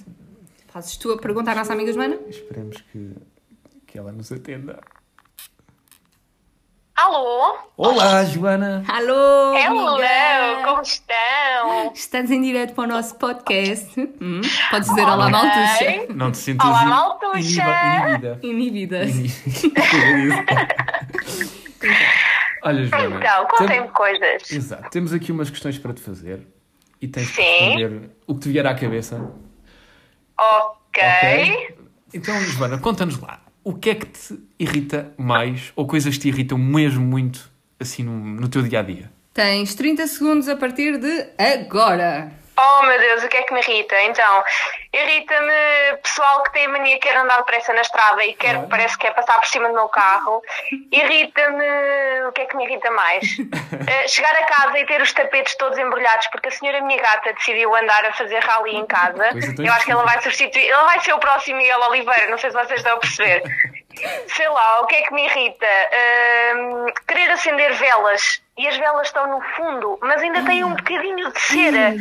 Fazes 0.68 0.96
tu 0.98 1.10
a 1.12 1.16
pergunta 1.18 1.52
à 1.52 1.54
nossa 1.54 1.72
amiga 1.72 1.90
Joana? 1.90 2.18
Esperemos 2.28 2.76
que, 2.92 3.12
que 3.86 3.98
ela 3.98 4.12
nos 4.12 4.30
atenda. 4.30 4.78
Alô? 6.96 7.58
Olá, 7.76 8.24
Joana! 8.24 8.82
Alô! 8.88 9.54
Hello, 9.54 9.98
como 10.64 10.80
estão? 10.80 11.92
Estás 11.94 12.30
em 12.30 12.40
direto 12.40 12.74
para 12.74 12.84
o 12.84 12.86
nosso 12.86 13.16
podcast. 13.16 14.00
Hum? 14.20 14.40
Podes 14.70 14.88
dizer 14.88 15.02
olá, 15.02 15.28
Maltuxa. 15.28 16.06
Não 16.14 16.30
te 16.32 16.38
sintas 16.38 16.66
Olá, 16.66 16.86
Maltuxa! 16.86 17.62
inibida. 18.02 18.38
Inibidas. 18.42 19.10
Olha, 22.64 22.86
Joana. 22.86 23.16
Então, 23.18 23.46
tem- 23.46 23.58
contem-me 23.58 23.88
coisas. 23.88 24.50
Exato. 24.50 24.88
Temos 24.90 25.12
aqui 25.12 25.30
umas 25.30 25.50
questões 25.50 25.78
para 25.78 25.92
te 25.92 26.00
fazer 26.00 26.46
e 27.00 27.06
tens 27.06 27.30
que 27.30 27.42
responder 27.42 28.10
o 28.26 28.34
que 28.34 28.40
te 28.40 28.48
vier 28.48 28.66
à 28.66 28.74
cabeça. 28.74 29.16
Ok. 30.38 31.02
Ok? 31.02 31.76
Então, 32.14 32.40
Joana, 32.40 32.78
conta-nos 32.78 33.20
lá. 33.20 33.40
O 33.66 33.74
que 33.74 33.90
é 33.90 33.94
que 33.96 34.06
te 34.06 34.38
irrita 34.60 35.12
mais 35.18 35.72
ou 35.74 35.88
coisas 35.88 36.14
que 36.14 36.20
te 36.20 36.28
irritam 36.28 36.56
mesmo 36.56 37.04
muito 37.04 37.50
assim 37.80 38.04
no, 38.04 38.16
no 38.16 38.46
teu 38.46 38.62
dia 38.62 38.78
a 38.78 38.82
dia? 38.84 39.10
Tens 39.34 39.74
30 39.74 40.06
segundos 40.06 40.48
a 40.48 40.54
partir 40.54 40.96
de 41.00 41.26
agora. 41.36 42.30
Oh 42.58 42.82
meu 42.84 42.98
Deus, 42.98 43.22
o 43.22 43.28
que 43.28 43.36
é 43.36 43.42
que 43.42 43.52
me 43.52 43.60
irrita? 43.60 44.00
Então, 44.02 44.44
irrita-me 44.92 45.96
pessoal 46.02 46.42
que 46.42 46.52
tem 46.52 46.64
a 46.64 46.68
mania 46.70 46.98
que 46.98 47.06
quer 47.06 47.16
andar 47.16 47.36
depressa 47.38 47.72
na 47.74 47.82
estrada 47.82 48.24
e 48.24 48.32
quer, 48.32 48.66
parece 48.66 48.96
que 48.96 49.06
quer 49.06 49.14
passar 49.14 49.38
por 49.38 49.46
cima 49.46 49.68
do 49.68 49.74
meu 49.74 49.88
carro. 49.88 50.42
Irrita-me. 50.90 52.26
O 52.28 52.32
que 52.32 52.40
é 52.40 52.46
que 52.46 52.56
me 52.56 52.64
irrita 52.64 52.90
mais? 52.90 53.36
Eh, 53.88 54.08
chegar 54.08 54.34
a 54.34 54.44
casa 54.46 54.78
e 54.78 54.86
ter 54.86 55.00
os 55.00 55.12
tapetes 55.12 55.54
todos 55.56 55.78
embrulhados, 55.78 56.26
porque 56.28 56.48
a 56.48 56.50
senhora 56.50 56.80
minha 56.80 57.00
gata 57.00 57.32
decidiu 57.34 57.74
andar 57.74 58.04
a 58.04 58.12
fazer 58.12 58.40
rally 58.40 58.74
em 58.74 58.86
casa. 58.86 59.30
Coisa 59.30 59.54
tão 59.54 59.64
Eu 59.64 59.72
acho 59.72 59.84
que 59.84 59.92
ela 59.92 60.02
vai 60.02 60.20
substituir. 60.22 60.68
Ela 60.68 60.84
vai 60.84 61.00
ser 61.00 61.12
o 61.12 61.18
próximo 61.18 61.58
Miguel 61.58 61.80
Oliveira, 61.82 62.28
não 62.28 62.38
sei 62.38 62.50
se 62.50 62.56
vocês 62.56 62.80
estão 62.80 62.96
a 62.96 62.98
perceber. 62.98 63.42
Sei 64.28 64.48
lá, 64.48 64.80
o 64.82 64.86
que 64.86 64.94
é 64.96 65.02
que 65.02 65.14
me 65.14 65.24
irrita? 65.24 65.66
Hum, 66.56 66.86
querer 67.06 67.30
acender 67.30 67.72
velas 67.74 68.42
e 68.58 68.66
as 68.68 68.76
velas 68.76 69.06
estão 69.08 69.26
no 69.28 69.40
fundo, 69.54 69.98
mas 70.02 70.20
ainda 70.22 70.42
têm 70.44 70.64
um 70.64 70.74
bocadinho 70.74 71.30
de 71.32 71.40
cera. 71.40 71.94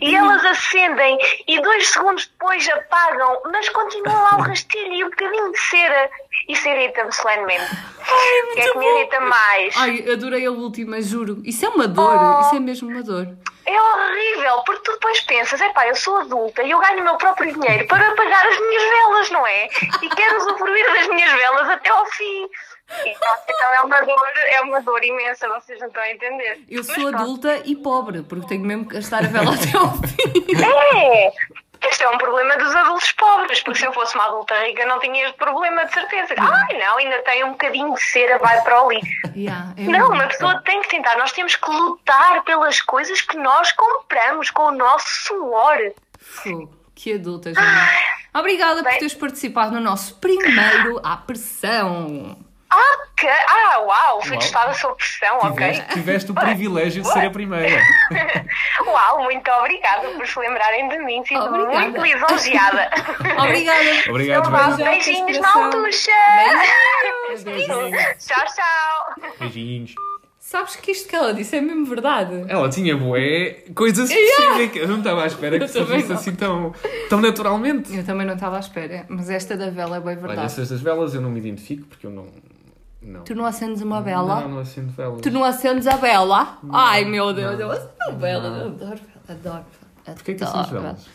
E 0.00 0.14
elas 0.14 0.44
acendem 0.44 1.18
e 1.46 1.60
dois 1.60 1.88
segundos 1.88 2.26
depois 2.26 2.68
apagam, 2.68 3.40
mas 3.52 3.68
continua 3.70 4.12
lá 4.14 4.36
o 4.36 4.42
rastilho 4.42 4.92
e 4.94 5.04
um 5.04 5.10
bocadinho 5.10 5.52
de 5.52 5.58
cera. 5.58 6.10
Isso 6.48 6.66
irrita-me 6.68 7.12
solenemente. 7.12 7.64
O 7.64 8.54
que 8.54 8.60
é 8.60 8.72
que 8.72 8.78
me 8.78 8.86
irrita 8.86 9.20
mais? 9.20 9.74
Ai, 9.76 10.04
adorei 10.12 10.46
a 10.46 10.50
última, 10.50 11.00
juro. 11.02 11.42
Isso 11.44 11.64
é 11.66 11.68
uma 11.68 11.86
dor, 11.86 12.18
Oh. 12.18 12.40
isso 12.40 12.56
é 12.56 12.60
mesmo 12.60 12.88
uma 12.90 13.02
dor. 13.02 13.28
É 13.68 13.82
horrível, 13.82 14.62
porque 14.64 14.82
tu 14.82 14.92
depois 14.92 15.20
pensas, 15.20 15.60
epá, 15.60 15.86
eu 15.86 15.94
sou 15.94 16.16
adulta 16.16 16.62
e 16.62 16.70
eu 16.70 16.78
ganho 16.80 17.00
o 17.00 17.04
meu 17.04 17.16
próprio 17.16 17.52
dinheiro 17.52 17.86
para 17.86 18.14
pagar 18.14 18.46
as 18.46 18.58
minhas 18.58 18.82
velas, 18.82 19.30
não 19.30 19.46
é? 19.46 19.66
E 20.02 20.08
quero 20.08 20.38
usufruir 20.38 20.94
das 20.94 21.06
minhas 21.08 21.30
velas 21.32 21.68
até 21.68 21.90
ao 21.90 22.06
fim. 22.06 22.48
Então, 23.04 23.28
então 23.46 23.74
é 23.74 23.80
uma 23.82 24.00
dor, 24.00 24.28
é 24.50 24.60
uma 24.62 24.80
dor 24.80 25.04
imensa, 25.04 25.46
vocês 25.48 25.78
não 25.80 25.88
estão 25.88 26.02
a 26.02 26.10
entender. 26.10 26.64
Eu 26.70 26.78
Mas 26.78 26.86
sou 26.86 26.94
pronto. 26.94 27.16
adulta 27.16 27.62
e 27.66 27.76
pobre, 27.76 28.22
porque 28.22 28.46
tenho 28.46 28.62
mesmo 28.64 28.88
que 28.88 28.94
gastar 28.94 29.22
a 29.24 29.28
vela 29.28 29.52
até 29.54 29.76
ao 29.76 29.92
fim. 29.98 30.96
É! 30.96 31.32
Este 31.80 32.02
é 32.04 32.08
um 32.10 32.18
problema 32.18 32.56
dos 32.56 32.74
adultos 32.74 33.12
pobres, 33.12 33.60
porque 33.62 33.78
se 33.78 33.86
eu 33.86 33.92
fosse 33.92 34.14
uma 34.16 34.26
adulta 34.26 34.54
rica 34.64 34.84
não 34.86 34.98
tinha 34.98 35.24
este 35.26 35.36
problema 35.36 35.84
de 35.86 35.92
certeza. 35.94 36.34
Ai 36.38 36.78
não, 36.78 36.96
ainda 36.98 37.22
tem 37.22 37.44
um 37.44 37.50
bocadinho 37.52 37.94
de 37.94 38.02
cera, 38.02 38.38
vai 38.38 38.60
para 38.62 38.82
o 38.82 38.90
lixo. 38.90 39.08
Yeah, 39.36 39.72
Não, 39.76 40.10
uma 40.10 40.26
pessoa 40.26 40.60
tem 40.62 40.80
que 40.82 40.88
tentar. 40.88 41.16
Nós 41.16 41.32
temos 41.32 41.54
que 41.56 41.70
lutar 41.70 42.42
pelas 42.42 42.80
coisas 42.80 43.20
que 43.22 43.36
nós 43.36 43.70
compramos 43.72 44.50
com 44.50 44.62
o 44.64 44.70
nosso 44.72 45.06
suor. 45.26 45.78
Fogo, 46.18 46.70
Que 46.94 47.14
adulta, 47.14 47.54
Joana. 47.54 47.88
Obrigada 48.34 48.82
por 48.82 48.90
Bem- 48.90 48.98
teres 48.98 49.14
participado 49.14 49.72
no 49.72 49.80
nosso 49.80 50.16
primeiro 50.16 51.00
à 51.04 51.16
pressão. 51.16 52.36
Ah, 52.78 52.98
que... 53.16 53.26
ah 53.26 53.80
uau, 53.80 54.20
fui 54.22 54.32
Uau. 54.32 54.40
testada 54.40 54.74
sob 54.74 54.94
pressão, 54.96 55.38
ok? 55.38 55.70
Tiveste, 55.72 55.92
tiveste 55.94 56.30
o 56.30 56.34
privilégio 56.34 57.02
de 57.02 57.12
ser 57.12 57.26
a 57.26 57.30
primeira. 57.30 57.80
Uau, 58.86 59.22
muito 59.24 59.50
obrigada 59.50 60.08
por 60.10 60.26
se 60.26 60.38
lembrarem 60.38 60.88
de 60.88 60.98
mim. 60.98 61.24
Sinto-me 61.24 61.58
Obrigada. 61.62 61.88
muito 61.88 62.00
lisonjeada. 62.02 62.90
Obrigada. 63.42 64.10
Obrigado, 64.10 64.48
Então 64.48 64.76
beijinhos. 64.76 65.38
Beijinhos. 67.44 68.26
Tchau, 68.26 68.44
tchau. 68.46 69.30
Beijinhos. 69.40 69.94
Sabes 70.38 70.76
que 70.76 70.92
isto 70.92 71.08
que 71.08 71.14
ela 71.14 71.34
disse 71.34 71.56
é 71.56 71.60
mesmo 71.60 71.84
verdade. 71.84 72.46
Ela 72.48 72.70
tinha 72.70 72.96
boé 72.96 73.64
coisas 73.74 74.08
específicas. 74.08 74.82
Eu 74.82 74.88
não 74.88 74.98
estava 74.98 75.24
à 75.24 75.26
espera 75.26 75.58
que 75.58 75.68
surgisse 75.68 76.10
assim 76.10 76.34
tão, 76.34 76.72
tão 77.10 77.20
naturalmente. 77.20 77.94
Eu 77.94 78.02
também 78.02 78.26
não 78.26 78.32
estava 78.32 78.56
à 78.56 78.60
espera, 78.60 79.04
mas 79.10 79.28
esta 79.28 79.58
da 79.58 79.68
vela 79.68 79.98
é 79.98 80.00
bem 80.00 80.12
Olha, 80.12 80.20
verdade. 80.20 80.46
essas 80.46 80.70
das 80.70 80.80
velas 80.80 81.14
eu 81.14 81.20
não 81.20 81.28
me 81.30 81.38
identifico 81.38 81.86
porque 81.88 82.06
eu 82.06 82.10
não. 82.10 82.26
Não. 83.00 83.22
Tu 83.22 83.34
não 83.34 83.46
acendes 83.46 83.80
uma 83.80 84.00
vela? 84.02 84.40
Não, 84.40 84.48
não 84.48 84.58
acendo 84.58 84.90
velas. 84.90 85.20
Tu 85.20 85.30
não 85.30 85.44
acendes 85.44 85.86
a 85.86 85.96
vela? 85.96 86.58
Ai 86.70 87.04
meu 87.04 87.32
Deus, 87.32 87.58
eu 87.58 87.70
acendo 87.70 88.18
vela. 88.18 88.50
Não. 88.50 88.66
Adoro 88.68 88.78
vela, 88.78 89.00
adoro 89.28 89.64
vela. 90.04 90.16
Porquê 90.16 90.34
que 90.34 90.44
acendes 90.44 90.70
vela. 90.70 90.82
velas? 90.82 91.06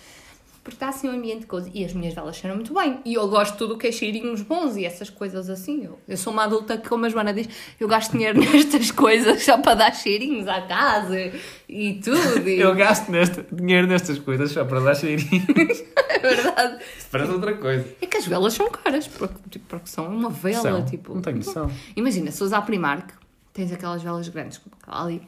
Porque 0.63 0.77
está 0.77 0.87
assim 0.87 1.09
um 1.09 1.11
ambiente 1.11 1.41
de 1.41 1.45
coisa. 1.45 1.69
E 1.73 1.83
as 1.83 1.93
minhas 1.93 2.13
velas 2.13 2.37
cheiram 2.37 2.55
muito 2.55 2.73
bem. 2.73 2.99
E 3.03 3.15
eu 3.15 3.27
gosto 3.27 3.51
de 3.53 3.57
tudo 3.57 3.73
o 3.73 3.77
que 3.77 3.87
é 3.87 3.91
cheirinhos 3.91 4.41
bons 4.41 4.77
e 4.77 4.85
essas 4.85 5.09
coisas 5.09 5.49
assim. 5.49 5.83
Eu, 5.83 5.99
eu 6.07 6.15
sou 6.15 6.31
uma 6.31 6.45
adulta 6.45 6.77
que, 6.77 6.87
como 6.87 7.05
a 7.05 7.09
Joana 7.09 7.33
diz, 7.33 7.49
eu 7.77 7.87
gasto 7.87 8.13
dinheiro 8.13 8.39
nestas 8.39 8.89
coisas 8.89 9.43
só 9.43 9.57
para 9.57 9.73
dar 9.73 9.93
cheirinhos 9.93 10.47
à 10.47 10.61
casa 10.61 11.33
e 11.67 11.95
tudo. 11.95 12.47
E... 12.47 12.61
Eu 12.61 12.73
gasto 12.75 13.11
nesta, 13.11 13.45
dinheiro 13.51 13.87
nestas 13.87 14.17
coisas 14.19 14.51
só 14.51 14.63
para 14.63 14.79
dar 14.79 14.95
cheirinho. 14.95 15.43
É 16.13 16.19
verdade. 16.19 16.83
Parece 17.11 17.31
outra 17.31 17.53
coisa. 17.55 17.85
É 18.01 18.05
que 18.05 18.15
as 18.15 18.25
velas 18.25 18.53
são 18.53 18.69
caras, 18.69 19.07
porque, 19.07 19.35
tipo, 19.49 19.65
porque 19.67 19.87
são 19.87 20.07
uma 20.07 20.29
vela, 20.29 20.61
São. 20.61 20.85
tipo. 20.85 21.13
Não 21.13 21.21
tenho 21.21 21.37
noção. 21.37 21.69
Imagina, 21.97 22.31
se 22.31 22.41
usar 22.41 22.59
a 22.59 22.61
Primark, 22.61 23.09
tens 23.51 23.73
aquelas 23.73 24.01
velas 24.01 24.29
grandes, 24.29 24.57
como 24.59 24.75
aquela 24.81 25.03
ali, 25.03 25.21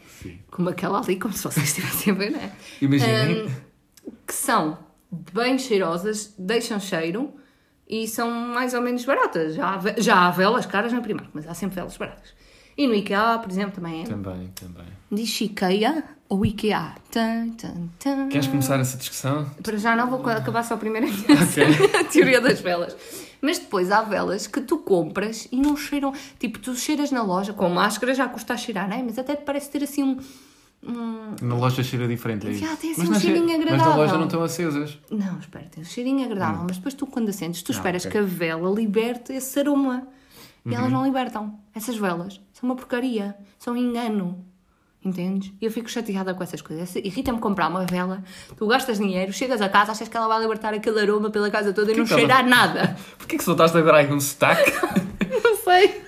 como 0.50 0.70
aquela 0.70 1.00
ali, 1.00 1.20
como 1.20 1.34
se 1.34 1.44
vocês 1.44 1.66
estivessem 1.68 2.14
a 2.14 2.16
ver, 2.16 2.32
não 2.32 2.40
é? 2.40 2.52
Imaginem. 2.82 3.46
Hum, 3.46 3.52
que 4.26 4.34
são 4.34 4.85
bem 5.34 5.58
cheirosas, 5.58 6.34
deixam 6.38 6.80
cheiro 6.80 7.34
e 7.88 8.08
são 8.08 8.30
mais 8.30 8.74
ou 8.74 8.82
menos 8.82 9.06
baratas. 9.06 9.56
Já 9.56 9.74
há, 9.74 9.78
ve- 9.78 9.96
já 9.98 10.28
há 10.28 10.32
velas 10.32 10.66
caras 10.66 10.92
na 10.94 11.02
Primark, 11.02 11.30
mas 11.34 11.48
há 11.48 11.54
sempre 11.54 11.76
velas 11.76 11.96
baratas. 11.98 12.34
E 12.78 12.88
no 12.88 12.94
IKEA, 12.94 13.40
por 13.42 13.50
exemplo, 13.50 13.76
também 13.76 14.02
é. 14.02 14.06
Também, 14.06 14.52
também. 14.54 14.86
Diz 15.12 15.40
IKEA 15.40 16.04
ou 16.28 16.46
IKEA? 16.46 16.96
Tan, 17.10 17.50
tan, 17.52 17.88
tan. 18.00 18.28
Queres 18.28 18.48
começar 18.48 18.78
essa 18.80 18.98
discussão? 18.98 19.50
Para 19.64 19.78
já 19.78 19.96
não 19.96 20.10
vou 20.10 20.20
acabar 20.30 20.64
só 20.64 20.74
a 20.74 20.78
primeira 20.78 21.08
a 21.08 22.04
teoria 22.04 22.42
das 22.42 22.60
velas. 22.60 22.96
Mas 23.42 23.60
depois 23.60 23.92
há 23.92 24.02
velas 24.02 24.48
que 24.48 24.60
tu 24.60 24.80
compras 24.80 25.48
e 25.52 25.58
não 25.58 25.78
cheiram. 25.78 26.12
Tipo, 26.40 26.58
tu 26.60 26.76
cheiras 26.76 27.12
na 27.12 27.22
loja, 27.22 27.54
com 27.54 27.70
máscara 27.70 28.14
já 28.14 28.28
custa 28.28 28.54
a 28.56 28.58
cheirar, 28.58 28.90
não 28.90 28.98
é? 28.98 29.04
Mas 29.04 29.18
até 29.20 29.36
te 29.36 29.44
parece 29.44 29.70
ter 29.70 29.84
assim 29.84 30.04
um. 30.04 30.18
Um- 30.88 31.36
Na 31.42 31.56
loja 31.56 31.84
cheira 31.84 32.08
diferente, 32.08 32.48
é 32.48 32.52
isso? 32.52 32.66
Já 32.66 32.76
tem 32.76 32.92
assim 32.92 33.02
Mas 33.02 33.10
um 33.10 33.14
na 33.14 33.20
che- 33.20 33.26
cheirinho 33.28 33.46
Mas 33.48 33.58
na 33.58 33.64
agradável. 33.74 33.96
loja 34.02 34.18
não 34.18 34.26
estão 34.26 34.44
acesas. 34.44 35.00
Não, 35.12 35.40
espera, 35.40 35.66
tem 35.66 35.84
um 35.84 35.86
cheirinho 35.86 36.24
agradável, 36.26 36.64
mas 36.68 36.78
depois 36.78 36.94
tu 36.94 37.06
quando 37.08 37.30
acendes, 37.30 37.62
tu 37.64 37.72
Ah, 37.72 37.76
esperas 37.76 38.06
ok. 38.06 38.12
que 38.12 38.18
a 38.18 38.22
vela 38.22 38.70
liberte 38.70 39.34
esse 39.34 39.60
aroma. 39.60 40.08
E 40.66 40.70
Uhum. 40.70 40.76
elas 40.76 40.92
não 40.92 41.04
libertam. 41.06 41.60
Essas 41.76 41.96
velas 41.96 42.42
são 42.54 42.70
uma 42.70 42.76
porcaria, 42.76 43.36
são 43.60 43.74
um 43.74 43.78
engano. 43.78 44.44
Entendes? 45.06 45.54
E 45.62 45.66
eu 45.66 45.72
fico 45.72 45.88
chateada 45.88 46.34
com 46.34 46.42
essas 46.42 46.62
coisas. 46.62 46.96
Irrita-me 46.96 47.38
comprar 47.40 47.68
uma 47.68 47.86
vela, 47.86 48.24
tu 48.58 48.66
gastas 48.66 48.98
dinheiro, 48.98 49.32
chegas 49.32 49.62
a 49.62 49.70
casa, 49.70 49.92
achas 49.92 50.08
que 50.10 50.18
ela 50.18 50.28
vai 50.28 50.42
libertar 50.42 50.74
aquele 50.74 51.00
aroma 51.00 51.30
pela 51.30 51.52
casa 51.52 51.72
toda 51.72 51.92
e 51.92 51.96
não 51.96 52.08
cheirar 52.08 52.44
nada. 52.48 52.98
Porquê 53.20 53.38
que 53.38 53.44
soltaste 53.44 53.78
agora 53.78 53.98
aí 53.98 54.12
um 54.12 54.20
sotaque? 54.20 54.72
Não 55.44 55.56
sei. 55.58 56.02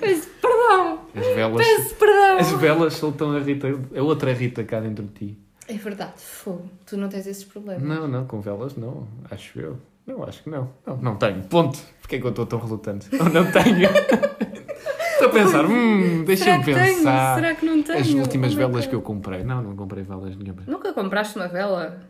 Peço 0.00 0.28
perdão. 0.40 1.00
As 1.14 1.26
velas. 1.26 1.66
Peço 1.66 1.94
perdão. 1.96 2.38
As 2.38 2.52
velas 2.52 2.94
soltam 2.94 3.32
a 3.36 3.40
Rita, 3.40 3.68
a 3.96 4.02
outra 4.02 4.32
Rita 4.32 4.64
cá 4.64 4.80
dentro 4.80 5.04
de 5.04 5.12
ti. 5.12 5.38
É 5.66 5.74
verdade, 5.74 6.12
fogo. 6.16 6.68
Tu 6.86 6.96
não 6.96 7.08
tens 7.08 7.26
esses 7.26 7.44
problemas. 7.44 7.82
Não, 7.82 8.08
não, 8.08 8.26
com 8.26 8.40
velas 8.40 8.76
não, 8.76 9.06
acho 9.30 9.58
eu. 9.58 9.78
Não, 10.06 10.22
acho 10.24 10.42
que 10.42 10.48
não. 10.50 10.70
Não, 10.86 10.96
não 10.96 11.16
tenho. 11.16 11.42
Ponto. 11.44 11.78
Porquê 12.00 12.16
é 12.16 12.18
que 12.18 12.26
eu 12.26 12.30
estou 12.30 12.46
tão 12.46 12.58
relutante? 12.58 13.08
Não, 13.14 13.26
não 13.26 13.50
tenho. 13.50 13.88
estou 15.18 15.28
a 15.28 15.44
pensar, 15.44 15.64
hum, 15.66 16.24
deixa-me 16.24 16.64
que 16.64 16.72
tenho? 16.72 16.96
pensar. 16.96 17.34
Será 17.34 17.54
que 17.54 17.66
não 17.66 17.82
tenho? 17.82 17.98
As 17.98 18.08
últimas 18.10 18.50
my 18.52 18.56
velas 18.56 18.84
God. 18.84 18.88
que 18.88 18.94
eu 18.94 19.02
comprei. 19.02 19.44
Não, 19.44 19.62
não 19.62 19.76
comprei 19.76 20.02
velas 20.02 20.36
nenhuma. 20.36 20.62
Nunca 20.66 20.92
compraste 20.92 21.36
uma 21.36 21.48
vela? 21.48 22.02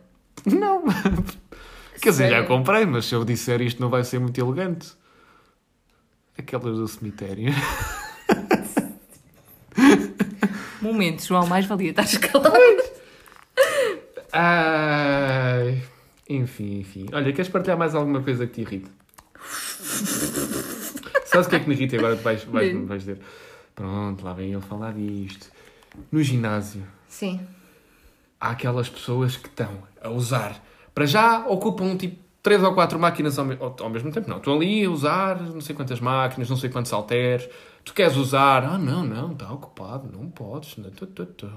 Não. 0.45 0.83
Quer 2.01 2.09
dizer, 2.11 2.29
já 2.29 2.43
comprei, 2.45 2.85
mas 2.85 3.05
se 3.05 3.15
eu 3.15 3.25
disser 3.25 3.61
isto 3.61 3.81
não 3.81 3.89
vai 3.89 4.03
ser 4.03 4.19
muito 4.19 4.39
elegante. 4.39 4.93
Aquelas 6.37 6.77
do 6.77 6.87
cemitério. 6.87 7.53
Momento, 10.81 11.25
João, 11.25 11.45
mais 11.45 11.65
valia 11.65 11.89
estar 11.89 12.03
escalado. 12.03 12.55
Ai. 14.31 15.83
Enfim, 16.29 16.79
enfim. 16.79 17.05
Olha, 17.11 17.33
queres 17.33 17.49
partilhar 17.49 17.77
mais 17.77 17.93
alguma 17.95 18.21
coisa 18.21 18.47
que 18.47 18.53
te 18.53 18.61
irrita? 18.61 18.89
Sabes 21.29 21.47
o 21.47 21.49
que 21.49 21.55
é 21.55 21.59
que 21.59 21.67
me 21.69 21.75
irrita 21.75 21.95
agora 21.97 22.15
tu 22.15 22.23
vais, 22.23 22.43
vais, 22.43 22.73
vais 22.87 23.01
dizer? 23.03 23.19
Pronto, 23.75 24.23
lá 24.25 24.33
vem 24.33 24.51
ele 24.51 24.61
falar 24.61 24.93
disto. 24.93 25.47
No 26.11 26.21
ginásio, 26.21 26.83
Sim. 27.07 27.39
há 28.39 28.51
aquelas 28.51 28.89
pessoas 28.89 29.35
que 29.37 29.47
estão 29.47 29.83
a 30.01 30.09
usar. 30.09 30.63
Para 30.93 31.05
já 31.05 31.45
ocupam 31.47 31.95
tipo 31.95 32.17
três 32.43 32.63
ou 32.63 32.73
quatro 32.73 32.99
máquinas 32.99 33.37
ao, 33.39 33.45
me- 33.45 33.57
ao- 33.59 33.75
ao 33.79 33.89
mesmo 33.89 34.11
tempo. 34.11 34.29
Não, 34.29 34.37
estão 34.37 34.53
ali 34.55 34.83
a 34.85 34.89
usar 34.89 35.41
não 35.41 35.61
sei 35.61 35.75
quantas 35.75 35.99
máquinas, 35.99 36.49
não 36.49 36.57
sei 36.57 36.69
quantos 36.69 36.91
halteres. 36.93 37.49
Tu 37.83 37.93
queres 37.93 38.15
usar? 38.17 38.63
Ah, 38.63 38.77
não, 38.77 39.03
não, 39.03 39.31
está 39.31 39.51
ocupado, 39.51 40.09
não 40.11 40.29
podes. 40.29 40.77
Não, 40.77 40.89
tu, 40.91 41.05
tu, 41.07 41.25
tu. 41.25 41.49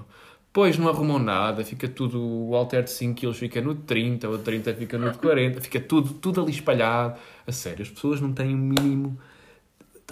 Pois 0.52 0.76
não 0.76 0.88
arrumam 0.88 1.18
nada, 1.18 1.64
fica 1.64 1.88
tudo, 1.88 2.20
o 2.22 2.54
halter 2.54 2.82
de 2.84 2.90
5 2.90 3.18
kg 3.20 3.32
fica 3.32 3.60
no 3.62 3.74
de 3.74 3.82
30, 3.82 4.28
o 4.28 4.36
de 4.36 4.44
30 4.44 4.74
fica 4.74 4.98
no 4.98 5.10
de 5.10 5.16
40, 5.18 5.60
fica 5.62 5.80
tudo, 5.80 6.12
tudo 6.14 6.42
ali 6.42 6.50
espalhado. 6.50 7.18
A 7.46 7.52
sério, 7.52 7.82
as 7.82 7.88
pessoas 7.88 8.20
não 8.20 8.32
têm 8.32 8.54
o 8.54 8.58
mínimo. 8.58 9.18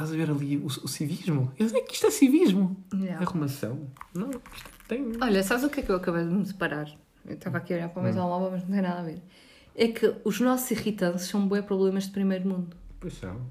Estás 0.01 0.15
a 0.15 0.17
ver 0.17 0.31
ali 0.31 0.57
o, 0.57 0.65
o 0.65 0.89
civismo? 0.89 1.53
Eu 1.59 1.69
sei 1.69 1.83
que 1.83 1.93
isto 1.93 2.07
é 2.07 2.11
civismo. 2.11 2.75
Yeah. 2.95 3.21
Arrumação. 3.21 3.87
Não, 4.15 4.31
isto 4.31 4.71
tem. 4.89 5.13
Olha, 5.21 5.43
sabes 5.43 5.63
o 5.63 5.69
que 5.69 5.81
é 5.81 5.83
que 5.83 5.91
eu 5.91 5.97
acabei 5.97 6.25
de 6.25 6.31
me 6.31 6.47
separar? 6.47 6.91
Eu 7.27 7.35
estava 7.35 7.59
aqui 7.59 7.75
a 7.75 7.77
olhar 7.77 7.89
para 7.91 8.01
o 8.01 8.05
meu 8.05 8.15
telemóvel, 8.15 8.51
mas 8.51 8.63
não 8.63 8.71
tem 8.71 8.81
nada 8.81 9.01
a 9.01 9.03
ver. 9.03 9.21
É 9.77 9.89
que 9.89 10.15
os 10.25 10.41
nossos 10.41 10.71
irritantes 10.71 11.27
são 11.27 11.47
bué 11.47 11.61
problemas 11.61 12.05
de 12.05 12.13
primeiro 12.13 12.49
mundo. 12.49 12.75
Pois 12.99 13.13
são, 13.13 13.43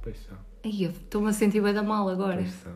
pois 0.00 0.16
são, 0.18 0.38
Aí, 0.64 0.84
eu 0.84 0.90
estou-me 0.90 1.28
a 1.28 1.32
sentir 1.32 1.60
bem 1.60 1.74
da 1.74 1.82
mal 1.82 2.08
agora. 2.08 2.36
pois 2.36 2.52
são. 2.54 2.72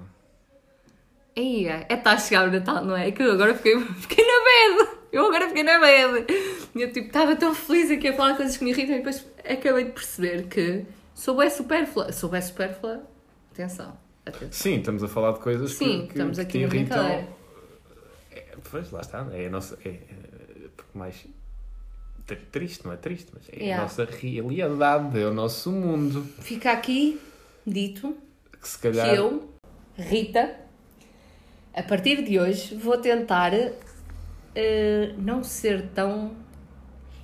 Aí, 1.37 1.69
é, 1.69 1.87
está 1.89 2.15
a 2.15 2.19
chegar 2.19 2.49
o 2.49 2.51
Natal, 2.51 2.85
não 2.85 2.97
é? 2.97 3.07
É 3.07 3.13
que 3.13 3.23
eu 3.23 3.31
agora 3.31 3.55
fiquei, 3.55 3.79
fiquei 3.95 4.25
na 4.25 4.81
bad. 4.83 4.99
Eu 5.13 5.27
agora 5.27 5.47
fiquei 5.47 5.63
na 5.63 5.79
bad. 5.79 6.27
E 6.75 6.83
eu, 6.83 6.93
tipo, 6.93 7.07
estava 7.07 7.37
tão 7.37 7.55
feliz 7.55 7.93
aqui 7.93 8.09
a 8.09 8.13
falar 8.13 8.35
coisas 8.35 8.57
que 8.57 8.65
me 8.65 8.71
irritam 8.71 8.97
e 8.97 8.99
depois 8.99 9.25
acabei 9.49 9.85
de 9.85 9.93
perceber 9.93 10.49
que 10.49 10.85
sou 11.15 11.37
bué 11.37 11.49
supérflua. 11.49 12.11
Sou 12.11 12.29
bué 12.29 12.41
supérflua. 12.41 13.09
Atenção. 13.65 13.97
Atenção. 14.25 14.49
Sim, 14.53 14.77
estamos 14.79 15.03
a 15.03 15.09
falar 15.09 15.33
de 15.33 15.41
coisas 15.41 15.73
Sim, 15.73 16.01
que, 16.03 16.07
que, 16.07 16.13
estamos 16.13 16.37
que 16.37 16.43
aqui 16.43 16.53
te 16.53 16.67
na 16.67 16.75
irritam. 16.75 17.07
É, 17.07 17.27
pois, 18.71 18.91
lá 18.91 19.01
está. 19.01 19.27
É 19.33 19.47
a 19.47 19.51
nossa. 19.51 19.79
É, 19.85 19.89
é, 19.89 19.99
mais. 20.95 21.27
tri- 22.27 22.37
Triste, 22.53 22.85
não 22.85 22.93
é 22.93 22.97
triste, 22.97 23.31
mas 23.35 23.49
é 23.51 23.57
Yeah. 23.63 23.83
a 23.83 23.83
nossa 23.87 24.05
realidade, 24.05 25.21
é 25.21 25.27
o 25.27 25.35
nosso 25.35 25.71
mundo. 25.73 26.23
Fica 26.41 26.73
aqui 26.73 27.21
dito 27.67 28.17
Que 28.61 28.69
se 28.69 28.77
que 28.79 28.83
calhar. 28.89 29.15
eu, 29.15 29.51
Rita, 29.97 30.55
a 31.75 31.83
partir 31.83 32.23
de 32.23 32.39
hoje 32.39 32.75
vou 32.77 32.97
tentar 32.99 33.53
eh, 34.55 35.15
não 35.19 35.43
ser 35.45 35.89
tão 35.89 36.35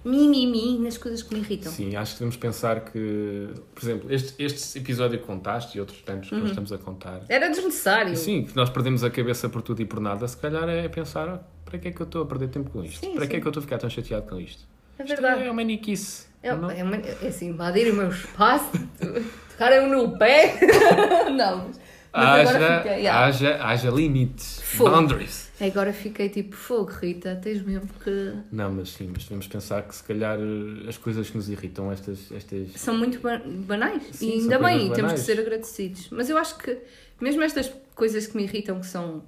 mimimi 0.06 0.78
nas 0.78 0.96
coisas 0.96 1.22
que 1.22 1.34
me 1.34 1.40
irritam. 1.40 1.70
Sim, 1.72 1.96
acho 1.96 2.12
que 2.12 2.18
devemos 2.20 2.36
pensar 2.36 2.80
que, 2.80 3.48
por 3.74 3.82
exemplo, 3.84 4.12
este, 4.12 4.42
este 4.42 4.78
episódio 4.78 5.18
que 5.18 5.24
contaste 5.26 5.76
e 5.76 5.80
outros 5.80 6.00
tantos 6.02 6.28
que 6.28 6.34
Uhum. 6.34 6.40
nós 6.42 6.50
estamos 6.50 6.72
a 6.72 6.78
contar, 6.78 7.22
Era 7.28 7.48
desnecessário. 7.48 8.16
sim, 8.16 8.44
que 8.44 8.54
nós 8.56 8.70
perdemos 8.70 9.02
a 9.04 9.10
cabeça 9.10 9.48
por 9.48 9.62
tudo 9.62 9.82
e 9.82 9.84
por 9.84 10.00
nada, 10.00 10.26
se 10.28 10.36
calhar 10.36 10.68
é 10.68 10.88
pensar, 10.88 11.28
"Ah, 11.28 11.40
para 11.64 11.78
que 11.78 11.88
é 11.88 11.90
que 11.90 12.00
eu 12.00 12.04
estou 12.04 12.22
a 12.22 12.26
perder 12.26 12.48
tempo 12.48 12.70
com 12.70 12.84
isto? 12.84 13.00
Sim, 13.04 13.12
para 13.14 13.24
sim. 13.24 13.30
que 13.30 13.36
é 13.36 13.40
que 13.40 13.46
eu 13.46 13.50
estou 13.50 13.60
a 13.60 13.64
ficar 13.64 13.78
tão 13.78 13.90
chateado 13.90 14.26
com 14.28 14.40
isto? 14.40 14.62
É 14.98 15.02
Isto 15.02 15.08
verdade. 15.20 15.42
é 15.44 15.50
uma 15.50 15.62
niquice. 15.64 16.26
É, 16.42 16.54
não? 16.54 16.70
é, 16.70 16.82
uma- 16.84 16.96
é 16.96 17.26
assim, 17.28 17.48
invadir 17.48 17.92
o 17.92 17.96
meu 17.96 18.08
espaço, 18.08 18.70
tocarem 19.50 19.88
no 19.90 20.16
pé. 20.16 20.58
não, 21.36 21.66
mas, 21.68 21.80
mas 22.12 22.48
agora 22.48 22.66
Haja, 22.66 22.76
fiquei. 22.82 22.98
yeah. 23.00 23.24
haja, 23.26 23.58
haja 23.64 23.90
limites, 23.90 24.60
Fogo. 24.62 24.90
boundaries. 24.90 25.45
Agora 25.60 25.92
fiquei 25.92 26.28
tipo, 26.28 26.54
fogo, 26.54 26.90
Rita, 26.90 27.34
tens 27.42 27.62
mesmo 27.62 27.88
que. 28.04 28.32
Não, 28.52 28.72
mas 28.72 28.90
sim, 28.90 29.08
mas 29.12 29.22
devemos 29.24 29.46
pensar 29.48 29.82
que 29.82 29.94
se 29.94 30.02
calhar 30.04 30.38
eh, 30.38 30.88
as 30.88 30.98
coisas 30.98 31.30
que 31.30 31.36
nos 31.36 31.48
irritam, 31.48 31.90
estas, 31.90 32.30
estas 32.30 32.72
São 32.78 32.96
muito 32.96 33.20
ba- 33.20 33.40
banais. 33.44 34.02
Sim, 34.12 34.28
e 34.28 34.32
ainda 34.42 34.58
bem, 34.58 34.78
coisas 34.80 34.96
temos 34.96 34.96
que 34.96 35.02
banais. 35.02 35.20
ser 35.20 35.40
agradecidos. 35.40 36.08
Mas 36.10 36.28
eu 36.28 36.36
acho 36.36 36.58
que, 36.58 36.76
mesmo 37.20 37.42
estas 37.42 37.72
coisas 37.94 38.26
que 38.26 38.36
me 38.36 38.42
irritam, 38.42 38.80
que 38.80 38.86
são 38.86 39.24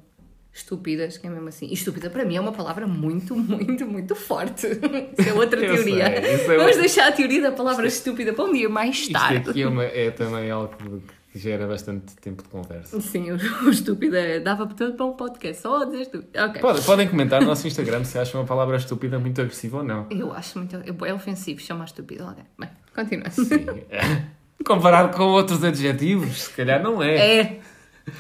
estúpidas, 0.53 1.16
que 1.16 1.26
é 1.26 1.31
mesmo 1.31 1.49
assim. 1.49 1.66
E 1.68 1.72
estúpida 1.74 2.11
para 2.11 2.24
mim 2.24 2.37
é 2.37 2.41
uma 2.41 2.53
palavra 2.53 2.87
muito, 2.87 3.35
muito, 3.35 3.87
muito 3.87 4.14
forte. 4.16 4.66
Isso 5.18 5.29
é 5.29 5.33
outra 5.33 5.61
teoria. 5.61 6.05
sei, 6.20 6.35
é 6.35 6.37
Vamos 6.47 6.62
outra- 6.64 6.81
deixar 6.81 7.09
a 7.09 7.12
teoria 7.12 7.41
da 7.43 7.53
palavra 7.53 7.87
estúpida 7.87 8.33
para 8.33 8.45
um 8.45 8.53
dia 8.53 8.68
mais 8.68 8.97
Isto 8.99 9.12
tarde. 9.12 9.51
aqui 9.51 9.62
é, 9.62 9.66
uma- 9.68 9.85
é 9.85 10.11
também 10.11 10.51
algo 10.51 10.74
que 10.76 10.85
gera 11.39 11.66
bastante 11.66 12.14
tempo 12.16 12.43
de 12.43 12.49
conversa. 12.49 13.01
Sim, 13.01 13.30
o, 13.30 13.36
o 13.66 13.70
estúpido 13.70 14.16
é- 14.16 14.41
dava 14.41 14.66
portanto 14.66 14.97
para 14.97 15.07
um 15.07 15.12
podcast 15.12 15.62
só 15.62 15.82
a 15.82 15.84
dizer 15.86 16.03
estúpido. 16.03 16.30
Ok. 16.36 16.61
Podem, 16.61 16.82
podem 16.82 17.09
comentar 17.09 17.41
no 17.41 17.47
nosso 17.47 17.66
Instagram 17.66 18.05
se 18.05 18.18
acham 18.18 18.41
a 18.43 18.45
palavra 18.45 18.76
estúpida 18.76 19.18
muito 19.18 19.41
agressiva 19.41 19.78
ou 19.78 19.84
não. 19.84 20.07
Eu 20.11 20.32
acho 20.32 20.59
muito. 20.59 20.76
É 20.76 21.14
ofensivo 21.14 21.61
chamar 21.61 21.86
estúpido 21.86 22.24
alguém. 22.24 22.45
Bem, 22.59 22.68
continua. 22.95 23.30
Sim. 23.30 23.66
Comparado 24.64 25.16
com 25.16 25.22
outros 25.22 25.62
adjetivos, 25.62 26.43
se 26.43 26.51
calhar 26.51 26.82
não 26.82 27.03
é. 27.03 27.41
É. 27.41 27.61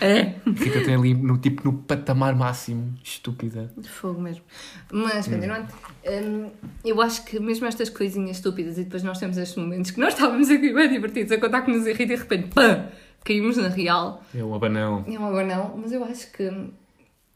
É. 0.00 0.34
Fica 0.54 0.80
até 0.80 0.94
ali 0.94 1.14
no, 1.14 1.38
tipo, 1.38 1.64
no 1.64 1.72
patamar 1.72 2.34
máximo. 2.36 2.94
Estúpida. 3.02 3.70
De 3.76 3.88
fogo 3.88 4.20
mesmo. 4.20 4.44
Mas, 4.92 5.26
continuando, 5.26 5.68
hum, 6.06 6.50
eu 6.84 7.00
acho 7.00 7.24
que 7.24 7.40
mesmo 7.40 7.66
estas 7.66 7.88
coisinhas 7.88 8.36
estúpidas 8.36 8.78
e 8.78 8.84
depois 8.84 9.02
nós 9.02 9.18
temos 9.18 9.36
estes 9.36 9.56
momentos 9.56 9.90
que 9.90 10.00
nós 10.00 10.14
estávamos 10.14 10.50
aqui 10.50 10.72
bem 10.72 10.88
divertidos 10.88 11.32
a 11.32 11.38
contar 11.38 11.62
que 11.62 11.70
nos 11.70 11.86
irrita 11.86 12.02
e 12.12 12.16
de 12.16 12.16
repente, 12.16 12.48
pã, 12.48 12.86
caímos 13.24 13.56
na 13.56 13.68
real. 13.68 14.22
É 14.34 14.42
um 14.42 14.54
abanão. 14.54 15.04
É 15.06 15.18
um 15.18 15.26
agora 15.26 15.46
não, 15.46 15.76
mas 15.76 15.92
eu 15.92 16.04
acho 16.04 16.30
que 16.32 16.50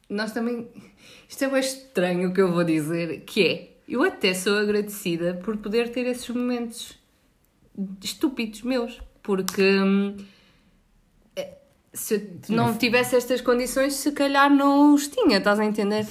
nós 0.08 0.32
também. 0.32 0.68
Isto 1.28 1.44
é 1.44 1.48
bem 1.48 1.60
estranho 1.60 2.30
o 2.30 2.34
que 2.34 2.40
eu 2.40 2.52
vou 2.52 2.64
dizer, 2.64 3.20
que 3.20 3.46
é. 3.46 3.72
Eu 3.88 4.02
até 4.04 4.32
sou 4.32 4.56
agradecida 4.56 5.34
por 5.42 5.56
poder 5.56 5.90
ter 5.90 6.06
esses 6.06 6.28
momentos 6.28 6.96
estúpidos 8.02 8.62
meus, 8.62 9.00
porque 9.22 9.62
hum, 9.62 10.16
é, 11.34 11.54
se 11.92 12.14
eu 12.14 12.54
não 12.54 12.74
tivesse 12.74 13.16
estas 13.16 13.40
condições, 13.40 13.94
se 13.94 14.12
calhar 14.12 14.54
não 14.54 14.94
os 14.94 15.08
tinha, 15.08 15.38
estás 15.38 15.58
a 15.58 15.64
entender? 15.64 16.06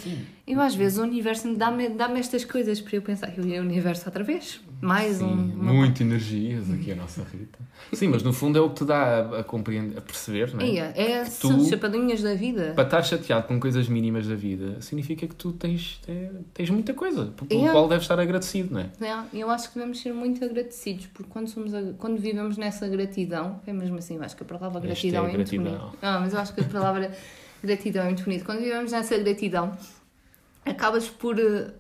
Eu 0.46 0.60
às 0.60 0.76
vezes 0.76 0.98
o 0.98 1.04
universo 1.04 1.56
dá-me 1.56 1.90
dá 1.90 2.10
estas 2.18 2.44
coisas 2.44 2.82
para 2.82 2.96
eu 2.96 3.02
pensar, 3.02 3.38
eu 3.38 3.46
ia 3.46 3.62
o 3.62 3.64
universo 3.64 4.04
outra 4.08 4.24
vez, 4.24 4.60
mais 4.82 5.18
Sim, 5.18 5.26
um. 5.26 5.54
uma- 5.62 5.74
muito 5.74 6.02
energias 6.02 6.72
aqui 6.72 6.92
a 6.92 6.96
nossa 6.96 7.24
Rita. 7.24 7.60
Sim, 7.94 8.08
mas 8.08 8.24
no 8.24 8.34
fundo 8.34 8.58
é 8.58 8.62
o 8.62 8.70
que 8.70 8.78
te 8.78 8.86
dá 8.86 9.20
a, 9.20 9.40
a 9.40 9.44
compreender, 9.44 9.98
a 9.98 10.02
perceber, 10.02 10.54
não 10.54 10.62
é? 10.62 10.76
É, 10.96 11.24
Que 11.24 11.30
são 11.30 11.64
chapadinhas 11.66 12.22
da 12.22 12.34
vida. 12.34 12.74
Para 12.74 12.84
estar 12.84 13.04
chateado 13.04 13.48
com 13.48 13.60
coisas 13.60 13.88
mínimas 13.88 14.28
da 14.28 14.36
vida, 14.36 14.82
significa 14.82 15.28
que 15.28 15.36
tu 15.36 15.52
tens, 15.54 16.00
te- 16.06 16.32
tens 16.54 16.70
muita 16.70 16.94
coisa, 16.94 17.28
pelo 17.48 17.68
É. 17.68 17.72
qual 17.72 17.88
deves 17.88 18.04
estar 18.04 18.20
agradecido, 18.20 18.74
não 18.74 18.82
é? 18.82 18.90
É, 19.02 19.24
eu 19.34 19.50
acho 19.52 19.70
que 19.70 19.76
devemos 19.76 20.00
ser 20.02 20.14
muito 20.14 20.44
agradecidos, 20.44 21.08
porque 21.08 21.30
quando, 21.30 21.48
somos, 21.48 21.72
quando 21.98 22.18
vivemos 22.20 22.58
nessa 22.58 22.88
gratidão, 22.88 23.60
é 23.68 23.74
mesmo 23.74 23.98
assim, 23.98 24.16
eu 24.16 24.24
acho 24.24 24.36
que 24.36 24.44
a 24.44 24.46
palavra 24.46 24.80
Esta 24.80 24.88
gratidão 24.88 25.26
é 25.28 25.32
é, 25.32 25.36
muito 25.36 25.56
bonita. 25.56 25.78
Não, 26.02 26.20
mas 26.22 26.34
eu 26.34 26.40
acho 26.40 26.54
que 26.54 26.62
a 26.62 26.66
palavra 26.66 27.12
gratidão 27.64 28.04
é 28.04 28.06
muito 28.08 28.24
bonita. 28.24 28.46
Quando 28.46 28.60
vivemos 28.60 28.92
nessa 28.92 29.18
gratidão, 29.18 29.78
acabas 30.66 31.08
por 31.10 31.40
eh, 31.40 31.72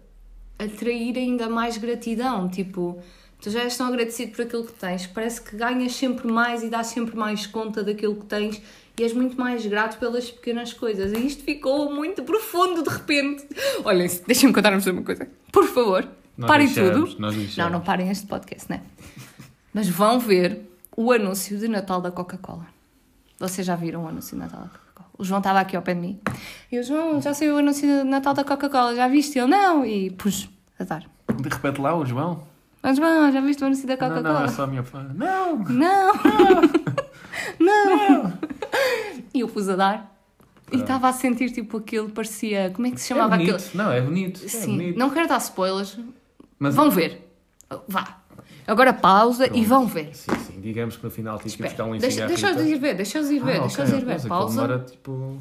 atrair 0.60 1.18
ainda 1.18 1.50
mais 1.50 1.78
gratidão. 1.78 2.48
Tipo, 2.50 3.02
tu 3.42 3.50
já 3.50 3.62
és 3.62 3.76
tão 3.78 3.88
agradecido 3.88 4.32
por 4.34 4.42
aquilo 4.44 4.66
que 4.66 4.74
tens, 4.74 5.08
parece 5.08 5.42
que 5.42 5.56
ganhas 5.56 5.94
sempre 5.96 6.32
mais 6.32 6.64
e 6.64 6.70
dás 6.70 6.88
sempre 6.88 7.16
mais 7.16 7.46
conta 7.48 7.84
daquilo 7.84 8.16
que 8.16 8.26
tens 8.26 8.62
e 8.98 9.04
és 9.04 9.14
muito 9.14 9.36
mais 9.40 9.66
grato 9.66 9.98
pelas 9.98 10.30
pequenas 10.30 10.74
coisas. 10.74 11.12
E 11.14 11.26
isto 11.26 11.44
ficou 11.44 11.92
muito 11.94 12.22
profundo 12.24 12.84
de 12.84 12.90
repente. 12.90 13.48
Olhem, 13.84 14.08
deixem-me 14.28 14.54
contar-vos 14.54 14.86
uma 14.86 15.02
coisa. 15.02 15.28
Por 15.52 15.66
favor, 15.66 16.08
Nós 16.38 16.48
parem 16.48 16.68
deixamos, 16.68 17.16
tudo. 17.16 17.22
não, 17.58 17.70
não 17.70 17.82
parem 17.82 18.10
este 18.12 18.28
podcast, 18.28 18.70
né? 18.70 18.82
Mas 19.74 19.88
vão 19.90 20.20
ver 20.20 20.62
o 20.96 21.12
anúncio 21.12 21.58
de 21.58 21.68
Natal 21.68 22.00
da 22.02 22.12
Coca-Cola. 22.12 22.68
Vocês 23.40 23.66
já 23.66 23.76
viram 23.76 24.04
o 24.04 24.08
anúncio 24.08 24.36
de 24.38 24.44
Natal 24.44 24.60
da 24.62 24.68
Coca-Cola? 24.68 24.91
O 25.22 25.24
João 25.24 25.38
estava 25.38 25.60
aqui 25.60 25.76
ao 25.76 25.84
pé 25.84 25.94
de 25.94 26.00
mim. 26.00 26.20
E 26.72 26.80
o 26.80 26.84
João, 26.84 27.22
já 27.22 27.32
saiu 27.32 27.54
o 27.56 27.58
anúncio 27.60 27.88
de 27.88 28.04
Natal 28.04 28.34
da 28.34 28.44
Coca-Cola, 28.44 28.96
já 28.96 29.08
viste? 29.08 29.38
Ele, 29.38 29.48
não. 29.50 29.86
E 29.86 30.10
pus, 30.10 30.50
azar. 30.80 31.04
De 31.40 31.48
repente 31.48 31.80
lá, 31.80 31.96
o 31.96 32.04
João. 32.04 32.42
Mas, 32.82 32.98
João, 32.98 33.32
já 33.32 33.40
viste 33.40 33.62
o 33.62 33.68
anúncio 33.68 33.88
da 33.88 33.94
Não, 33.96 34.00
Coca-Cola? 34.00 34.40
não, 34.40 34.46
é 34.46 34.48
só 34.48 34.64
a 34.64 34.68
minha 34.68 34.82
fã. 34.84 35.04
Não! 35.14 35.58
Não! 35.60 36.14
não! 37.60 38.34
E 39.34 39.40
eu 39.42 39.48
pus 39.48 39.70
a 39.70 39.76
dar. 39.78 40.12
E 40.72 40.78
estava 40.78 41.08
a 41.08 41.14
sentir 41.14 41.52
tipo 41.52 41.78
aquilo, 41.78 42.10
parecia. 42.10 42.70
Como 42.74 42.88
é 42.88 42.92
que 42.92 43.00
se 43.00 43.14
É 43.14 43.16
chamava 43.16 43.38
bonito. 43.38 43.56
aquilo? 43.56 43.70
Não, 43.76 43.92
é 43.92 44.02
bonito. 44.02 44.44
É 44.44 44.48
Sim, 44.48 44.72
bonito. 44.78 45.00
não 45.00 45.10
quero 45.10 45.28
dar 45.30 45.38
spoilers. 45.38 45.98
Mas, 46.60 46.76
Vão 46.76 46.90
ver. 46.90 47.32
Vá. 47.88 48.18
Agora 48.68 48.92
pausa 48.92 49.46
e 49.46 49.50
Pronto. 49.50 49.68
vão 49.68 49.86
ver. 49.88 50.10
Sim, 50.16 50.32
sim. 50.40 50.51
Digamos 50.62 50.96
que 50.98 51.04
no 51.04 51.10
final 51.12 51.38
tive 51.40 51.58
que 51.58 51.64
buscar 51.64 51.84
um 51.86 51.98
deixa, 51.98 52.28
deixa-os 52.28 52.62
ir 52.62 52.78
ver, 52.78 52.94
deixa-os 52.96 53.30
ir 53.30 53.44
ver, 53.44 53.58
Ah, 53.58 53.60
deixa-os 53.62 53.90
ok, 53.90 54.00
ir 54.02 54.06
ver. 54.06 54.28
Pausa. 54.28 54.62
demora, 54.62 54.80
tipo... 54.86 55.38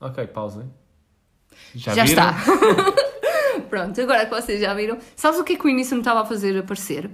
Ok, 0.00 0.26
pausa. 0.28 0.66
Já, 1.74 1.94
Já 1.94 2.04
está. 2.04 2.34
Pronto, 3.70 4.00
agora 4.00 4.26
que 4.26 4.34
vocês 4.34 4.60
já 4.60 4.74
viram, 4.74 4.98
sabes 5.16 5.38
o 5.40 5.44
que 5.44 5.54
é 5.54 5.56
que 5.56 5.64
o 5.66 5.68
início 5.68 5.94
me 5.94 6.00
estava 6.00 6.20
a 6.22 6.24
fazer 6.24 6.56
aparecer? 6.58 7.10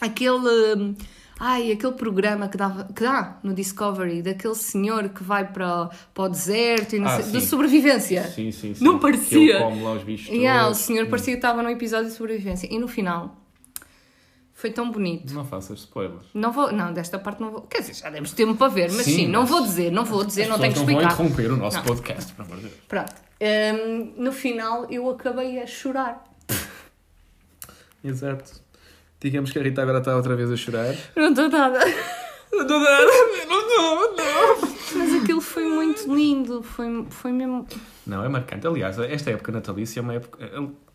Aquele. 0.00 0.74
hum, 0.76 0.94
Ai, 1.38 1.72
aquele 1.72 1.94
programa 1.94 2.46
que, 2.48 2.56
dava, 2.56 2.84
que 2.84 3.02
dá 3.02 3.40
no 3.42 3.52
Discovery, 3.52 4.22
daquele 4.22 4.54
senhor 4.54 5.08
que 5.08 5.20
vai 5.24 5.44
para, 5.44 5.90
para 6.14 6.24
o 6.24 6.28
deserto 6.28 6.94
e 6.94 7.00
não 7.00 7.08
Ah, 7.08 7.20
sei, 7.20 7.32
de 7.32 7.40
sobrevivência. 7.44 8.22
Sim, 8.28 8.52
sim, 8.52 8.72
sim. 8.72 8.84
Não 8.84 8.94
Que 8.94 9.02
parecia. 9.02 9.58
come 9.58 9.82
lá 9.82 9.92
os 9.94 10.04
bichos 10.04 10.28
Yeah, 10.28 10.68
o 10.68 10.74
senhor 10.74 11.06
parecia 11.08 11.32
que 11.34 11.38
estava 11.38 11.60
no 11.60 11.68
episódio 11.70 12.06
de 12.08 12.14
sobrevivência. 12.16 12.68
E 12.72 12.78
no 12.78 12.86
final, 12.86 13.36
foi 14.64 14.70
tão 14.70 14.90
bonito. 14.90 15.34
Não 15.34 15.44
faças 15.44 15.80
spoilers. 15.80 16.24
Não 16.32 16.50
vou, 16.50 16.72
não, 16.72 16.90
desta 16.90 17.18
parte 17.18 17.38
não 17.38 17.50
vou. 17.50 17.60
Quer 17.62 17.80
dizer, 17.80 17.92
já 17.96 18.08
demos 18.08 18.32
tempo 18.32 18.54
para 18.54 18.68
ver, 18.68 18.90
mas 18.92 19.04
sim, 19.04 19.16
Sim, 19.16 19.26
não 19.28 19.42
mas- 19.42 19.50
vou 19.50 19.60
dizer, 19.60 19.92
não 19.92 20.06
vou 20.06 20.24
dizer, 20.24 20.48
não 20.48 20.58
tenho 20.58 20.72
que 20.72 20.78
explicar. 20.78 21.02
não 21.02 21.08
vão 21.16 21.26
interromper 21.26 21.52
o 21.52 21.56
nosso 21.58 21.76
Não. 21.76 21.84
podcast, 21.84 22.32
pelo 22.32 22.48
amor 22.48 22.56
de 22.62 22.68
Deus. 22.68 22.80
Pronto. 22.88 23.12
Hum, 23.42 24.12
no 24.16 24.32
final 24.32 24.86
eu 24.90 25.10
acabei 25.10 25.60
a 25.60 25.66
chorar. 25.66 26.24
Exato. 28.02 28.62
Digamos 29.20 29.50
que 29.52 29.58
a 29.58 29.62
Rita 29.62 29.82
agora 29.82 29.98
está 29.98 30.16
outra 30.16 30.34
vez 30.34 30.50
a 30.50 30.56
chorar. 30.56 30.94
Não 31.14 31.28
estou 31.28 31.48
nada. 31.50 31.80
Não 32.50 32.62
estou 32.62 32.80
nada. 32.80 33.04
Não 33.46 33.60
estou, 33.60 34.16
não. 34.16 34.74
Mas 34.96 35.22
aquilo 35.22 35.40
foi 35.42 35.66
muito 35.66 36.14
lindo. 36.14 36.62
Foi, 36.62 37.04
foi 37.10 37.32
mesmo. 37.32 37.66
Não, 38.06 38.24
é 38.24 38.28
marcante. 38.30 38.66
Aliás, 38.66 38.98
esta 38.98 39.30
época 39.30 39.52
natalícia 39.52 40.00
é 40.00 40.02
uma 40.02 40.14
época... 40.14 40.38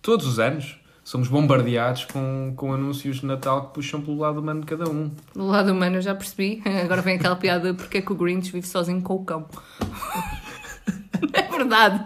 Todos 0.01 0.25
os 0.25 0.39
anos 0.39 0.79
somos 1.09 1.27
bombardeados 1.27 2.05
com, 2.05 2.53
com 2.55 2.71
anúncios 2.71 3.21
de 3.21 3.25
Natal 3.25 3.67
que 3.67 3.73
puxam 3.73 3.99
pelo 3.99 4.19
lado 4.19 4.39
humano 4.39 4.59
de 4.61 4.67
cada 4.67 4.87
um. 4.87 5.09
Do 5.33 5.47
lado 5.47 5.71
humano 5.71 5.95
eu 5.97 6.01
já 6.03 6.13
percebi. 6.13 6.61
Agora 6.83 7.01
vem 7.01 7.15
aquela 7.15 7.35
piada 7.35 7.73
porque 7.73 7.97
é 7.97 8.01
que 8.01 8.11
o 8.11 8.15
Grinch 8.15 8.51
vive 8.51 8.67
sozinho 8.67 9.01
com 9.01 9.15
o 9.15 9.25
cão. 9.25 9.47
É 11.33 11.41
verdade. 11.41 12.05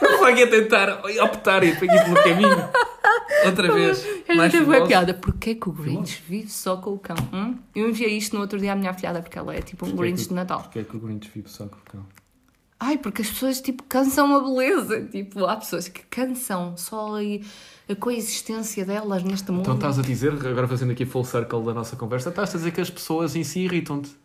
Vou 0.00 0.24
aqui 0.26 0.42
a 0.44 0.50
tentar 0.50 1.02
optar 1.24 1.62
e 1.62 1.68
aqui 1.72 1.80
pelo 1.80 2.14
caminho. 2.22 2.68
Outra 3.44 3.72
vez. 3.74 4.04
Mais 4.34 4.50
teve 4.50 4.64
a 4.64 4.66
filósofo. 4.66 4.86
piada. 4.88 5.14
Porquê 5.14 5.54
que 5.54 5.68
o 5.68 5.72
Grinch 5.72 6.22
vive 6.26 6.48
só 6.50 6.76
com 6.78 6.94
o 6.94 6.98
cão? 6.98 7.16
hum? 7.32 7.56
Eu 7.74 7.88
enviei 7.88 8.16
isto 8.16 8.34
no 8.34 8.40
outro 8.40 8.58
dia 8.58 8.72
à 8.72 8.76
minha 8.76 8.90
afilhada 8.90 9.20
porque 9.20 9.38
ela 9.38 9.54
é 9.54 9.60
tipo 9.60 9.84
um 9.84 9.90
Porquê 9.90 10.02
Grinch 10.04 10.22
que- 10.22 10.28
de 10.28 10.34
Natal. 10.34 10.60
Porquê 10.62 10.78
é 10.80 10.84
que 10.84 10.96
o 10.96 11.00
Grinch 11.00 11.30
vive 11.34 11.48
só 11.50 11.66
com 11.66 11.76
o 11.76 11.80
cão? 11.90 12.06
Ai, 12.82 12.96
porque 12.96 13.20
as 13.20 13.28
pessoas 13.28 13.60
tipo 13.60 13.82
cansam 13.82 14.34
a 14.34 14.40
beleza. 14.40 15.06
Tipo, 15.06 15.44
há 15.44 15.56
pessoas 15.56 15.86
que 15.86 16.02
cansam 16.04 16.78
só 16.78 17.16
aí 17.16 17.44
a 17.86 17.94
coexistência 17.94 18.86
delas 18.86 19.22
neste 19.22 19.52
mundo. 19.52 19.60
Então 19.60 19.74
estás 19.74 19.98
a 19.98 20.02
dizer, 20.02 20.32
agora 20.32 20.66
fazendo 20.66 20.92
aqui 20.92 21.04
full 21.04 21.24
circle 21.24 21.62
da 21.62 21.74
nossa 21.74 21.94
conversa, 21.94 22.30
estás 22.30 22.54
a 22.54 22.58
dizer 22.58 22.70
que 22.70 22.80
as 22.80 22.88
pessoas 22.88 23.36
em 23.36 23.44
si 23.44 23.60
irritam-te. 23.60 24.16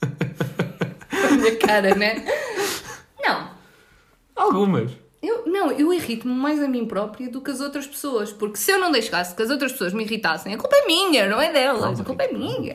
a 1.12 1.30
minha 1.36 1.56
cara, 1.58 1.94
né? 1.94 2.24
Não. 3.22 3.50
Algumas. 4.34 4.92
Eu, 5.26 5.44
não, 5.44 5.72
eu 5.72 5.92
irrito-me 5.92 6.32
mais 6.32 6.62
a 6.62 6.68
mim 6.68 6.86
própria 6.86 7.28
do 7.28 7.40
que 7.40 7.50
as 7.50 7.60
outras 7.60 7.84
pessoas. 7.84 8.32
Porque 8.32 8.56
se 8.56 8.70
eu 8.70 8.78
não 8.78 8.92
deixasse 8.92 9.34
que 9.34 9.42
as 9.42 9.50
outras 9.50 9.72
pessoas 9.72 9.92
me 9.92 10.04
irritassem, 10.04 10.54
a 10.54 10.56
culpa 10.56 10.76
é 10.76 10.86
minha, 10.86 11.28
não 11.28 11.42
é 11.42 11.52
delas. 11.52 12.00
a 12.00 12.04
culpa 12.04 12.22
é 12.22 12.32
minha. 12.32 12.74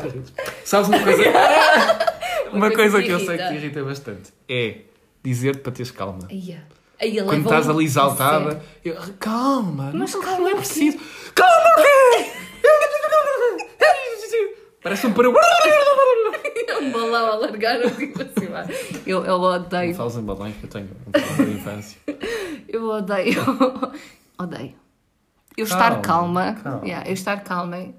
Sabes 0.64 0.88
uma 0.88 1.00
coisa? 1.00 1.22
Uma 2.52 2.70
coisa 2.70 3.02
que 3.02 3.10
eu 3.10 3.18
sei 3.18 3.36
que 3.36 3.42
irrita. 3.42 3.48
te 3.48 3.54
irrita 3.56 3.84
bastante 3.84 4.32
é 4.48 4.78
dizer-te 5.22 5.60
para 5.60 5.72
teres 5.72 5.90
calma. 5.90 6.26
Ele 6.30 7.22
Quando 7.22 7.44
estás 7.44 7.68
ali 7.68 7.84
exaltada, 7.84 8.62
eu, 8.82 8.96
calma, 9.20 9.90
Mas 9.92 10.14
não, 10.14 10.22
calma 10.22 10.38
não 10.40 10.48
é 10.48 10.54
preciso. 10.54 10.98
Calma 11.34 11.70
o 11.70 11.82
quê? 11.82 12.47
Parece 14.82 15.06
um 15.06 15.12
peru. 15.12 15.34
um 16.80 16.90
balão 16.92 17.32
a 17.32 17.36
largar 17.36 17.80
tipo 17.96 18.22
assim, 18.22 18.46
vai. 18.46 18.66
eu, 19.06 19.24
eu 19.24 19.34
odeio. 19.40 19.94
Falas 19.94 20.16
em 20.16 20.22
balões 20.22 20.56
que 20.56 20.64
eu 20.64 20.70
tenho 20.70 20.88
um 21.06 21.10
problema 21.10 21.52
infância. 21.58 21.98
Eu 22.68 22.84
odeio. 22.90 23.40
odeio. 24.38 24.74
Eu 25.56 25.64
estar 25.64 26.02
Calma, 26.02 26.52
calma. 26.62 26.84
Yeah, 26.86 27.08
eu 27.08 27.14
estar 27.14 27.42
calma. 27.42 27.94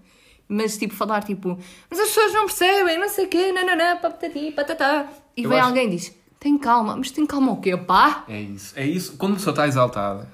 Mas 0.47 0.77
tipo, 0.77 0.93
falar 0.93 1.23
tipo, 1.23 1.57
mas 1.89 1.99
as 1.99 2.07
pessoas 2.09 2.33
não 2.33 2.45
percebem, 2.45 2.99
não 2.99 3.09
sei 3.09 3.25
o 3.25 3.27
quê, 3.29 3.51
nananã, 3.51 3.97
patati, 3.97 4.51
patatá. 4.51 5.07
E 5.35 5.43
Eu 5.43 5.49
vem 5.49 5.59
acho- 5.59 5.67
alguém 5.69 5.87
e 5.87 5.89
diz, 5.95 6.15
tem 6.39 6.55
calma, 6.57 6.95
mas 6.95 7.09
tem 7.09 7.25
calma 7.25 7.51
o 7.51 7.59
quê, 7.59 7.75
pá? 7.75 8.25
É 8.27 8.39
isso, 8.39 8.73
é 8.77 8.85
isso. 8.85 9.17
Quando 9.17 9.33
a 9.33 9.35
pessoa 9.37 9.51
está 9.53 9.67
exaltada, 9.67 10.27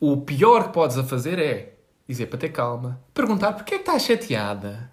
o 0.00 0.16
pior 0.16 0.64
que 0.68 0.72
podes 0.72 0.96
a 0.96 1.04
fazer 1.04 1.38
é 1.38 1.74
dizer 2.08 2.26
para 2.26 2.38
ter 2.38 2.48
calma, 2.48 2.98
perguntar 3.12 3.52
porque 3.52 3.74
é 3.74 3.78
que 3.78 3.82
estás 3.82 4.02
chateada, 4.02 4.87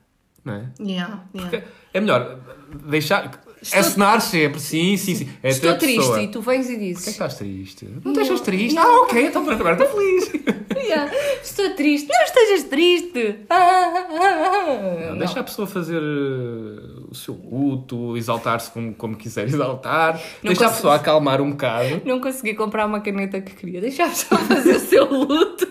não 0.46 0.54
é? 0.54 0.66
Yeah, 0.80 1.24
yeah. 1.36 1.64
É 1.94 2.00
melhor 2.00 2.40
deixar. 2.86 3.42
Estou- 3.62 3.80
Acenar 3.80 4.22
sempre, 4.22 4.60
sim, 4.60 4.96
sim, 4.96 5.16
sim. 5.16 5.30
É 5.42 5.50
Estou 5.50 5.72
a 5.72 5.76
triste 5.76 5.98
pessoa. 5.98 6.22
e 6.22 6.28
tu 6.28 6.40
vens 6.40 6.70
e 6.70 6.74
Porquê 6.74 6.76
é 6.76 6.78
que 6.88 6.94
dizes, 6.94 7.08
estás 7.08 7.34
triste? 7.36 7.88
Não 8.04 8.14
deixas 8.14 8.42
triste? 8.42 8.76
não. 8.76 8.84
Ah, 8.84 9.02
ok, 9.04 9.26
então 9.26 9.50
agora 9.50 9.74
estou 9.84 9.88
feliz. 9.98 10.32
yeah, 10.86 11.12
estou 11.42 11.74
triste, 11.74 12.08
não 12.08 12.24
estejas 12.26 12.64
triste. 12.66 13.40
Ah, 13.50 13.56
ah, 13.56 14.08
ah, 14.12 14.66
ah. 14.68 15.10
Não, 15.12 15.18
deixa 15.18 15.40
a 15.40 15.44
pessoa 15.44 15.66
fazer 15.68 16.00
uh, 16.00 17.08
o 17.10 17.16
seu 17.16 17.34
luto, 17.34 18.16
exaltar-se 18.16 18.70
como, 18.70 18.94
como 18.94 19.16
quiser 19.16 19.48
exaltar. 19.48 20.14
Não 20.44 20.50
deixa 20.50 20.66
a 20.66 20.68
consigo. 20.68 20.70
pessoa 20.76 20.96
acalmar 20.96 21.42
um 21.42 21.50
bocado. 21.52 22.02
Não 22.06 22.20
consegui 22.22 22.54
comprar 22.54 22.86
uma 22.86 23.00
caneta 23.00 23.42
que 23.42 23.56
queria. 23.56 23.82
Deixa 23.82 24.06
a 24.06 24.10
pessoa 24.10 24.40
fazer 24.46 24.76
o 24.76 24.80
seu 24.80 25.06
luto. 25.12 25.66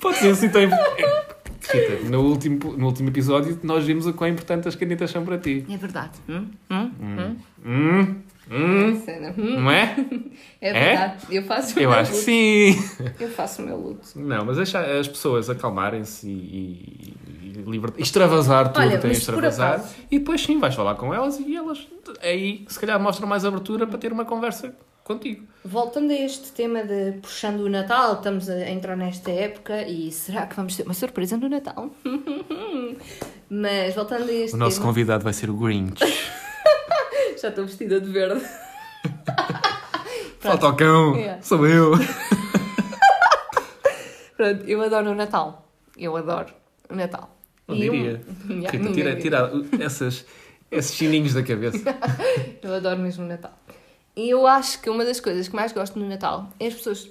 Pode 0.00 0.16
ser 0.18 0.30
assim 0.30 0.48
também. 0.48 0.68
No 2.10 2.20
último, 2.22 2.58
no 2.76 2.86
último 2.86 3.08
episódio 3.08 3.58
nós 3.62 3.84
vimos 3.84 4.06
o 4.06 4.12
quão 4.12 4.28
importante 4.30 4.68
as 4.68 4.74
canetas 4.74 5.10
são 5.10 5.24
para 5.24 5.38
ti. 5.38 5.64
É 5.70 5.76
verdade. 5.76 6.12
Hum? 6.28 6.46
Hum? 6.70 6.90
Hum? 7.00 7.36
Hum, 7.66 8.16
hum, 8.50 9.00
Cena. 9.04 9.34
Hum? 9.38 9.60
não 9.62 9.70
é? 9.70 9.96
É 10.60 10.72
verdade. 10.72 11.26
Eu 11.30 11.42
faço 11.44 11.78
o 11.78 11.82
Eu 11.82 11.88
meu 11.90 11.98
acho 11.98 12.10
que 12.10 12.16
luto. 12.16 12.24
sim. 12.26 13.14
Eu 13.20 13.28
faço 13.30 13.62
o 13.62 13.64
meu 13.66 13.76
luto. 13.76 14.06
Não, 14.16 14.44
mas 14.44 14.56
deixa 14.56 14.80
as 14.98 15.08
pessoas 15.08 15.48
acalmarem-se 15.48 16.28
e, 16.28 17.14
e, 17.42 17.48
e 17.58 17.70
liber- 17.70 17.94
extravasar 17.96 18.70
tudo 18.72 18.82
Olha, 18.82 18.96
que 18.96 18.98
têm 19.02 19.10
a 19.10 19.14
extravasar. 19.14 19.74
acaso- 19.76 19.94
E 20.10 20.18
depois 20.18 20.42
sim, 20.42 20.58
vais 20.58 20.74
falar 20.74 20.94
com 20.96 21.12
elas 21.14 21.38
e 21.40 21.56
elas 21.56 21.86
aí 22.22 22.64
se 22.68 22.78
calhar 22.78 23.00
mostram 23.00 23.26
mais 23.26 23.44
abertura 23.46 23.86
para 23.86 23.98
ter 23.98 24.12
uma 24.12 24.24
conversa 24.26 24.76
contigo. 25.04 25.46
Voltando 25.64 26.10
a 26.10 26.14
este 26.16 26.50
tema 26.52 26.82
de 26.82 27.12
puxando 27.22 27.60
o 27.60 27.68
Natal, 27.68 28.14
estamos 28.14 28.48
a 28.48 28.68
entrar 28.68 28.96
nesta 28.96 29.30
época 29.30 29.82
e 29.82 30.10
será 30.10 30.46
que 30.46 30.56
vamos 30.56 30.76
ter 30.76 30.82
uma 30.82 30.94
surpresa 30.94 31.36
no 31.36 31.48
Natal? 31.48 31.90
Mas 33.48 33.94
voltando 33.94 34.28
a 34.28 34.32
este 34.32 34.54
O 34.54 34.58
nosso 34.58 34.76
tema, 34.78 34.86
convidado 34.88 35.22
vai 35.22 35.32
ser 35.32 35.48
o 35.50 35.54
Grinch. 35.54 36.00
já 37.40 37.48
estou 37.50 37.64
vestida 37.66 38.00
de 38.00 38.10
verde. 38.10 38.44
Falta 40.40 40.68
o 40.68 40.76
cão, 40.76 41.16
Yeah. 41.16 41.42
sou 41.42 41.66
eu. 41.66 41.92
Pronto, 44.36 44.64
eu 44.66 44.82
adoro 44.82 45.10
o 45.10 45.14
Natal. 45.14 45.68
Eu 45.96 46.16
adoro 46.16 46.52
o 46.90 46.94
Natal. 46.94 47.34
Não 47.66 47.76
diria. 47.76 48.20
Yeah, 48.48 48.70
Rita, 48.70 48.78
ninguém 48.78 48.92
tira, 48.92 49.16
tira 49.16 49.50
essas, 49.80 50.26
esses 50.70 50.94
chininhos 50.94 51.32
da 51.32 51.42
cabeça. 51.42 51.78
Eu 52.62 52.74
adoro 52.74 53.00
mesmo 53.00 53.24
o 53.24 53.28
Natal. 53.28 53.58
E 54.16 54.30
eu 54.30 54.46
acho 54.46 54.80
que 54.80 54.88
uma 54.88 55.04
das 55.04 55.20
coisas 55.20 55.48
que 55.48 55.56
mais 55.56 55.72
gosto 55.72 55.98
no 55.98 56.08
Natal 56.08 56.48
é 56.60 56.66
as 56.68 56.74
pessoas, 56.74 57.10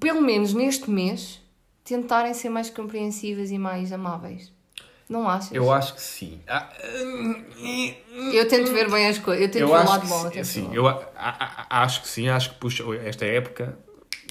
pelo 0.00 0.20
menos 0.20 0.52
neste 0.52 0.90
mês, 0.90 1.40
tentarem 1.84 2.34
ser 2.34 2.48
mais 2.48 2.68
compreensivas 2.70 3.50
e 3.50 3.58
mais 3.58 3.92
amáveis. 3.92 4.52
Não 5.08 5.28
achas? 5.28 5.52
Eu 5.52 5.70
acho 5.70 5.94
que 5.94 6.00
sim. 6.00 6.40
Ah, 6.48 6.70
Eu 8.32 8.48
tento 8.48 8.72
ver 8.72 8.90
bem 8.90 9.06
as 9.08 9.18
coisas. 9.18 9.42
Eu 9.42 9.50
tento 9.50 9.60
eu 9.62 9.68
ver 9.68 9.74
o 9.74 9.84
lado 9.84 10.06
bom. 10.06 10.30
eu 10.34 10.44
sim. 10.44 10.70
eu 10.72 10.88
a- 10.88 11.02
a- 11.16 11.66
a- 11.68 11.82
acho 11.82 12.02
que 12.02 12.08
sim, 12.08 12.28
acho 12.28 12.50
que 12.50 12.56
puxa 12.56 12.84
esta 13.04 13.24
época 13.26 13.78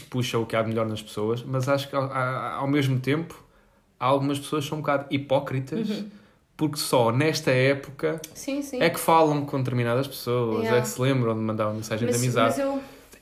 puxa 0.10 0.38
o 0.38 0.46
que 0.46 0.56
há 0.56 0.62
de 0.62 0.70
melhor 0.70 0.86
nas 0.88 1.02
pessoas, 1.02 1.42
mas 1.44 1.70
acho 1.70 1.88
que 1.90 1.96
ao, 1.96 2.12
ao 2.12 2.68
mesmo 2.68 3.00
tempo 3.00 3.42
algumas 4.00 4.40
pessoas 4.40 4.66
são 4.66 4.80
um 4.80 4.82
bocado 4.82 5.06
hipócritas 5.10 5.88
Uhum. 5.90 6.10
Porque 6.58 6.78
só 6.78 7.12
nesta 7.12 7.52
época 7.52 8.22
Sim, 8.36 8.62
sim. 8.62 8.82
é 8.82 8.90
que 8.90 9.00
falam 9.00 9.46
com 9.46 9.58
determinadas 9.58 10.08
pessoas, 10.08 10.60
Yeah. 10.62 10.78
é 10.78 10.82
que 10.82 10.88
se 10.88 11.02
lembram 11.02 11.34
de 11.34 11.40
mandar 11.42 11.68
uma 11.68 11.74
mensagem 11.76 12.06
mas, 12.08 12.18
de 12.20 12.24
amizade. 12.26 12.62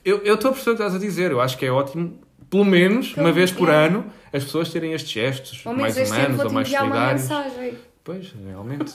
eu, 0.04 0.22
estou 0.34 0.50
a 0.50 0.52
perceber 0.52 0.72
o 0.72 0.76
que 0.76 0.82
estás 0.82 0.94
a 0.94 0.98
dizer, 0.98 1.30
eu 1.30 1.40
acho 1.40 1.56
que 1.56 1.64
é 1.64 1.70
ótimo, 1.72 2.18
pelo 2.50 2.64
menos 2.64 3.08
uma 3.14 3.24
Pelo- 3.24 3.32
vez 3.34 3.50
por 3.52 3.68
yeah. 3.68 3.86
ano, 3.86 4.06
as 4.32 4.44
pessoas 4.44 4.70
terem 4.70 4.92
estes 4.92 5.10
gestos 5.10 5.64
menos 5.64 5.80
mais 5.80 5.96
humanos 6.10 6.40
ou 6.44 6.50
mais 6.50 6.68
uma 6.70 6.78
solidários. 6.78 7.22
mensagem. 7.22 7.78
Pois, 8.04 8.32
realmente. 8.44 8.94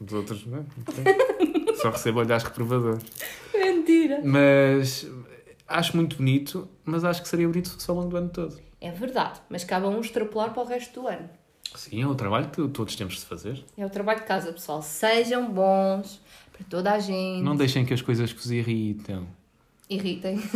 Os 0.00 0.12
outros, 0.12 0.44
não 0.46 0.58
é? 0.58 1.74
Só 1.76 1.90
recebo 1.90 2.20
olhares 2.20 2.42
reprovadores. 2.44 3.02
Mentira. 3.54 4.20
Mas 4.24 5.08
acho 5.68 5.96
muito 5.96 6.16
bonito, 6.16 6.68
mas 6.84 7.04
acho 7.04 7.22
que 7.22 7.28
seria 7.28 7.46
bonito 7.46 7.68
se 7.68 7.74
fosse 7.74 7.90
ao 7.90 7.96
longo 7.96 8.08
do 8.08 8.16
ano 8.16 8.28
todo. 8.28 8.58
É 8.80 8.90
verdade, 8.90 9.40
mas 9.48 9.64
cabe 9.64 9.86
a 9.86 9.88
um 9.88 10.00
extrapolar 10.00 10.52
para 10.52 10.62
o 10.62 10.66
resto 10.66 11.00
do 11.00 11.06
ano. 11.08 11.28
Sim, 11.74 12.02
é 12.02 12.06
o 12.06 12.14
trabalho 12.14 12.48
que 12.50 12.66
todos 12.68 12.94
temos 12.96 13.14
de 13.14 13.26
fazer. 13.26 13.64
É 13.76 13.84
o 13.84 13.90
trabalho 13.90 14.20
de 14.20 14.26
casa, 14.26 14.52
pessoal. 14.52 14.82
Sejam 14.82 15.50
bons 15.50 16.20
para 16.52 16.64
toda 16.68 16.92
a 16.92 16.98
gente. 16.98 17.42
Não 17.42 17.56
deixem 17.56 17.84
que 17.84 17.94
as 17.94 18.02
coisas 18.02 18.32
que 18.32 18.38
vos 18.38 18.50
irritam. 18.50 19.26
Irritem. 19.88 20.38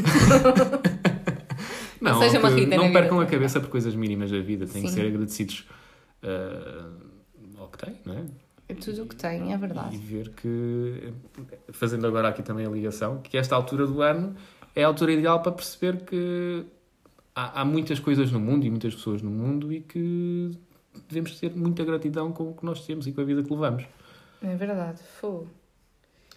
Não, 2.01 2.19
uma 2.19 2.29
que 2.51 2.57
Rita 2.57 2.77
não 2.77 2.87
vida 2.89 2.99
percam 2.99 3.21
a 3.21 3.25
também. 3.25 3.39
cabeça 3.39 3.61
por 3.61 3.69
coisas 3.71 3.95
mínimas 3.95 4.29
da 4.29 4.41
vida. 4.41 4.67
Têm 4.67 4.83
que 4.83 4.89
Sim. 4.89 4.95
ser 4.95 5.07
agradecidos 5.07 5.65
ah, 6.23 6.91
ao 7.59 7.69
que 7.69 7.79
têm, 7.79 7.95
não 8.05 8.15
é? 8.15 8.25
É 8.69 8.75
tudo 8.75 9.05
o 9.05 9.07
que 9.07 9.15
tem, 9.15 9.53
é 9.53 9.55
E 9.55 9.59
verdade. 9.59 9.97
ver 9.99 10.31
que, 10.31 11.13
fazendo 11.73 12.05
agora 12.07 12.29
aqui 12.29 12.43
também 12.43 12.67
a 12.67 12.71
ligação, 12.71 13.19
que 13.19 13.37
esta 13.37 13.55
altura 13.55 13.87
do 13.87 14.03
ano 14.03 14.35
é 14.75 14.83
a 14.83 14.87
altura 14.89 15.13
ideal 15.13 15.41
para 15.43 15.53
perceber 15.53 16.03
que 16.05 16.65
há, 17.37 17.61
há 17.61 17.65
muitas 17.65 18.01
coisas 18.01 18.33
no 18.33 18.41
mundo 18.41 18.67
e 18.67 18.71
muitas 18.71 18.95
pessoas 18.95 19.23
no 19.23 19.31
mundo 19.31 19.73
e 19.73 19.81
que 19.81 20.51
devemos 21.09 21.39
ter 21.39 21.55
muita 21.55 21.85
gratidão 21.85 22.33
com 22.33 22.51
o 22.51 22.55
que 22.55 22.65
nós 22.65 22.85
temos 22.87 23.07
e 23.07 23.13
com 23.13 23.21
a 23.21 23.25
vida 23.25 23.43
que 23.43 23.51
levamos. 23.53 23.85
É 24.43 24.55
verdade. 24.55 24.99
Fogo. 25.21 25.49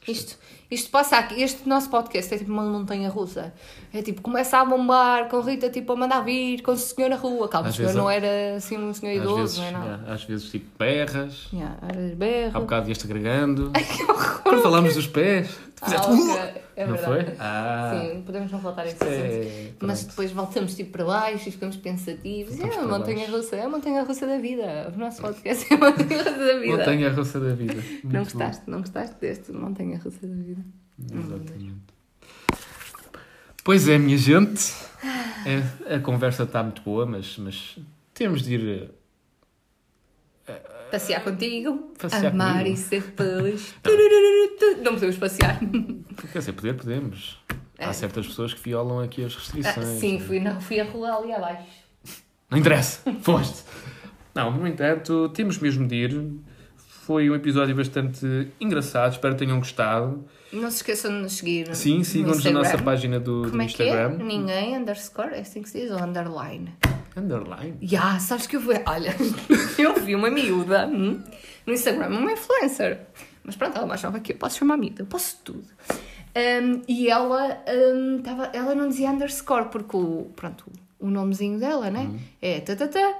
Isto, 0.08 0.38
isto 0.70 0.92
passa 0.92 1.18
aqui, 1.18 1.42
este 1.42 1.68
nosso 1.68 1.90
podcast 1.90 2.32
é 2.32 2.38
tipo 2.38 2.52
uma 2.52 2.62
montanha 2.62 3.10
russa. 3.10 3.52
É 3.92 4.04
tipo, 4.04 4.22
começa 4.22 4.60
a 4.60 4.64
bombar 4.64 5.28
com 5.30 5.40
Rita 5.42 5.68
tipo 5.68 5.94
a 5.94 5.96
mandar 5.96 6.20
vir, 6.22 6.62
com 6.62 6.74
o 6.74 6.78
senhor 6.78 7.10
na 7.10 7.16
rua. 7.16 7.50
Calma, 7.50 7.68
o 7.68 7.70
Às 7.72 7.76
senhor 7.76 7.88
vezes- 7.88 8.00
não 8.04 8.08
era 8.12 8.56
assim 8.56 8.78
um 8.78 8.94
senhor 8.94 9.14
Às 9.14 9.18
idoso, 9.24 9.38
vezes, 9.42 9.58
não 9.58 9.66
é 9.66 9.72
nada. 9.72 9.86
yeah, 9.96 10.14
às 10.14 10.24
vezes 10.24 10.52
tipo 10.52 10.68
berras, 10.78 11.48
Yeah, 11.52 11.76
era 11.82 12.12
há 12.12 12.16
berro. 12.16 12.60
bocado 12.62 12.86
vieste 12.86 13.04
agregando. 13.06 13.72
Quando 14.44 14.62
falámos 14.62 14.94
dos 14.94 15.08
pés, 15.08 15.58
fizeste. 15.86 16.08
ok. 16.08 16.62
É 16.78 16.86
não 16.86 16.96
verdade. 16.98 17.26
foi? 17.26 17.36
Ah, 17.40 17.92
Sim, 17.94 18.22
podemos 18.24 18.52
não 18.52 18.60
voltar 18.60 18.82
a 18.82 18.88
esse 18.88 19.02
é, 19.02 19.72
Mas 19.80 20.04
depois 20.04 20.32
voltamos 20.32 20.76
tipo 20.76 20.92
para 20.92 21.06
baixo 21.06 21.48
e 21.48 21.52
ficamos 21.52 21.78
pensativos. 21.78 22.58
Voltamos 22.58 22.76
é 22.76 22.80
a 22.80 22.82
para 22.88 22.98
montanha 23.00 23.32
russa, 23.32 23.56
é 23.56 23.62
a 23.64 23.70
montanha 23.70 24.04
russa 24.04 24.28
da 24.28 24.38
vida. 24.38 24.92
O 24.94 25.00
nosso 25.00 25.22
podcast 25.22 25.74
é 25.74 25.76
a 25.76 25.80
montanha 25.80 26.18
russa 26.18 26.32
da 26.38 26.60
vida. 26.60 26.78
Montanha 26.78 27.12
russa 27.14 27.40
da 27.40 27.54
vida. 27.54 27.74
Não 27.76 27.82
Muito 27.82 28.12
bom. 28.12 28.20
gostaste, 28.20 28.70
não 28.70 28.80
gostaste 28.80 29.16
deste 29.22 29.52
montanha 29.54 29.98
russa 30.04 30.28
da 30.28 30.36
vida. 30.36 30.62
Exatamente. 31.00 31.76
Pois 33.64 33.88
é, 33.88 33.98
minha 33.98 34.18
gente. 34.18 34.74
É, 35.46 35.96
a 35.96 36.00
conversa 36.00 36.44
está 36.44 36.62
muito 36.62 36.82
boa, 36.82 37.06
mas, 37.06 37.38
mas 37.38 37.78
temos 38.14 38.44
de 38.44 38.56
ir. 38.56 38.92
Passear 40.92 41.24
contigo, 41.24 41.92
Passear 42.00 42.28
amar 42.28 42.60
comigo. 42.60 42.70
e 42.76 42.78
ser 42.78 43.02
feliz. 43.02 43.74
Não 44.84 44.94
podemos 44.94 45.18
passear. 45.18 45.60
Quer 46.32 46.40
dizer, 46.40 46.54
poder 46.54 46.76
podemos. 46.76 47.40
É. 47.78 47.86
Há 47.86 47.94
certas 47.94 48.26
pessoas 48.28 48.54
que 48.54 48.62
violam 48.62 49.00
aqui 49.02 49.24
as 49.26 49.34
Ah, 49.34 49.38
restrições. 49.40 50.00
sim, 50.00 50.20
fui, 50.20 50.40
não, 50.40 50.62
fui 50.62 50.80
a 50.80 50.86
rolar 50.86 51.18
ali 51.18 51.34
abaixo. 51.34 51.66
Não 52.50 52.58
interessa, 52.58 53.02
foste. 53.22 53.64
Não, 54.34 54.52
no 54.52 54.66
entanto, 54.68 55.30
temos 55.30 55.58
mesmo 55.58 55.86
de 55.88 55.96
ir. 55.96 56.32
Foi 56.78 57.30
um 57.30 57.36
episódio 57.36 57.76
bastante 57.76 58.48
engraçado, 58.60 59.12
espero 59.14 59.36
que 59.36 59.40
tenham 59.46 59.60
gostado. 59.60 60.26
Não 60.54 60.72
se 60.72 60.78
esqueçam 60.78 61.12
de 61.12 61.18
nos 61.18 61.34
seguir. 61.34 61.76
Sim, 61.76 61.98
no 62.00 62.06
sigam-nos 62.06 62.44
na 62.44 62.52
Instagram. 62.52 62.72
nossa 62.72 62.84
página 62.84 63.20
do, 63.20 63.42
do 63.44 63.50
Como 63.50 63.62
é 63.62 63.66
que 63.68 63.84
é? 63.84 63.88
Instagram. 63.88 64.24
Ninguém, 64.24 64.78
underscore, 64.78 65.34
é 65.36 65.40
assim 65.42 65.62
que 65.62 65.70
se 65.70 65.82
diz, 65.82 65.92
ou 65.92 66.00
underline. 66.02 66.74
Underline. 67.16 67.78
Ya, 67.82 68.20
sabes 68.20 68.48
que 68.48 68.58
eu 68.58 68.62
fui. 68.62 68.76
Olha, 68.86 69.16
eu 69.78 69.96
vi 70.02 70.16
uma 70.16 70.30
miúda 70.30 70.88
hum, 70.88 71.24
no 71.66 71.74
Instagram, 71.74 72.10
uma 72.10 72.32
influencer. 72.32 73.02
Mas 73.44 73.56
pronto, 73.56 73.76
ela 73.76 73.86
é 73.86 73.88
mais 73.88 74.02
nova 74.02 74.20
que 74.20 74.34
eu, 74.34 74.38
posso 74.38 74.58
chamar 74.58 74.78
miúda, 74.78 75.04
eu 75.04 75.06
posso 75.06 75.38
tudo. 75.44 75.68
Hum, 76.36 76.82
e 76.88 77.10
ela, 77.10 77.64
hum, 77.68 78.22
tava, 78.22 78.46
ela 78.54 78.76
não 78.76 78.90
dizia 78.90 79.10
underscore, 79.12 79.70
porque 79.70 79.96
o, 79.96 80.32
pronto, 80.36 80.66
o 81.00 81.10
nomezinho 81.10 81.60
dela, 81.60 81.90
né? 81.90 82.10
É 82.42 82.60
tatatá, 82.60 83.20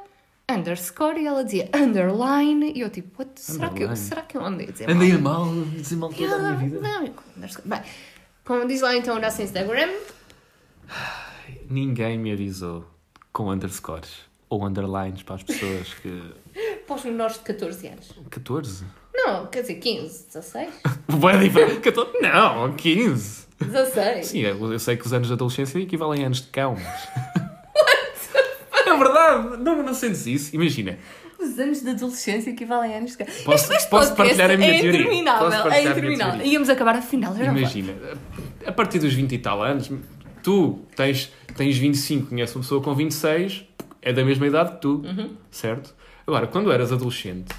underscore 0.52 1.22
e 1.22 1.28
ela 1.28 1.44
dizia 1.44 1.70
underline 1.74 2.74
e 2.76 2.82
eu 2.82 2.90
tipo, 2.90 3.20
what? 3.20 3.40
Será, 3.40 3.70
que 3.70 3.84
eu, 3.84 3.96
será 3.96 4.22
que 4.24 4.36
eu 4.36 4.44
andei 4.44 4.68
a 4.68 4.72
dizer 4.72 4.90
Andei 4.90 5.12
a 5.12 5.18
mal? 5.18 5.46
mal, 5.46 5.64
dizer 5.66 5.96
mal 5.96 6.12
toda 6.12 6.36
a 6.36 6.40
minha 6.40 6.56
vida. 6.56 6.82
Não, 6.82 7.14
underscore. 7.38 7.68
Bem, 7.70 7.82
como 8.44 8.68
diz 8.68 8.82
lá 8.82 8.96
então 8.96 9.16
o 9.16 9.22
nosso 9.22 9.42
Instagram, 9.42 9.90
Ninguém 11.70 12.18
me 12.18 12.32
avisou 12.32 12.95
com 13.36 13.52
underscores 13.52 14.10
ou 14.50 14.66
underlines 14.66 15.22
para 15.22 15.36
as 15.36 15.44
pessoas 15.44 15.94
que. 15.96 16.24
para 16.88 16.96
os 16.96 17.04
menores 17.04 17.36
de 17.36 17.42
14 17.42 17.88
anos. 17.90 18.12
14? 18.30 18.86
Não, 19.14 19.48
quer 19.48 19.62
dizer 19.62 19.76
15, 19.76 20.28
16? 20.28 20.70
Boa 21.10 21.38
diferente. 21.38 21.82
14? 21.82 22.12
Não, 22.22 22.74
15. 22.74 23.46
16. 23.60 24.26
Sim, 24.28 24.40
eu 24.40 24.72
eu 24.72 24.80
sei 24.80 24.96
que 24.96 25.06
os 25.06 25.12
anos 25.12 25.28
de 25.28 25.34
adolescência 25.34 25.78
equivalem 25.80 26.24
a 26.24 26.28
anos 26.28 26.42
de 26.42 26.48
cão, 26.48 26.76
mas. 26.76 27.36
É 28.88 28.98
verdade, 28.98 29.58
não, 29.64 29.82
não 29.82 29.94
sentes 29.96 30.28
isso? 30.28 30.56
Imagina, 30.56 30.98
Os 31.40 31.58
anos 31.58 31.82
de 31.82 31.90
adolescência 31.90 32.52
equivalem 32.52 32.94
a 32.94 32.98
anos 33.00 33.18
de 33.18 33.26
Posso- 33.44 33.74
Este- 33.74 33.90
posso 33.90 34.16
partilhar 34.16 34.52
a 34.52 34.56
minha 34.56 34.76
é 34.76 34.80
teoria? 34.80 35.02
interminável, 35.02 35.72
é 35.72 35.84
interminável. 35.84 36.46
Íamos 36.46 36.70
acabar 36.70 36.96
a 36.96 37.02
final, 37.02 37.34
não 37.34 37.58
imagina, 37.58 37.94
a 38.66 38.72
partir 38.72 39.00
dos 39.00 39.14
20 39.14 39.34
e 39.34 39.40
tal 39.40 39.62
anos, 39.64 39.90
tu 40.46 40.80
tens, 40.96 41.32
tens 41.58 41.78
25, 41.78 42.28
conheces 42.28 42.56
uma 42.56 42.62
pessoa 42.62 42.82
com 42.82 42.94
26, 42.94 43.66
é 44.02 44.14
da 44.14 44.24
mesma 44.24 44.46
idade 44.48 44.74
que 44.74 44.82
tu, 44.82 45.02
Uhum. 45.04 45.36
certo? 45.50 45.94
Agora, 46.28 46.46
quando 46.48 46.72
eras 46.72 46.92
adolescente, 46.92 47.54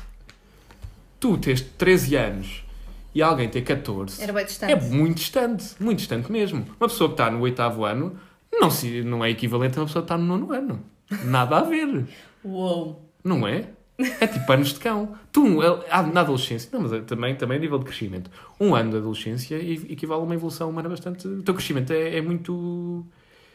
tu 1.21 1.37
tens 1.39 1.61
13 1.61 2.17
anos 2.17 2.65
e 3.15 3.23
alguém 3.23 3.49
tem 3.49 3.63
14, 3.63 4.23
Era 4.23 4.33
bem 4.33 4.45
distante. 4.45 4.73
é 4.73 4.77
muito 4.81 5.17
distante, 5.19 5.65
muito 5.81 5.99
distante 5.99 6.31
mesmo. 6.31 6.65
Uma 6.79 6.89
pessoa 6.89 7.09
que 7.09 7.15
está 7.15 7.31
no 7.31 7.41
oitavo 7.41 7.85
ano 7.85 8.17
não, 8.53 8.71
se, 8.71 9.03
não 9.03 9.25
é 9.25 9.31
equivalente 9.31 9.77
a 9.79 9.83
uma 9.83 9.87
pessoa 9.87 10.03
que 10.03 10.07
está 10.13 10.17
no 10.19 10.25
nono 10.25 10.53
ano. 10.53 10.83
Nada 11.25 11.59
a 11.59 11.63
ver. 11.63 12.07
Uou. 12.45 13.03
Não 13.23 13.47
é? 13.47 13.69
É 13.99 14.27
tipo 14.27 14.53
anos 14.53 14.75
de 14.75 14.81
cão. 14.81 15.17
Tu, 15.33 15.59
ah, 15.91 16.03
na 16.03 16.21
adolescência, 16.21 16.69
não, 16.73 16.81
mas 16.81 16.93
é 16.93 17.01
também, 17.01 17.35
também 17.35 17.57
a 17.57 17.61
nível 17.61 17.79
de 17.79 17.87
crescimento. 17.87 18.31
Um 18.61 18.75
ano 18.75 18.91
de 18.91 18.97
adolescência 18.99 19.57
equivale 19.57 20.21
a 20.21 20.25
uma 20.25 20.35
evolução 20.35 20.69
humana 20.69 20.89
bastante. 20.89 21.27
O 21.27 21.43
teu 21.43 21.55
crescimento 21.55 21.93
é, 21.93 22.19
é 22.19 22.21
muito. 22.21 23.07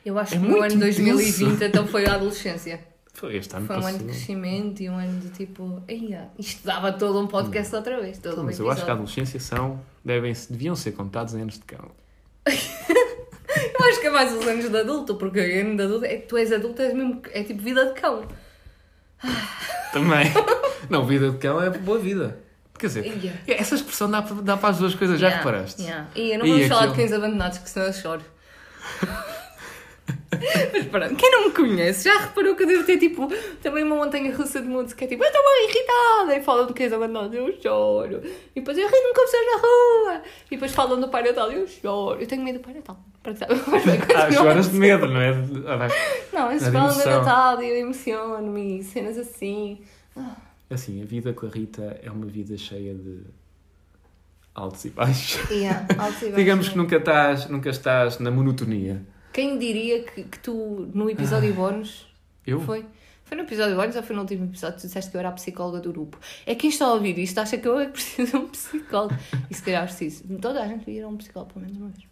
Eu 0.03 0.17
acho 0.17 0.33
É 0.33 0.37
que 0.37 0.43
muito 0.43 0.63
ano 0.63 0.79
2020 0.79 1.41
intenso. 1.41 1.63
então 1.63 1.85
foi 1.87 2.05
a 2.07 2.15
adolescência. 2.15 2.79
Foi 3.13 3.35
este 3.35 3.53
ano 3.57 3.67
Foi 3.67 3.75
um 3.77 3.85
ano 3.85 3.97
de 3.97 4.03
crescimento 4.05 4.81
e 4.81 4.89
um 4.89 4.95
ano 4.97 5.19
de 5.19 5.29
tipo. 5.31 5.83
Isto 6.39 6.65
dava 6.65 6.93
todo 6.93 7.19
um 7.19 7.27
podcast 7.27 7.75
outra 7.75 7.99
vez. 7.99 8.17
Todo 8.19 8.41
um 8.41 8.45
Mas 8.45 8.57
eu 8.57 8.71
acho 8.71 8.85
que 8.85 8.89
a 8.89 8.93
adolescência 8.93 9.37
são, 9.37 9.81
devem, 10.03 10.33
deviam 10.49 10.75
ser 10.77 10.93
contados 10.93 11.35
em 11.35 11.41
anos 11.41 11.55
de 11.55 11.65
cão. 11.65 11.91
Eu 12.47 13.85
acho 13.85 13.99
que 13.99 14.07
é 14.07 14.09
mais 14.09 14.33
os 14.33 14.47
anos 14.47 14.69
de 14.69 14.77
adulto, 14.77 15.15
porque 15.15 15.39
o 15.39 15.59
ano 15.61 15.75
de 15.75 15.83
adulto 15.83 16.05
é 16.05 16.17
tu 16.17 16.37
és 16.37 16.53
adulto, 16.53 16.81
és 16.81 16.93
mesmo, 16.93 17.21
é 17.33 17.43
tipo 17.43 17.61
vida 17.61 17.93
de 17.93 17.99
cão. 17.99 18.25
Também. 19.93 20.31
não, 20.89 21.05
vida 21.05 21.29
de 21.31 21.37
cão 21.37 21.61
é 21.61 21.69
boa 21.69 21.99
vida. 21.99 22.37
Quer 22.79 22.87
dizer, 22.87 23.05
Ia. 23.23 23.33
essa 23.55 23.75
expressão 23.75 24.09
dá, 24.09 24.21
para- 24.23 24.41
dá 24.41 24.57
para 24.57 24.69
as 24.69 24.77
duas 24.79 24.95
coisas, 24.95 25.19
já 25.19 25.27
Yeah, 25.27 25.43
reparaste? 25.45 25.81
yeah. 25.83 26.07
E 26.15 26.35
não 26.37 26.47
vamos 26.47 26.67
falar 26.67 26.81
de 26.87 26.87
aquilo? 26.93 27.07
cães 27.07 27.13
abandonados, 27.17 27.57
que 27.59 27.69
senão 27.69 27.85
eu 27.87 27.93
choro. 27.93 28.21
Mas 30.73 30.85
pronto, 30.85 31.15
quem 31.15 31.31
não 31.31 31.47
me 31.47 31.53
conhece 31.53 32.05
já 32.05 32.17
reparou 32.17 32.55
que 32.55 32.63
eu 32.63 32.67
devo 32.67 32.85
ter 32.85 32.97
tipo 32.97 33.27
também 33.61 33.83
uma 33.83 33.95
montanha 33.97 34.33
russa 34.35 34.61
de 34.61 34.67
música, 34.67 34.95
que 34.95 35.03
é 35.05 35.07
tipo, 35.07 35.23
eu 35.23 35.27
estou 35.27 35.41
bem 35.43 35.69
irritada, 35.69 36.35
e 36.37 36.41
falam 36.41 36.67
de 36.67 36.73
cães 36.73 36.93
abandonados, 36.93 37.35
eu 37.35 37.61
choro. 37.61 38.21
E 38.55 38.59
depois 38.59 38.77
eu 38.77 38.87
rio-me 38.87 39.13
com 39.13 39.21
pessoas 39.21 39.45
na 39.45 39.61
rua. 39.61 40.23
E 40.49 40.55
depois 40.55 40.71
falam 40.73 40.99
do 40.99 41.09
Pai 41.09 41.23
Natal, 41.23 41.51
eu 41.51 41.67
choro. 41.67 42.21
Eu 42.21 42.27
tenho 42.27 42.43
medo 42.43 42.59
do 42.59 42.63
Pai 42.63 42.73
Natal. 42.73 42.97
Ah, 44.15 44.31
choras 44.31 44.71
de 44.71 44.77
medo, 44.77 45.07
não 45.07 45.21
é? 45.21 45.29
Ah, 45.67 45.75
vai. 45.75 45.89
Não, 46.33 46.49
eles 46.49 46.67
falam 46.67 46.97
do. 46.97 47.05
Natal 47.05 47.61
e 47.61 47.69
eu 47.69 47.75
emociono-me 47.77 48.79
e 48.79 48.83
cenas 48.83 49.17
assim. 49.17 49.79
Assim, 50.69 51.01
a 51.03 51.05
vida 51.05 51.31
com 51.33 51.45
a 51.45 51.49
Rita 51.49 51.99
é 52.01 52.09
uma 52.09 52.25
vida 52.25 52.57
cheia 52.57 52.95
de 52.95 53.21
altos 54.55 54.85
e 54.85 54.89
baixos. 54.89 55.49
Yeah, 55.51 55.85
altos 55.99 56.21
e 56.21 56.25
baixos. 56.31 56.35
Digamos 56.35 56.69
que 56.69 56.77
nunca 56.77 56.95
estás, 56.95 57.47
nunca 57.47 57.69
estás 57.69 58.17
na 58.19 58.31
monotonia. 58.31 59.05
Quem 59.33 59.57
diria 59.57 60.03
que, 60.03 60.23
que 60.23 60.39
tu, 60.39 60.89
no 60.93 61.09
episódio 61.09 61.53
bónus, 61.53 62.07
Eu? 62.45 62.59
foi? 62.61 62.85
Foi 63.23 63.37
no 63.37 63.43
episódio 63.43 63.77
bónus 63.77 63.95
ou 63.95 64.03
foi 64.03 64.15
no 64.15 64.23
último 64.23 64.45
episódio 64.45 64.75
que 64.75 64.81
tu 64.81 64.87
disseste 64.87 65.09
que 65.09 65.15
eu 65.15 65.19
era 65.19 65.29
a 65.29 65.31
psicóloga 65.31 65.79
do 65.79 65.91
grupo? 65.91 66.19
É 66.45 66.53
quem 66.53 66.69
está 66.69 66.85
a 66.85 66.93
ouvir 66.93 67.17
isto 67.17 67.39
acha 67.39 67.57
que 67.57 67.67
eu 67.67 67.79
é 67.79 67.85
que 67.85 67.93
preciso 67.93 68.31
de 68.31 68.37
um 68.37 68.49
psicólogo. 68.49 69.15
E 69.49 69.53
se 69.53 69.63
calhar 69.63 69.85
preciso. 69.85 70.23
Toda 70.39 70.61
a 70.61 70.67
gente 70.67 70.79
devia 70.79 71.01
ir 71.01 71.03
a 71.03 71.07
um 71.07 71.15
psicólogo 71.15 71.53
pelo 71.53 71.65
menos 71.65 71.77
uma 71.77 71.89
vez. 71.89 72.05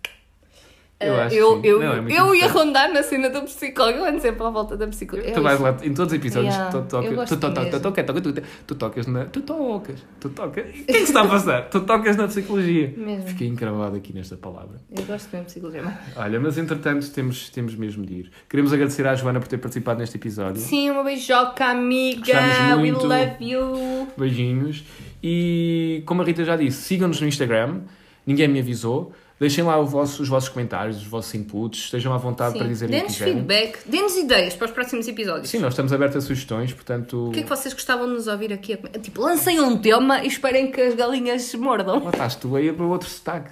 Eu 1.02 1.16
Ah, 1.16 1.24
acho 1.28 1.30
que 1.36 1.42
eu, 1.42 1.62
eu, 1.64 1.80
Não, 1.80 2.08
é 2.10 2.20
eu 2.20 2.36
ia 2.36 2.48
rondar 2.50 2.92
na 2.92 3.02
cena 3.02 3.30
do 3.30 3.44
psicólogo, 3.44 4.00
eu 4.00 4.06
ando 4.06 4.20
sempre 4.20 4.44
à 4.44 4.50
volta 4.50 4.76
da 4.76 4.86
psicóloga. 4.86 5.32
Tu 5.32 5.42
vais 5.42 5.58
lá, 5.58 5.78
em 5.82 5.94
todos 5.94 6.12
os 6.12 6.20
episódios, 6.20 6.54
tu, 6.54 6.62
tocas, 6.62 6.70
tu, 6.70 6.82
to- 6.82 7.00
to- 7.00 7.02
mesmo. 7.10 7.26
tu, 7.26 7.80
toca- 7.80 8.04
toca- 8.04 8.22
tu, 8.22 8.34
tu 8.68 8.76
tocas 8.76 9.08
na. 9.08 9.24
Tu 9.26 9.40
tocas, 9.42 10.06
tu 10.20 10.30
tocas. 10.30 10.66
O 10.66 10.72
que 10.72 10.80
é 10.82 10.84
que 10.86 10.98
se 10.98 11.04
está 11.04 11.22
a 11.22 11.28
passar? 11.28 11.70
Tu 11.70 11.80
tocas 11.80 12.18
na 12.18 12.28
psicologia. 12.28 12.94
Mesmo. 12.98 13.28
Fiquei 13.28 13.48
encravado 13.48 13.96
aqui 13.96 14.14
nesta 14.14 14.36
palavra. 14.36 14.76
Eu 14.94 15.04
gosto 15.06 15.30
mesmo 15.32 15.40
de 15.46 15.52
psicologia. 15.54 15.84
Olha, 16.18 16.38
mas 16.38 16.58
entretanto 16.58 17.10
temos, 17.12 17.50
temos 17.50 17.76
mesmo 17.76 18.06
de 18.06 18.14
ir. 18.16 18.32
Queremos 18.50 18.74
agradecer 18.74 19.08
à 19.08 19.16
Joana 19.16 19.40
por 19.40 19.48
ter 19.48 19.58
participado 19.58 20.02
neste 20.02 20.18
episódio. 20.18 20.62
Sim, 20.62 20.90
uma 20.90 21.06
beijoca, 21.06 21.64
amiga. 21.64 22.76
We 22.78 22.92
love 22.92 23.36
you. 23.40 24.08
Beijinhos. 24.18 24.84
E 25.24 26.04
como 26.06 26.22
a 26.22 26.26
Rita 26.26 26.44
já 26.44 26.58
disse, 26.58 26.82
sigam-nos 26.82 27.22
no 27.22 27.28
Instagram. 27.28 27.82
Ninguém 28.28 28.50
me 28.50 28.60
avisou. 28.60 29.14
Deixem 29.40 29.64
lá 29.64 29.80
vosso- 29.80 30.22
os 30.22 30.28
vossos 30.28 30.50
comentários, 30.50 30.98
os 30.98 31.04
vossos 31.06 31.34
inputs. 31.34 31.86
Estejam 31.86 32.14
à 32.14 32.18
vontade 32.18 32.58
para 32.58 32.68
dizerem 32.68 32.94
o 33.00 33.06
que 33.06 33.08
Dê-nos 33.14 33.18
feedback, 33.34 33.80
dê-nos 33.86 34.18
ideias 34.18 34.54
para 34.54 34.66
os 34.66 34.72
próximos 34.72 35.08
episódios. 35.08 35.50
Sim, 35.50 35.60
nós 35.60 35.72
estamos 35.74 35.94
abertos 35.94 36.18
a 36.18 36.22
sugestões, 36.28 36.74
portanto. 36.74 37.30
O 37.30 37.32
que 37.32 37.40
é 37.40 37.44
que 37.44 37.50
vocês 37.50 37.74
gostavam 37.74 38.06
de 38.08 38.14
nos 38.14 38.28
ouvir 38.28 38.52
aqui? 38.52 38.76
Tipo, 39.02 39.22
lancem 39.22 39.60
um 39.62 39.78
tema 39.78 40.22
e 40.24 40.28
esperem 40.28 40.70
que 40.72 40.82
as 40.82 40.94
galinhas 40.94 41.56
mordam. 41.56 42.04
Lá 42.04 42.10
estás 42.10 42.36
tu 42.36 42.54
aí 42.56 42.72
para 42.74 42.86
outro 42.86 43.08
sotaque. 43.10 43.52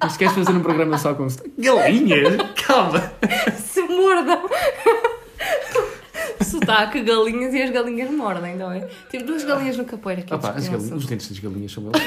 Mas 0.00 0.12
se 0.12 0.18
queres 0.18 0.34
fazer 0.34 0.50
um 0.52 0.60
programa 0.60 0.98
só 0.98 1.14
com 1.14 1.30
sotaque. 1.30 1.52
Galinhas? 1.58 2.34
Calma! 2.66 3.12
Se 3.56 3.80
mordam. 3.82 4.48
Sotaque, 6.42 7.02
galinhas 7.02 7.54
e 7.54 7.62
as 7.62 7.70
galinhas 7.70 8.10
mordem, 8.10 8.56
não 8.56 8.70
é? 8.72 8.80
Tipo, 9.10 9.24
duas 9.24 9.44
galinhas 9.44 9.76
no 9.76 9.84
capoeiro 9.84 10.22
aqui. 10.22 10.34
As 10.34 10.40
desconheço. 10.40 10.70
galinhas, 10.72 10.92
os 10.92 11.06
dentes 11.06 11.28
das 11.28 11.38
galinhas 11.38 11.72
são 11.72 11.84
bem. 11.84 12.02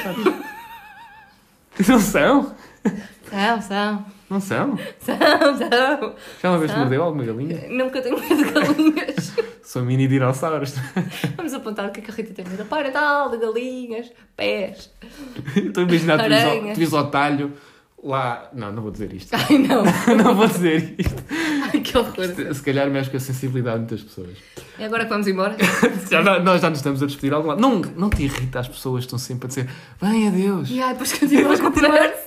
Não 1.88 2.00
são? 2.00 2.54
São, 3.30 3.62
são. 3.62 4.04
Não 4.28 4.40
são? 4.40 4.78
São, 5.00 5.16
são. 5.58 6.14
Já 6.42 6.50
uma 6.50 6.58
vez 6.58 6.70
São. 6.70 6.80
mordeu 6.80 7.02
alguma 7.02 7.24
galinha? 7.24 7.68
Nunca 7.68 8.00
tenho 8.00 8.18
medo 8.18 8.36
de 8.36 8.44
galinhas. 8.52 9.32
São 9.62 9.84
mini 9.84 10.08
dinossauros. 10.08 10.74
Vamos 11.36 11.54
apontar 11.54 11.86
o 11.86 11.92
que 11.92 12.00
é 12.00 12.02
que 12.02 12.10
a 12.10 12.14
Rita 12.14 12.34
tem 12.34 12.44
medo. 12.44 12.64
Para 12.64 12.90
tal, 12.90 13.30
de 13.30 13.38
galinhas, 13.38 14.10
pés. 14.36 14.90
Estou 15.54 15.84
a 15.84 15.86
imaginar, 15.86 16.18
tu 16.18 16.24
ao- 16.34 16.88
tu 16.88 16.96
ao 16.96 17.10
talho 17.10 17.52
lá. 18.02 18.48
Não, 18.52 18.72
não 18.72 18.82
vou 18.82 18.90
dizer 18.90 19.12
isto. 19.12 19.30
Ai 19.34 19.58
não. 19.58 19.84
Não 20.16 20.34
vou 20.34 20.46
dizer 20.46 20.94
isto. 20.98 21.24
Ai 21.72 21.80
que 21.80 21.96
horror. 21.96 22.54
Se 22.54 22.62
calhar 22.62 22.90
mexe 22.90 23.10
com 23.10 23.16
a 23.16 23.20
sensibilidade 23.20 23.76
de 23.76 23.80
muitas 23.92 24.02
pessoas. 24.02 24.36
É 24.78 24.86
agora 24.86 25.04
que 25.04 25.10
vamos 25.10 25.26
embora? 25.26 25.56
Já, 26.10 26.22
nós 26.40 26.60
já 26.60 26.70
nos 26.70 26.78
estamos 26.78 27.02
a 27.02 27.06
despedir 27.06 27.30
de 27.30 27.36
algum 27.36 27.48
lado. 27.48 27.60
Não, 27.60 27.80
não 27.80 28.10
te 28.10 28.24
irrita, 28.24 28.60
as 28.60 28.68
pessoas 28.68 29.04
estão 29.04 29.18
sempre 29.18 29.46
a 29.46 29.48
dizer 29.48 29.70
bem 30.00 30.28
adeus. 30.28 30.70
E 30.70 30.80
ai, 30.82 30.92
depois 30.92 31.12
continuamos 31.12 31.60
com 31.60 31.66
a 31.68 31.72
conversa. 31.72 32.26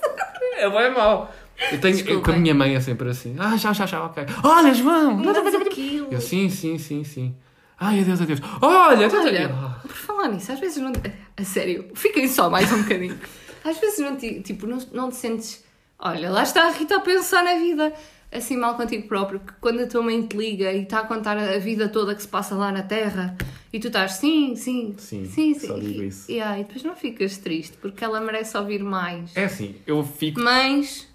É 0.58 0.70
bem 0.70 0.94
mau. 0.94 1.34
Eu 1.72 1.80
tenho, 1.80 2.00
eu, 2.08 2.22
com 2.22 2.32
a 2.32 2.36
minha 2.36 2.54
mãe 2.54 2.76
é 2.76 2.80
sempre 2.80 3.10
assim. 3.10 3.36
Ah, 3.40 3.56
já, 3.58 3.74
já, 3.74 3.86
já, 3.86 4.04
ok. 4.06 4.26
Olha, 4.44 4.74
João! 4.74 5.24
Faz 5.24 5.56
aquilo. 5.56 6.08
Eu, 6.12 6.22
sim, 6.22 6.50
sim, 6.50 6.78
sim, 6.78 7.04
sim. 7.04 7.36
Ai, 7.80 8.00
adeus, 8.02 8.22
adeus. 8.22 8.40
Olha, 8.62 9.08
Olha, 9.08 9.46
adeus. 9.46 9.52
por 9.82 9.92
falar 9.92 10.28
nisso, 10.30 10.52
às 10.52 10.60
vezes 10.60 10.78
não. 10.78 10.94
A 11.36 11.44
sério, 11.44 11.90
fiquem 11.96 12.28
só 12.28 12.50
mais 12.50 12.72
um 12.72 12.84
bocadinho. 12.84 13.18
Às 13.64 13.78
vezes 13.78 14.00
não 14.00 14.16
te, 14.16 14.42
tipo, 14.42 14.68
não, 14.68 14.78
não 14.92 15.10
te 15.10 15.16
sentes. 15.16 15.63
Olha, 16.06 16.30
lá 16.30 16.44
está 16.44 16.68
a 16.68 16.72
Rita 16.72 16.98
a 16.98 17.00
pensar 17.00 17.44
na 17.44 17.56
vida 17.56 17.94
assim 18.30 18.58
mal 18.58 18.76
contigo 18.76 19.08
próprio, 19.08 19.40
que 19.40 19.54
quando 19.62 19.82
a 19.82 19.88
tua 19.88 20.02
mãe 20.02 20.22
te 20.26 20.36
liga 20.36 20.72
e 20.74 20.84
está 20.84 21.00
a 21.00 21.04
contar 21.06 21.38
a 21.38 21.58
vida 21.60 21.88
toda 21.88 22.16
que 22.16 22.22
se 22.22 22.28
passa 22.28 22.56
lá 22.56 22.72
na 22.72 22.82
Terra 22.84 23.38
e 23.72 23.80
tu 23.80 23.88
estás 23.88 24.14
sim, 24.14 24.56
sim, 24.56 24.96
Sim, 24.98 25.26
sim, 25.26 25.54
sim. 25.54 25.68
só 25.68 25.78
digo 25.78 26.04
e, 26.04 26.08
isso. 26.08 26.32
E, 26.32 26.42
ai, 26.42 26.64
depois 26.64 26.84
não 26.84 26.96
ficas 26.96 27.38
triste 27.38 27.78
porque 27.78 28.04
ela 28.04 28.20
merece 28.20 28.58
ouvir 28.58 28.84
mais. 28.84 29.36
É 29.36 29.46
assim, 29.46 29.76
eu 29.86 30.04
fico. 30.04 30.42
Mães, 30.42 31.08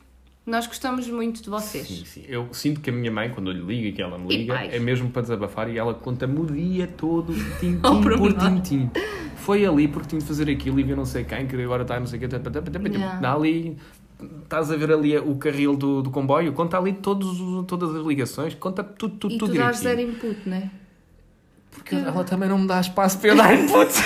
nós 0.47 0.66
gostamos 0.66 1.07
muito 1.09 1.43
de 1.43 1.51
vocês. 1.51 1.86
Sim, 1.86 2.05
sim. 2.05 2.24
Eu 2.26 2.49
sinto 2.55 2.80
que 2.80 2.89
a 2.89 2.93
minha 2.93 3.11
mãe, 3.11 3.30
quando 3.30 3.51
eu 3.51 3.55
lhe 3.55 3.62
ligo 3.62 3.86
e 3.89 3.93
que 3.93 4.01
ela 4.01 4.16
me 4.16 4.32
E 4.32 4.39
liga, 4.39 4.55
é 4.55 4.78
mesmo 4.78 5.11
para 5.11 5.22
desabafar 5.22 5.68
e 5.68 5.76
ela 5.76 5.93
conta-me 5.93 6.41
o 6.41 6.47
dia 6.47 6.86
todo, 6.86 7.34
tintim 7.61 7.80
por 7.80 8.32
tintim. 8.32 8.91
Foi 9.36 9.64
ali 9.64 9.89
porque 9.89 10.09
tinha 10.09 10.20
de 10.20 10.26
fazer 10.26 10.51
aquilo 10.51 10.78
e 10.78 10.82
viu 10.82 10.97
não 10.97 11.05
sei 11.05 11.24
quem, 11.24 11.47
que 11.47 11.57
agora 11.62 11.82
está 11.82 11.99
não 11.99 12.07
sei 12.07 12.18
o. 12.18 12.22
Yeah. 12.22 13.20
Dá 13.20 13.34
ali, 13.34 13.76
estás 14.43 14.71
a 14.71 14.77
ver 14.77 14.93
ali 14.93 15.16
o 15.19 15.37
carril 15.37 15.77
do, 15.77 16.03
do 16.03 16.11
comboio, 16.11 16.53
conta 16.53 16.77
ali 16.79 16.93
todos, 16.93 17.41
os- 17.41 17.66
todas 17.66 17.95
as 17.95 18.05
ligações, 18.05 18.55
conta 18.55 18.83
tudo, 18.83 19.16
tudo, 19.16 19.35
E 19.35 19.39
tudo 19.39 19.53
tu 19.53 19.59
dás 19.59 19.79
zero 19.79 20.01
input, 20.01 20.39
não 20.47 20.57
é? 20.57 20.71
Porque 21.71 21.95
ela 21.95 22.25
também 22.25 22.49
não 22.49 22.59
me 22.59 22.66
dá 22.66 22.81
espaço 22.81 23.19
para 23.19 23.29
eu 23.31 23.37
dar 23.37 23.55
input. 23.55 23.93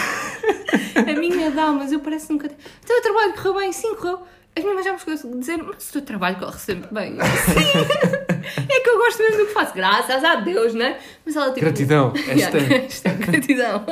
A 0.94 1.18
minha 1.18 1.50
dá, 1.50 1.70
mas 1.72 1.90
eu 1.92 2.00
parece 2.00 2.30
nunca. 2.30 2.46
O 2.46 2.86
teu 2.86 3.02
trabalho 3.02 3.32
correu 3.34 3.54
bem, 3.54 3.72
sim, 3.72 3.94
correu. 3.94 4.20
As 4.54 4.62
minhas 4.62 4.84
já 4.84 4.92
me 4.92 4.98
chegou 4.98 5.14
a 5.14 5.38
dizer, 5.38 5.62
mas 5.62 5.88
o 5.88 5.92
teu 5.92 6.02
trabalho 6.02 6.36
corre 6.38 6.58
sempre 6.58 6.92
bem. 6.92 7.16
Sim. 7.16 8.64
é 8.68 8.80
que 8.80 8.90
eu 8.90 8.98
gosto 8.98 9.18
mesmo 9.22 9.38
do 9.38 9.46
que 9.46 9.52
faço, 9.54 9.74
graças 9.74 10.22
a 10.22 10.34
Deus, 10.36 10.74
né? 10.74 10.98
Mas 11.24 11.34
ela 11.36 11.46
tipo. 11.48 11.60
Gratidão, 11.60 12.10
hashtag. 12.26 12.64
hashtag 12.66 13.24
gratidão. 13.26 13.82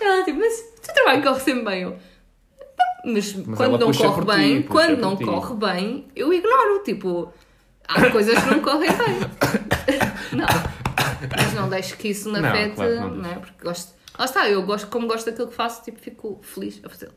Ela 0.00 0.24
tipo, 0.24 0.38
mas 0.38 0.52
o 0.78 0.82
teu 0.82 0.94
trabalho 0.94 1.22
corre 1.22 1.40
sempre 1.40 1.64
bem. 1.64 1.82
Eu, 1.82 1.90
"Não, 1.90 1.96
mas, 3.04 3.34
Mas 3.34 3.56
quando 3.56 3.78
não 3.78 3.92
corre 3.92 4.20
ti, 4.20 4.26
bem, 4.26 4.62
puxa 4.62 4.72
quando 4.72 5.00
não 5.00 5.16
ti. 5.16 5.24
corre 5.24 5.54
bem, 5.56 6.08
eu 6.16 6.32
ignoro. 6.32 6.82
Tipo, 6.84 7.32
há 7.86 8.10
coisas 8.10 8.38
que 8.42 8.50
não 8.50 8.60
correm 8.60 8.90
bem. 8.90 9.18
Não. 10.38 10.46
Mas 11.36 11.54
não 11.54 11.68
deixo 11.68 11.96
que 11.96 12.08
isso 12.08 12.30
me 12.30 12.40
Não, 12.40 12.48
afete, 12.48 12.74
claro 12.74 12.90
que 12.92 12.98
não 12.98 13.10
não 13.16 13.30
é? 13.30 13.34
Porque 13.36 13.64
gosto. 13.64 13.92
Lá 14.18 14.24
está, 14.24 14.48
eu 14.48 14.62
gosto, 14.64 14.88
como 14.88 15.06
gosto 15.06 15.26
daquilo 15.26 15.48
que 15.48 15.54
faço, 15.54 15.82
tipo, 15.84 15.98
fico 16.00 16.40
feliz 16.42 16.80
a 16.84 16.88
fazê-lo. 16.88 17.12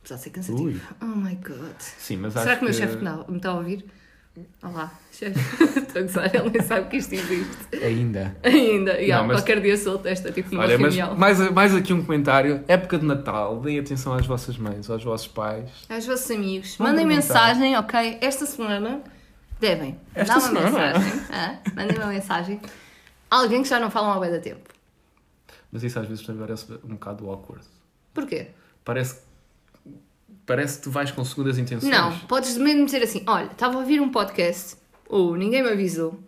Apesar 0.00 0.16
de 0.16 0.22
ser 0.22 0.30
cansativo. 0.30 0.64
Ui. 0.64 0.80
Oh 1.00 1.06
my 1.06 1.34
god. 1.36 1.76
Sim, 1.78 2.16
mas 2.18 2.32
Será 2.32 2.56
que 2.56 2.62
o 2.62 2.64
meu 2.64 2.72
chefe 2.74 2.96
não, 2.96 3.24
me 3.28 3.36
está 3.36 3.50
a 3.50 3.54
ouvir? 3.54 3.84
Olá, 4.62 4.92
chefe. 5.12 5.38
Estou 5.78 6.00
a 6.00 6.04
gozar, 6.04 6.34
ele 6.34 6.50
nem 6.50 6.62
sabe 6.62 6.88
que 6.88 6.96
isto 6.98 7.12
existe. 7.14 7.76
Ainda. 7.84 8.36
Ainda. 8.44 9.00
E 9.02 9.10
mas- 9.10 9.38
qualquer 9.38 9.60
dia 9.60 9.76
solto 9.76 10.06
esta, 10.06 10.30
tipo, 10.30 10.50
numa 10.52 10.62
Olha, 10.64 10.78
mas 10.78 10.94
reunião. 10.94 11.18
mais, 11.18 11.50
mais 11.50 11.74
aqui 11.74 11.92
um 11.92 12.02
comentário. 12.04 12.64
Época 12.68 12.98
de 12.98 13.04
Natal, 13.04 13.60
deem 13.60 13.78
atenção 13.80 14.14
às 14.14 14.24
vossas 14.26 14.56
mães, 14.56 14.88
aos 14.88 15.02
vossos 15.02 15.26
pais. 15.26 15.68
Aos 15.88 16.06
vossos 16.06 16.30
amigos, 16.30 16.76
Vão 16.76 16.86
mandem 16.88 17.04
mensagem, 17.06 17.76
ok? 17.76 18.18
Esta 18.20 18.46
semana 18.46 19.02
devem. 19.58 19.98
Esta 20.14 20.34
Dá 20.34 20.38
uma 20.40 20.48
semana? 20.48 20.70
mensagem. 20.98 21.20
ah, 21.32 21.58
mandem 21.74 21.96
uma 21.98 22.06
mensagem. 22.06 22.60
Alguém 23.28 23.62
que 23.62 23.68
já 23.68 23.80
não 23.80 23.90
fala 23.90 24.14
há 24.14 24.18
bué 24.18 24.30
da 24.30 24.38
tempo. 24.40 24.70
Mas 25.72 25.82
isso 25.82 25.98
às 25.98 26.06
vezes 26.06 26.24
também 26.24 26.40
parece 26.40 26.72
um 26.84 26.90
bocado 26.94 27.28
awkward. 27.28 27.64
Porquê? 28.14 28.48
Parece, 28.84 29.20
parece 30.50 30.78
que 30.78 30.82
tu 30.84 30.90
vais 30.90 31.12
com 31.12 31.24
segundas 31.24 31.58
intenções. 31.58 31.88
Não, 31.92 32.18
podes 32.26 32.56
mesmo 32.58 32.84
dizer 32.84 33.04
assim: 33.04 33.22
olha, 33.24 33.44
estava 33.46 33.76
a 33.76 33.78
ouvir 33.78 34.00
um 34.00 34.08
podcast, 34.10 34.74
ou 35.08 35.36
ninguém 35.36 35.62
me 35.62 35.68
avisou. 35.68 36.18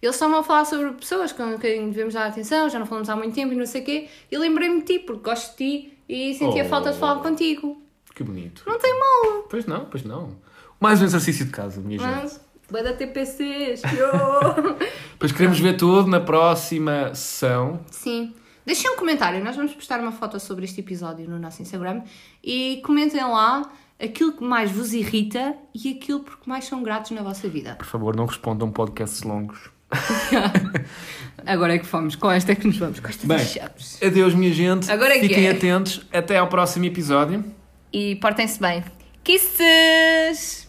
Eles 0.00 0.14
estavam 0.14 0.38
a 0.38 0.42
falar 0.44 0.64
sobre 0.64 0.92
pessoas 0.92 1.32
com 1.32 1.58
quem 1.58 1.90
devemos 1.90 2.14
dar 2.14 2.26
atenção, 2.28 2.68
já 2.68 2.78
não 2.78 2.86
falamos 2.86 3.08
há 3.10 3.16
muito 3.16 3.34
tempo 3.34 3.52
e 3.52 3.56
não 3.56 3.66
sei 3.66 3.82
o 3.82 3.84
quê. 3.84 4.08
E 4.30 4.38
lembrei-me 4.38 4.82
de 4.82 4.84
ti, 4.84 4.98
porque 5.00 5.22
gosto 5.28 5.50
de 5.50 5.56
ti 5.56 5.98
e 6.08 6.32
sentia 6.34 6.64
Oh. 6.64 6.68
falta 6.68 6.92
de 6.92 6.98
falar 6.98 7.20
contigo. 7.22 7.82
Que 8.14 8.22
bonito. 8.22 8.62
Não 8.66 8.78
tem 8.78 8.92
mal. 8.98 9.42
Pois 9.50 9.66
não, 9.66 9.84
pois 9.86 10.04
não. 10.04 10.36
Mais 10.78 11.02
um 11.02 11.04
exercício 11.04 11.44
de 11.44 11.50
casa, 11.50 11.80
minha 11.80 11.98
gente. 11.98 12.08
Mas, 12.08 12.40
vai 12.70 12.82
dar 12.84 12.92
TPCs. 12.92 13.82
yo. 13.82 14.76
Depois 15.12 15.32
queremos 15.32 15.58
ver 15.58 15.76
tudo 15.76 16.08
na 16.08 16.20
próxima 16.20 17.12
sessão. 17.14 17.80
Sim. 17.90 18.32
Deixem 18.64 18.90
um 18.90 18.96
comentário, 18.96 19.42
nós 19.42 19.56
vamos 19.56 19.72
postar 19.74 20.00
uma 20.00 20.12
foto 20.12 20.38
sobre 20.38 20.64
este 20.64 20.80
episódio 20.80 21.28
no 21.28 21.38
nosso 21.38 21.60
Instagram 21.62 22.02
e 22.42 22.80
comentem 22.84 23.22
lá 23.22 23.70
aquilo 24.00 24.32
que 24.32 24.44
mais 24.44 24.70
vos 24.70 24.92
irrita 24.92 25.54
e 25.74 25.90
aquilo 25.90 26.20
por 26.20 26.38
que 26.38 26.48
mais 26.48 26.64
são 26.64 26.82
gratos 26.82 27.10
na 27.10 27.22
vossa 27.22 27.48
vida. 27.48 27.74
Por 27.76 27.86
favor, 27.86 28.14
não 28.14 28.26
respondam 28.26 28.70
podcasts 28.70 29.22
longos. 29.22 29.70
Agora 31.44 31.74
é 31.74 31.78
que 31.78 31.86
fomos, 31.86 32.16
com 32.16 32.30
esta 32.30 32.52
é 32.52 32.54
que 32.54 32.66
nos 32.66 32.78
vamos, 32.78 33.00
com 33.00 33.08
estas 33.08 33.26
Bem. 33.26 34.08
Adeus, 34.08 34.34
minha 34.34 34.52
gente. 34.52 34.90
Agora 34.90 35.16
é 35.16 35.20
que 35.20 35.28
Fiquem 35.28 35.46
é. 35.46 35.50
atentos. 35.50 36.06
Até 36.12 36.38
ao 36.38 36.48
próximo 36.48 36.84
episódio. 36.84 37.44
E 37.92 38.16
portem-se 38.16 38.60
bem. 38.60 38.82
Kisses! 39.22 40.68